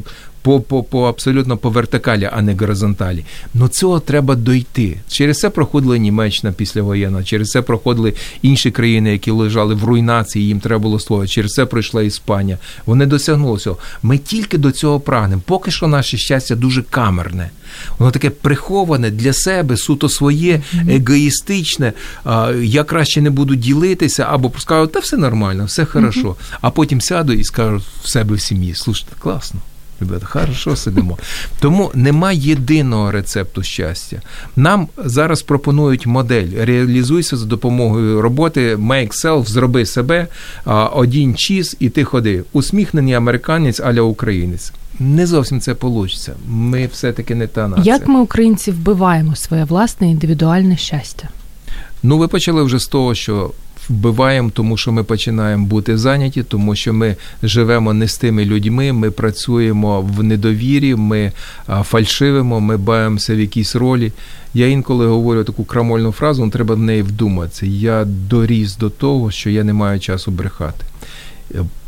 По, 0.49 0.61
по, 0.61 0.83
по 0.83 1.09
абсолютно 1.09 1.57
по 1.57 1.71
вертикалі, 1.71 2.31
а 2.33 2.43
не 2.43 2.55
горизонталі. 2.55 3.25
Ну 3.55 3.69
цього 3.69 4.01
треба 4.01 4.35
дойти. 4.35 4.99
Через 5.09 5.39
це 5.39 5.51
проходила 5.51 5.97
Німеччина 5.97 6.53
післявоєнна, 6.53 7.25
через 7.25 7.49
це 7.49 7.63
проходили 7.63 8.15
інші 8.43 8.71
країни, 8.71 9.13
які 9.13 9.31
лежали 9.31 9.75
в 9.75 9.85
руйнації, 9.85 10.47
їм 10.47 10.61
треба 10.61 10.83
було 10.83 10.99
створити. 11.01 11.33
Через 11.33 11.53
це 11.53 11.67
пройшла 11.67 12.03
Іспанія. 12.03 12.59
Вони 12.87 13.07
досягнули 13.07 13.59
цього. 13.59 13.79
Ми 14.03 14.19
тільки 14.19 14.59
до 14.59 14.71
цього 14.71 15.01
прагнемо. 15.01 15.43
Поки 15.47 15.71
що 15.71 15.87
наше 15.87 16.19
щастя 16.19 16.55
дуже 16.55 16.83
камерне. 16.83 17.51
Воно 17.99 18.11
таке 18.11 18.31
приховане 18.31 19.11
для 19.11 19.33
себе, 19.33 19.77
суто 19.77 20.09
своє, 20.09 20.63
егоїстичне. 20.89 21.93
Я 22.63 22.85
краще 22.85 23.21
не 23.21 23.31
буду 23.31 23.55
ділитися, 23.55 24.27
або 24.31 24.53
скажу, 24.59 24.87
та 24.87 24.99
все 24.99 25.17
нормально, 25.17 25.65
все 25.65 25.85
хорошо. 25.85 26.37
А 26.61 26.71
потім 26.71 27.01
сяду 27.01 27.33
і 27.33 27.45
скажу 27.45 27.83
в 28.03 28.09
себе 28.09 28.35
в 28.35 28.41
сім'ї, 28.41 28.75
слушайте, 28.75 29.13
класно. 29.19 29.61
Ребята, 30.01 30.27
хорошо 30.27 30.77
сидимо. 30.77 31.19
Тому 31.61 31.91
нема 31.95 32.33
єдиного 32.33 33.11
рецепту 33.11 33.63
щастя. 33.63 34.23
Нам 34.57 34.89
зараз 34.97 35.43
пропонують 35.43 36.07
модель. 36.07 36.49
Реалізуйся 36.61 37.37
за 37.37 37.47
допомогою 37.47 38.23
роботи 38.23 38.77
Make 38.77 39.25
Self, 39.25 39.47
зроби 39.47 39.87
себе, 39.87 40.27
одінь 40.93 41.35
чіз 41.35 41.77
і 41.81 41.89
ти 41.89 42.05
ходи. 42.05 42.43
Усміхнений 42.53 43.15
американець 43.15 43.81
аля 43.81 44.01
українець. 44.01 44.73
Не 44.99 45.27
зовсім 45.27 45.61
це 45.61 45.77
вийде. 45.81 46.33
Ми 46.49 46.87
все-таки 46.93 47.35
не 47.35 47.47
та 47.47 47.69
нація. 47.69 47.95
Як 47.95 48.09
ми, 48.09 48.21
українці, 48.21 48.71
вбиваємо 48.71 49.37
своє 49.37 49.65
власне 49.65 50.11
індивідуальне 50.11 50.77
щастя? 50.77 51.29
Ну, 52.03 52.19
ви 52.19 52.29
почали 52.29 52.63
вже 52.63 52.79
з 52.79 52.87
того, 52.87 53.15
що 53.15 53.51
вбиваємо, 53.89 54.51
тому 54.55 54.77
що 54.77 54.93
ми 54.93 55.05
починаємо 55.05 55.67
бути 55.67 55.99
зайняті, 55.99 56.43
тому 56.43 56.77
що 56.77 56.93
ми 56.93 57.17
живемо 57.43 57.93
не 57.93 58.09
з 58.09 58.19
тими 58.19 58.45
людьми, 58.45 58.93
ми 58.93 59.11
працюємо 59.11 60.01
в 60.01 60.23
недовірі, 60.23 60.95
ми 60.95 61.33
фальшивимо, 61.83 62.61
ми 62.61 62.77
баємося 62.77 63.35
в 63.35 63.41
якійсь 63.41 63.77
ролі. 63.77 64.13
Я 64.55 64.69
інколи 64.69 65.07
говорю 65.07 65.45
таку 65.45 65.65
крамольну 65.65 66.13
фразу, 66.13 66.43
але 66.43 66.51
треба 66.51 66.75
в 66.75 66.79
неї 66.79 67.03
вдуматися. 67.03 67.67
Я 67.67 68.05
доріс 68.05 68.77
до 68.77 68.91
того, 68.91 69.31
що 69.31 69.51
я 69.51 69.65
не 69.65 69.73
маю 69.73 70.01
часу 70.01 70.31
брехати. 70.31 70.85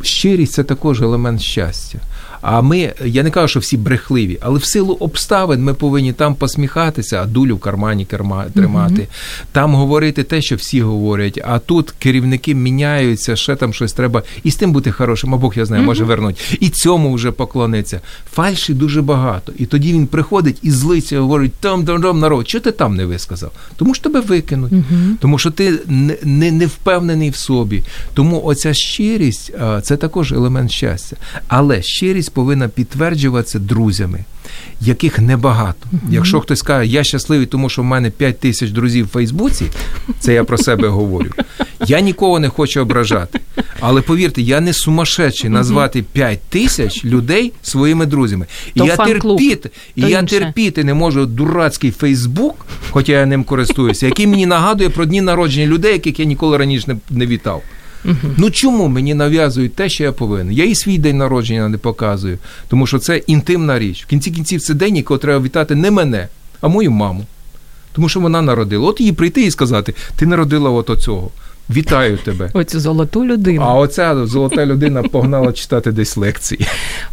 Щирість 0.03 0.53
це 0.53 0.65
також 0.65 1.03
елемент 1.03 1.41
щастя. 1.41 1.99
А 2.41 2.61
ми, 2.61 2.93
я 3.05 3.23
не 3.23 3.31
кажу, 3.31 3.49
що 3.49 3.61
всі 3.61 3.77
брехливі, 3.77 4.39
але 4.41 4.59
в 4.59 4.65
силу 4.65 4.97
обставин 5.01 5.63
ми 5.63 5.75
повинні 5.75 6.13
там 6.13 6.35
посміхатися, 6.35 7.23
а 7.23 7.27
дулю 7.27 7.57
в 7.57 7.61
кармані 7.61 8.05
керма, 8.05 8.45
тримати, 8.55 9.09
там 9.53 9.75
говорити 9.75 10.23
те, 10.23 10.43
що 10.43 10.57
всі 10.57 10.81
говорять. 10.83 11.41
А 11.45 11.59
тут 11.59 11.91
керівники 11.91 12.55
міняються, 12.55 13.37
ще 13.37 13.57
там 13.57 13.73
щось 13.73 13.93
треба, 13.93 14.23
і 14.45 14.51
з 14.51 14.57
тим 14.57 14.73
бути 14.73 14.93
хорошим, 14.93 15.35
а 15.35 15.39
Бог 15.39 15.53
я 15.57 15.65
знаю, 15.67 15.83
може 15.83 16.05
вернуть. 16.05 16.57
І 16.61 16.69
цьому 16.69 17.15
вже 17.15 17.31
поклониться. 17.31 18.01
Фальші 18.33 18.75
дуже 18.75 19.03
багато. 19.03 19.53
І 19.59 19.67
тоді 19.67 19.93
він 19.93 20.07
приходить 20.07 20.59
і 20.63 20.71
злиться, 20.71 21.17
і 21.17 21.19
говорить: 21.19 21.53
там 21.61 21.85
там 21.85 22.03
там 22.03 22.21
народ, 22.21 22.49
що 22.49 22.61
ти 22.61 22.73
там 22.73 22.97
не 22.97 23.07
висказав? 23.07 23.53
Тому 23.77 23.95
що 23.95 24.03
тебе 24.03 24.21
викинуть, 24.21 24.73
тому 25.21 25.39
що 25.39 25.51
ти 25.51 25.79
не, 25.87 26.17
не, 26.23 26.53
не 26.53 26.67
впевнений 26.67 27.31
в 27.31 27.37
собі. 27.37 27.83
Тому 28.15 28.43
оця 28.45 28.75
щирість 28.75 29.53
це 29.83 29.97
також 29.97 30.33
елемент 30.33 30.71
щастя. 30.71 31.17
Але 31.49 31.83
щирість 31.83 32.30
повинна 32.31 32.69
підтверджуватися 32.69 33.59
друзями, 33.59 34.25
яких 34.81 35.19
небагато. 35.19 35.89
Якщо 36.11 36.41
хтось 36.41 36.63
каже, 36.63 36.87
я 36.87 37.05
щасливий, 37.05 37.47
тому 37.47 37.69
що 37.69 37.83
в 37.83 37.85
мене 37.85 38.11
5 38.11 38.41
тисяч 38.41 38.71
друзів 38.71 39.07
в 39.07 39.09
Фейсбуці, 39.09 39.65
це 40.21 40.35
я 40.35 40.45
про 40.45 40.59
себе 40.59 40.89
говорю. 40.89 41.31
Я 41.87 42.01
нікого 42.01 42.39
не 42.39 42.49
хочу 42.49 42.81
ображати. 42.81 43.41
Але 43.81 44.01
повірте, 44.01 44.43
я 44.43 44.61
не 44.61 44.73
сумасшедший 44.73 45.51
назвати 45.51 46.03
5 46.03 46.41
тисяч 46.41 47.05
людей 47.05 47.53
своїми 47.63 48.07
друзями. 48.07 48.47
І 48.75 48.79
То 48.79 48.87
я 48.87 48.97
терпіти, 48.97 49.71
і 49.97 50.03
я 50.03 50.21
інше. 50.21 50.39
терпіти 50.39 50.85
не 50.85 50.95
можу 50.95 51.27
дурацький 51.27 51.91
Фейсбук, 51.91 52.67
хоча 52.91 53.13
я 53.13 53.27
ним 53.27 53.45
користуюся, 53.45 54.07
який 54.07 54.27
мені 54.27 54.47
нагадує 54.47 54.91
про 54.91 55.05
дні 55.05 55.21
народження 55.21 55.67
людей, 55.67 55.93
яких 55.93 56.21
я 56.21 56.25
ніколи 56.25 56.57
раніше 56.57 56.85
не, 56.87 56.97
не 57.19 57.27
вітав. 57.27 57.63
Ну 58.37 58.51
чому 58.51 58.89
мені 58.89 59.15
нав'язують 59.15 59.75
те, 59.75 59.89
що 59.89 60.05
я 60.05 60.13
повинен? 60.13 60.53
Я 60.53 60.65
і 60.65 60.75
свій 60.75 60.99
день 60.99 61.19
народження 61.19 61.69
не 61.69 61.79
показую, 61.79 62.39
тому 62.69 62.87
що 62.87 62.99
це 62.99 63.17
інтимна 63.17 63.79
річ. 63.79 64.05
В 64.05 64.07
кінці 64.07 64.31
кінців 64.31 64.61
це 64.61 64.75
день, 64.75 64.97
якого 64.97 65.19
треба 65.19 65.45
вітати 65.45 65.75
не 65.75 65.91
мене, 65.91 66.29
а 66.61 66.69
мою 66.69 66.91
маму. 66.91 67.27
Тому 67.93 68.09
що 68.09 68.21
вона 68.21 68.43
народила. 68.43 68.89
От 68.89 69.01
їй 69.01 69.13
прийти 69.13 69.43
і 69.43 69.51
сказати: 69.51 69.95
ти 70.17 70.27
народила 70.27 70.71
от 70.71 70.91
оцього. 70.91 71.31
Вітаю 71.75 72.19
тебе. 72.19 72.51
Оцю 72.53 72.81
золоту 72.81 73.25
людину. 73.25 73.63
А 73.63 73.75
оця 73.75 74.27
золота 74.27 74.67
людина 74.67 75.03
погнала 75.03 75.53
читати 75.53 75.93
десь 75.93 76.17
лекції. 76.17 76.67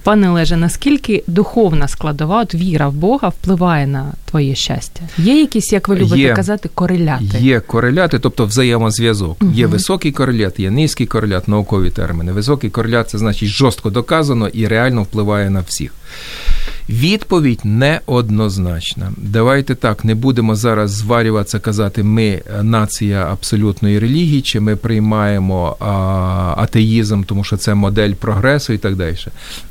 Пане 0.03 0.30
Олеже, 0.30 0.58
наскільки 0.58 1.24
духовна 1.28 1.88
складова, 1.88 2.41
от 2.41 2.55
віра 2.55 2.88
в 2.88 2.93
Бога 2.93 3.30
впливає 3.30 3.88
на 3.88 4.14
твоє 4.26 4.55
щастя? 4.55 5.01
Є 5.18 5.39
якісь, 5.41 5.74
як 5.74 5.88
ви 5.88 5.95
любите 5.95 6.20
Є. 6.20 6.34
казати, 6.34 6.70
кореляти? 6.74 7.38
Є 7.39 7.60
кореляти, 7.60 8.20
тобто 8.20 8.45
взаємозв'язок. 8.45 9.38
Є 9.53 9.68
високий 9.68 10.12
корелят, 10.12 10.60
є 10.60 10.72
низький 10.72 11.08
корелят, 11.08 11.47
наукові 11.47 11.89
терміни. 11.89 12.32
Високий 12.32 12.70
корелят 12.70 13.10
це 13.10 13.18
значить 13.18 13.49
жорстко 13.49 13.89
доказано 13.89 14.47
і 14.47 14.68
реально 14.68 15.03
впливає 15.03 15.49
на 15.49 15.60
всіх. 15.60 15.93
Відповідь 16.89 17.60
неоднозначна. 17.64 19.12
Давайте 19.18 19.76
так, 19.76 20.05
не 20.05 20.16
будемо 20.16 20.55
зараз 20.55 20.91
зварюватися, 20.91 21.60
казати, 21.60 22.03
ми 22.03 22.41
нація 22.62 23.26
абсолютної 23.32 23.99
релігії, 23.99 24.41
чи 24.41 24.60
ми 24.60 24.76
приймаємо 24.76 25.78
а, 25.80 25.88
атеїзм, 26.58 27.24
тому 27.24 27.43
що 27.43 27.58
це 27.58 27.74
модель 27.74 28.14
прогресу 28.14 28.74
і 28.74 28.78
так 28.78 28.95
далі. 28.95 29.16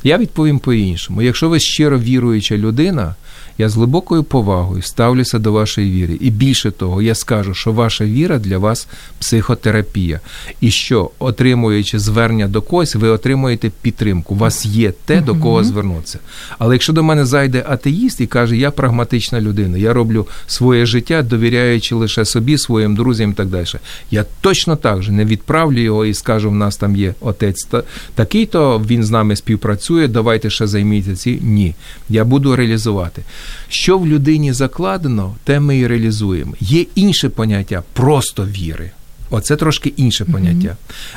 Я 0.04 0.18
відповім 0.18 0.58
по-іншому. 0.58 1.22
Якщо 1.22 1.48
ви 1.48 1.60
щиро 1.60 1.98
віруюча 1.98 2.56
людина, 2.56 3.14
я 3.58 3.68
з 3.68 3.76
глибокою 3.76 4.22
повагою 4.22 4.82
ставлюся 4.82 5.38
до 5.38 5.52
вашої 5.52 5.90
віри. 5.90 6.16
І 6.20 6.30
більше 6.30 6.70
того, 6.70 7.02
я 7.02 7.14
скажу, 7.14 7.54
що 7.54 7.72
ваша 7.72 8.04
віра 8.04 8.38
для 8.38 8.58
вас 8.58 8.88
психотерапія. 9.18 10.20
І 10.60 10.70
що, 10.70 11.10
отримуючи 11.18 11.98
звернення 11.98 12.48
до 12.48 12.62
когось, 12.62 12.94
ви 12.94 13.08
отримуєте 13.08 13.70
підтримку. 13.82 14.34
У 14.34 14.38
вас 14.38 14.66
є 14.66 14.92
те, 15.04 15.20
до 15.20 15.34
кого 15.34 15.64
звернутися. 15.64 16.18
Але 16.58 16.74
якщо 16.74 16.92
до 16.92 17.02
мене 17.02 17.26
зайде 17.26 17.64
атеїст 17.68 18.20
і 18.20 18.26
каже, 18.26 18.56
я 18.56 18.70
прагматична 18.70 19.40
людина, 19.40 19.78
я 19.78 19.92
роблю 19.92 20.26
своє 20.46 20.86
життя, 20.86 21.22
довіряючи 21.22 21.94
лише 21.94 22.24
собі, 22.24 22.58
своїм 22.58 22.96
друзям 22.96 23.30
і 23.30 23.34
так 23.34 23.48
далі. 23.48 23.66
Я 24.10 24.24
точно 24.40 24.76
так 24.76 25.02
же 25.02 25.12
не 25.12 25.24
відправлю 25.24 25.80
його 25.80 26.06
і 26.06 26.14
скажу, 26.14 26.50
в 26.50 26.54
нас 26.54 26.76
там 26.76 26.96
є 26.96 27.14
отець 27.20 27.68
такий-то, 28.14 28.82
він 28.86 29.04
з 29.04 29.10
нами 29.10 29.36
співпрацює, 29.36 30.08
давайте 30.08 30.50
ще 30.50 30.66
займіться 30.66 31.16
ці. 31.16 31.38
Ні. 31.42 31.74
Я 32.08 32.24
буду 32.24 32.56
реалізувати. 32.56 33.22
Що 33.68 33.98
в 33.98 34.06
людині 34.06 34.52
закладено, 34.52 35.34
те 35.44 35.60
ми 35.60 35.78
і 35.78 35.86
реалізуємо. 35.86 36.54
Є 36.60 36.86
інше 36.94 37.28
поняття 37.28 37.82
просто 37.92 38.46
віри. 38.46 38.90
Оце 39.30 39.56
трошки 39.56 39.92
інше 39.96 40.24
поняття. 40.24 40.76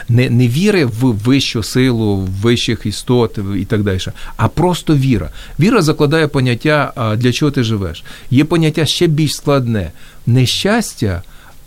Не 0.10 0.30
не 0.30 0.48
віри 0.48 0.86
в 0.86 1.14
вищу 1.14 1.64
силу, 1.64 2.16
в 2.16 2.30
вищих 2.30 2.86
істот 2.86 3.40
і 3.60 3.66
так 3.66 3.84
далі, 3.84 4.00
а 4.38 4.48
просто 4.48 4.96
віра. 4.96 5.30
Віра 5.60 5.82
закладає 5.82 6.28
поняття, 6.28 7.16
для 7.18 7.32
чого 7.32 7.52
ти 7.52 7.64
живеш. 7.64 8.04
Є 8.32 8.46
поняття 8.46 8.86
ще 8.86 9.08
більш 9.08 9.36
складне: 9.36 9.92
не 10.28 10.46
щастя, 10.46 11.22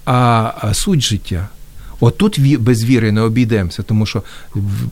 а 0.05 0.71
суть 0.75 1.03
життя. 1.03 1.49
Отут 2.05 2.41
без 2.61 2.85
віри 2.85 3.13
не 3.13 3.21
обійдемося, 3.21 3.83
тому 3.83 4.07
що 4.07 4.23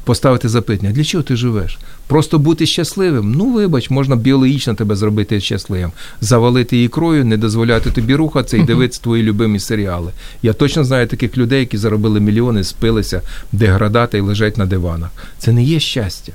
поставити 0.05 0.49
запитання, 0.49 0.93
для 0.93 1.05
чого 1.05 1.25
ти 1.25 1.37
живеш? 1.37 1.79
Просто 2.07 2.39
бути 2.39 2.67
щасливим. 2.67 3.33
Ну, 3.33 3.53
вибач, 3.53 3.91
можна 3.91 4.17
біологічно 4.17 4.75
тебе 4.75 4.97
зробити 4.97 5.41
щасливим, 5.41 5.91
завалити 6.21 6.83
ікрою, 6.83 7.25
не 7.25 7.37
дозволяти 7.37 7.91
тобі 7.91 8.15
рухатися 8.15 8.57
і 8.57 8.63
дивитися 8.63 9.01
твої 9.03 9.23
любимі 9.23 9.61
серіали. 9.61 10.13
Я 10.43 10.53
точно 10.53 10.85
знаю 10.85 11.07
таких 11.07 11.39
людей, 11.39 11.61
які 11.61 11.79
заробили 11.79 12.21
мільйони, 12.21 12.65
спилися, 12.65 13.23
деградати 13.53 14.19
і 14.19 14.21
лежать 14.21 14.59
на 14.59 14.67
диванах. 14.67 15.11
Це 15.39 15.53
не 15.53 15.65
є 15.65 15.81
щастя. 15.81 16.33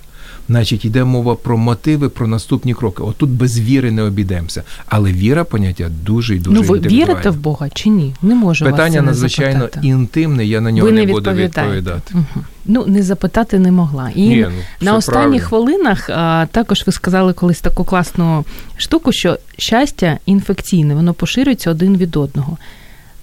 Значить, 0.47 0.85
йде 0.85 1.03
мова 1.03 1.35
про 1.35 1.57
мотиви, 1.57 2.09
про 2.09 2.27
наступні 2.27 2.73
кроки. 2.73 3.03
Отут 3.03 3.29
без 3.29 3.59
віри 3.59 3.91
не 3.91 4.01
обійдемося. 4.01 4.63
Але 4.85 5.11
віра 5.11 5.43
поняття 5.43 5.89
дуже 6.05 6.35
і 6.35 6.39
дуже 6.39 6.55
Ну, 6.55 6.61
ви 6.61 6.79
вірите 6.79 7.29
в 7.29 7.37
Бога 7.37 7.69
чи 7.73 7.89
ні? 7.89 8.15
Не 8.21 8.35
можу 8.35 8.65
Питання 8.65 8.83
вас 8.83 8.93
це 8.93 9.01
надзвичайно 9.01 9.59
запитати. 9.59 9.87
інтимне, 9.87 10.45
я 10.45 10.61
на 10.61 10.71
нього 10.71 10.85
ви 10.85 10.91
не, 10.91 11.05
не 11.05 11.11
буду 11.11 11.31
відповідати. 11.31 12.13
Угу. 12.13 12.45
Ну, 12.65 12.85
не 12.87 13.03
запитати 13.03 13.59
не 13.59 13.71
могла. 13.71 14.09
І 14.15 14.27
Ні, 14.27 14.47
ну, 14.49 14.55
на 14.81 14.95
останніх 14.95 15.49
правильно. 15.49 15.69
хвилинах 15.73 16.09
а, 16.09 16.47
також 16.51 16.83
ви 16.85 16.91
сказали 16.91 17.33
колись 17.33 17.61
таку 17.61 17.83
класну 17.83 18.45
штуку, 18.77 19.11
що 19.11 19.37
щастя 19.57 20.17
інфекційне, 20.25 20.95
воно 20.95 21.13
поширюється 21.13 21.71
один 21.71 21.97
від 21.97 22.15
одного. 22.15 22.57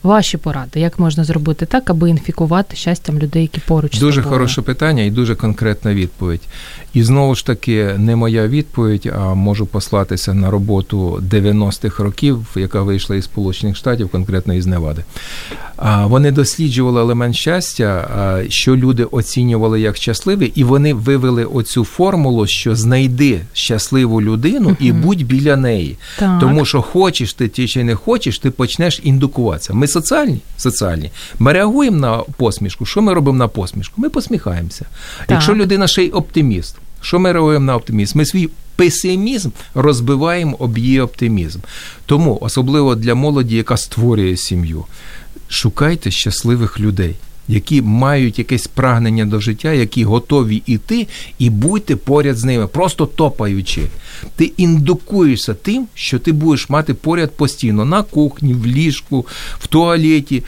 Ваші 0.03 0.37
поради, 0.37 0.81
як 0.81 0.99
можна 0.99 1.25
зробити 1.25 1.67
так, 1.67 1.91
аби 1.91 2.11
інфікувати 2.11 2.77
щастям 2.77 3.19
людей, 3.19 3.43
які 3.43 3.61
поруч 3.67 3.97
з 3.97 4.01
Дуже 4.01 4.23
тобою? 4.23 4.39
хороше 4.39 4.63
питання 4.63 5.03
і 5.03 5.11
дуже 5.11 5.35
конкретна 5.35 5.95
відповідь. 5.95 6.41
І 6.95 7.03
знову 7.03 7.35
ж 7.35 7.47
таки, 7.47 7.95
не 7.99 8.17
моя 8.17 8.49
відповідь, 8.49 9.13
а 9.19 9.35
можу 9.35 9.67
послатися 9.67 10.35
на 10.35 10.51
роботу 10.51 11.23
90-х 11.31 12.03
років, 12.03 12.47
яка 12.57 12.83
вийшла 12.83 13.17
із 13.17 13.25
Сполучених 13.25 13.77
Штатів, 13.77 14.09
конкретно 14.09 14.55
із 14.55 14.67
Невади. 14.67 15.05
Вони 16.05 16.31
досліджували 16.31 17.01
елемент 17.01 17.37
щастя, 17.37 18.09
що 18.49 18.77
люди 18.77 19.05
оцінювали 19.05 19.81
як 19.81 19.97
щасливий, 19.97 20.53
і 20.55 20.65
вони 20.65 20.95
вивели 20.95 21.45
оцю 21.45 21.85
формулу, 21.85 22.47
що 22.47 22.77
знайди 22.77 23.41
щасливу 23.53 24.23
людину 24.23 24.77
і 24.81 24.93
будь 24.93 25.23
біля 25.23 25.57
неї. 25.57 25.97
Так. 26.19 26.41
Тому 26.41 26.65
що 26.65 26.83
хочеш 26.83 27.35
ти 27.35 27.49
чи 27.49 27.85
не 27.85 27.95
хочеш, 27.95 28.39
ти 28.39 28.51
почнеш 28.51 29.01
індукуватися. 29.05 29.75
Ми 29.75 29.89
соціальні, 29.93 30.39
соціальні. 30.57 31.11
Ми 31.39 31.53
реагуємо 31.53 31.97
на 31.97 32.17
посмішку. 32.19 32.87
Що 32.87 33.03
ми 33.03 33.15
робимо 33.15 33.39
на 33.39 33.49
посмішку? 33.49 34.01
Ми 34.01 34.11
посміхаємося. 34.11 34.87
Якщо 35.29 35.55
людина 35.55 35.87
ще 35.87 36.05
й 36.05 36.11
оптиміст, 36.11 36.77
що 37.01 37.19
ми 37.19 37.33
реагуємо 37.33 37.65
на 37.65 37.77
оптимізм? 37.77 38.19
Ми 38.19 38.27
свій 38.27 38.49
песимізм 38.77 39.51
розбиваємо 39.75 40.57
об 40.59 40.79
її 40.79 41.01
оптимізм. 41.01 41.59
Тому, 42.07 42.39
особливо 42.41 42.95
для 42.95 43.15
молоді, 43.15 43.57
яка 43.57 43.77
створює 43.77 44.37
сім'ю, 44.37 44.85
шукайте 45.49 46.11
щасливих 46.11 46.81
людей. 46.81 47.17
Які 47.49 47.83
мають 47.83 48.39
якесь 48.39 48.67
прагнення 48.67 49.25
до 49.25 49.41
життя, 49.41 49.73
які 49.73 50.05
готові 50.05 50.63
йти, 50.67 51.07
і 51.39 51.51
будьте 51.51 51.97
поряд 51.97 52.37
з 52.37 52.45
ними, 52.45 52.67
просто 52.67 53.07
топаючи. 53.07 53.83
Ти 54.37 54.45
індукуєшся 54.45 55.55
тим, 55.55 55.87
що 55.95 56.19
ти 56.19 56.33
будеш 56.33 56.69
мати 56.69 56.95
поряд 56.95 57.31
постійно 57.37 57.85
на 57.85 58.03
кухні, 58.03 58.55
в 58.55 58.67
ліжку, 58.67 59.27
в 59.59 59.67
туалеті. 59.67 60.43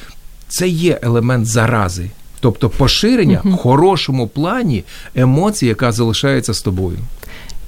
Це 0.48 0.68
є 0.68 0.98
елемент 1.02 1.46
зарази. 1.46 2.10
Тобто 2.40 2.68
поширення 2.68 3.40
в 3.44 3.52
хорошому 3.52 4.28
плані 4.28 4.84
емоцій, 5.14 5.66
яка 5.66 5.92
залишається 5.92 6.54
з 6.54 6.62
тобою. 6.62 6.98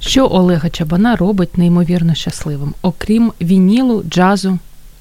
Що 0.00 0.28
Олега 0.30 0.70
Чабана 0.70 1.16
робить 1.16 1.58
неймовірно 1.58 2.14
щасливим, 2.14 2.74
окрім 2.82 3.32
вінілу, 3.40 4.04
джазу? 4.10 4.58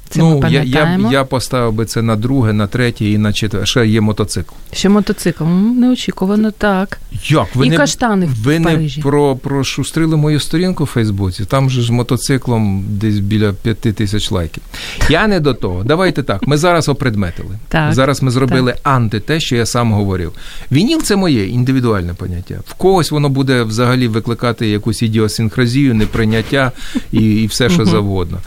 Це 0.10 0.24
ми 0.24 0.30
ну, 0.30 0.50
я, 0.50 0.64
я, 0.64 1.00
я 1.12 1.24
поставив 1.24 1.74
би 1.74 1.86
це 1.86 2.02
на 2.02 2.16
друге, 2.16 2.54
на 2.54 2.68
третє 2.68 3.06
і 3.06 3.18
на 3.18 3.34
четверте. 3.34 3.66
Ще 3.66 3.88
є 3.88 4.02
мотоцикл. 4.02 4.54
Ще 4.74 4.90
мотоцикл. 4.90 5.44
Неочікувано, 5.44 6.52
так. 6.52 7.00
Як? 7.24 7.56
Ви 7.56 7.68
І 7.68 7.70
не, 7.70 7.78
каштани 7.78 8.26
в 8.26 8.30
ви 8.30 8.60
Парижі. 8.60 9.00
не 9.00 9.04
про, 9.04 9.36
прошустрили 9.36 10.18
мою 10.18 10.40
сторінку 10.40 10.84
в 10.84 10.88
Фейсбуці. 10.88 11.46
Там 11.46 11.70
же 11.70 11.82
ж 11.82 11.94
мотоциклом 11.94 12.86
десь 12.90 13.20
біля 13.20 13.54
п'яти 13.54 13.94
тисяч 13.94 14.32
лайків. 14.32 14.64
Я 15.10 15.28
не 15.28 15.40
до 15.40 15.54
того. 15.54 15.84
Давайте 15.84 16.24
так. 16.24 16.48
Ми 16.48 16.58
зараз 16.58 16.90
опредметили. 16.90 17.60
Так, 17.68 17.94
зараз 17.94 18.24
ми 18.24 18.32
зробили 18.32 18.76
анти 18.84 19.20
те, 19.20 19.40
що 19.40 19.56
я 19.56 19.66
сам 19.66 19.94
говорив. 19.94 20.34
Вініл 20.72 21.02
це 21.02 21.16
моє 21.16 21.48
індивідуальне 21.48 22.14
поняття. 22.14 22.60
В 22.68 22.74
когось 22.74 23.12
воно 23.12 23.30
буде 23.30 23.64
взагалі 23.64 24.08
викликати 24.08 24.68
якусь 24.68 25.02
ідіосинхразію, 25.02 25.94
неприйняття 25.94 26.72
і, 27.12 27.20
і 27.20 27.48
все, 27.48 27.70
що 27.70 27.86
завгодно. 27.86 28.38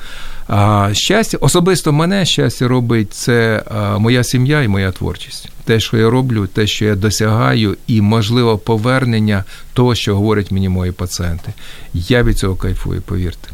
А 0.48 0.90
щастя, 0.92 1.38
особисто 1.40 1.92
мене 1.92 2.24
щастя 2.24 2.68
робить 2.68 3.14
це 3.14 3.62
моя 3.98 4.24
сім'я 4.24 4.62
і 4.62 4.68
моя 4.68 4.92
творчість. 4.92 5.48
Те, 5.64 5.80
що 5.80 5.96
я 5.96 6.10
роблю, 6.10 6.46
те, 6.46 6.66
що 6.66 6.84
я 6.84 6.94
досягаю, 6.94 7.76
і 7.86 8.00
можливо 8.00 8.58
повернення 8.58 9.44
того, 9.72 9.94
що 9.94 10.14
говорять 10.14 10.50
мені 10.50 10.68
мої 10.68 10.92
пацієнти. 10.92 11.52
Я 11.94 12.22
від 12.22 12.38
цього 12.38 12.56
кайфую, 12.56 13.02
повірте. 13.02 13.48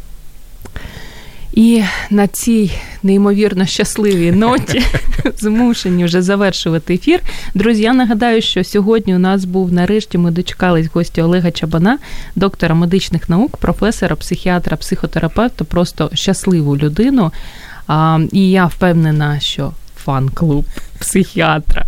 І 1.55 1.82
на 2.11 2.26
цій 2.26 2.70
неймовірно 3.02 3.66
щасливій 3.66 4.32
ноті 4.32 4.82
змушені 5.38 6.05
вже 6.05 6.22
завершувати 6.22 6.94
ефір. 6.94 7.20
Друзі, 7.55 7.82
я 7.82 7.92
нагадаю, 7.92 8.42
що 8.42 8.64
сьогодні 8.64 9.14
у 9.14 9.18
нас 9.18 9.44
був 9.44 9.72
нарешті 9.72 10.18
ми 10.18 10.30
дочекались 10.30 10.86
гості 10.94 11.22
Олега 11.22 11.50
Чабана, 11.50 11.98
доктора 12.36 12.74
медичних 12.74 13.28
наук, 13.28 13.57
професора, 13.57 14.16
психіатра, 14.16 14.76
психотерапевта, 14.76 15.64
просто 15.64 16.11
щасливу 16.14 16.76
людину. 16.76 17.32
А, 17.86 18.18
І 18.32 18.50
я 18.50 18.66
впевнена, 18.66 19.40
що 19.40 19.72
фан-клуб 20.05 20.64
психіатра 20.98 21.86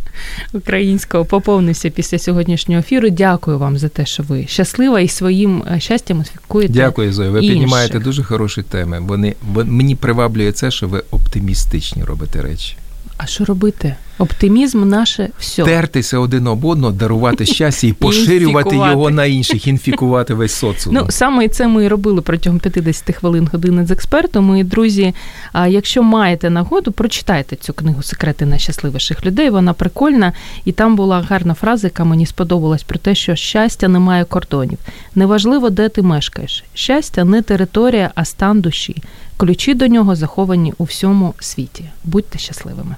українського 0.53 1.25
поповнився 1.25 1.91
після 1.91 2.19
сьогоднішнього 2.19 2.81
ефіру. 2.81 3.11
Дякую 3.11 3.59
вам 3.59 3.79
за 3.79 3.89
те, 3.89 4.07
що 4.07 4.23
ви 4.23 4.47
щаслива 4.47 5.01
і 5.01 5.09
своїм 5.09 5.63
е, 5.73 5.81
щастям 5.81 6.21
освікуєте. 6.21 6.73
Дякую, 6.73 7.13
Зоя. 7.13 7.31
Ви 7.31 7.39
інших. 7.39 7.53
піднімаєте 7.53 7.99
дуже 7.99 8.23
хороші 8.23 8.63
теми. 8.63 9.01
Вони 9.01 9.35
мені 9.65 9.95
приваблює 9.95 10.53
це, 10.53 10.71
що 10.71 10.89
ви 10.89 11.03
оптимістичні 11.11 12.05
робите 12.05 12.43
речі. 12.43 12.77
А 13.17 13.27
що 13.27 13.45
робити? 13.45 13.97
Оптимізм 14.19 14.89
наше 14.89 15.29
все. 15.39 15.65
Тертися 15.65 16.19
один 16.19 16.47
об 16.47 16.65
одного, 16.65 16.93
дарувати 16.93 17.47
щастя 17.47 17.87
і 17.87 17.93
поширювати 17.93 18.77
його 18.77 19.11
на 19.11 19.25
інших, 19.25 19.67
інфікувати 19.67 20.35
весь 20.35 20.53
соціум. 20.53 20.95
Ну, 20.97 21.07
саме 21.09 21.49
це 21.49 21.69
ми 21.69 21.85
і 21.85 21.89
робили 21.89 22.21
протягом 22.21 22.59
50 22.59 23.17
хвилин 23.17 23.49
години 23.53 23.87
з 23.87 23.91
експертом. 23.91 24.57
І, 24.57 24.65
друзі, 24.65 25.15
а 25.53 25.67
якщо 25.67 26.03
маєте 26.03 26.51
нагоду, 26.51 26.93
прочитайте 26.93 27.57
цю 27.57 27.73
книгу 27.73 28.03
Секрети 28.03 28.47
найщасливіших 28.47 29.27
людей. 29.27 29.51
Вона 29.51 29.73
прикольна, 29.73 30.33
і 30.65 30.73
там 30.73 30.97
була 30.97 31.21
гарна 31.21 31.55
фраза, 31.55 31.87
яка 31.87 32.05
мені 32.05 32.27
сподобалась 32.27 32.83
про 32.83 32.99
те, 32.99 33.15
що 33.15 33.37
щастя 33.37 33.89
не 33.89 33.99
має 33.99 34.25
кордонів. 34.25 34.79
Неважливо, 35.15 35.71
де 35.71 35.89
ти 35.89 36.03
мешкаєш. 36.03 36.65
Щастя 36.75 37.25
не 37.25 37.43
територія, 37.43 38.11
а 38.15 38.25
стан 38.25 38.61
душі. 38.61 39.03
Ключі 39.37 39.75
до 39.75 39.87
нього 39.87 40.17
заховані 40.17 40.73
у 40.79 40.85
всьому 40.85 41.35
світі. 41.41 41.85
Будьте 42.05 42.39
щасливими. 42.39 42.97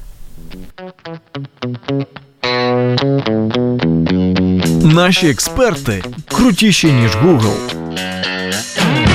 Наші 4.83 5.31
експерти 5.31 6.03
крутіші, 6.29 6.93
ніж 6.93 7.17
Google. 7.17 7.57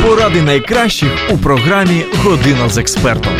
Поради 0.04 0.42
найкращих 0.42 1.12
у 1.30 1.38
програмі 1.38 2.06
Година 2.24 2.70
з 2.70 2.78
експертом. 2.78 3.34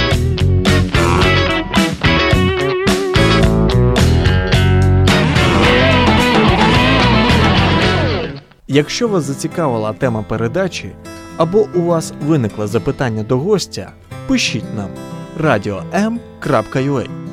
Якщо 8.68 9.08
вас 9.08 9.24
зацікавила 9.24 9.94
тема 9.94 10.26
передачі 10.30 10.92
або 11.38 11.68
у 11.76 11.82
вас 11.82 12.14
виникло 12.26 12.68
запитання 12.68 13.24
до 13.24 13.38
гостя, 13.38 13.92
пишіть 14.28 14.76
нам 14.76 14.90
radio.m.ua 15.40 17.33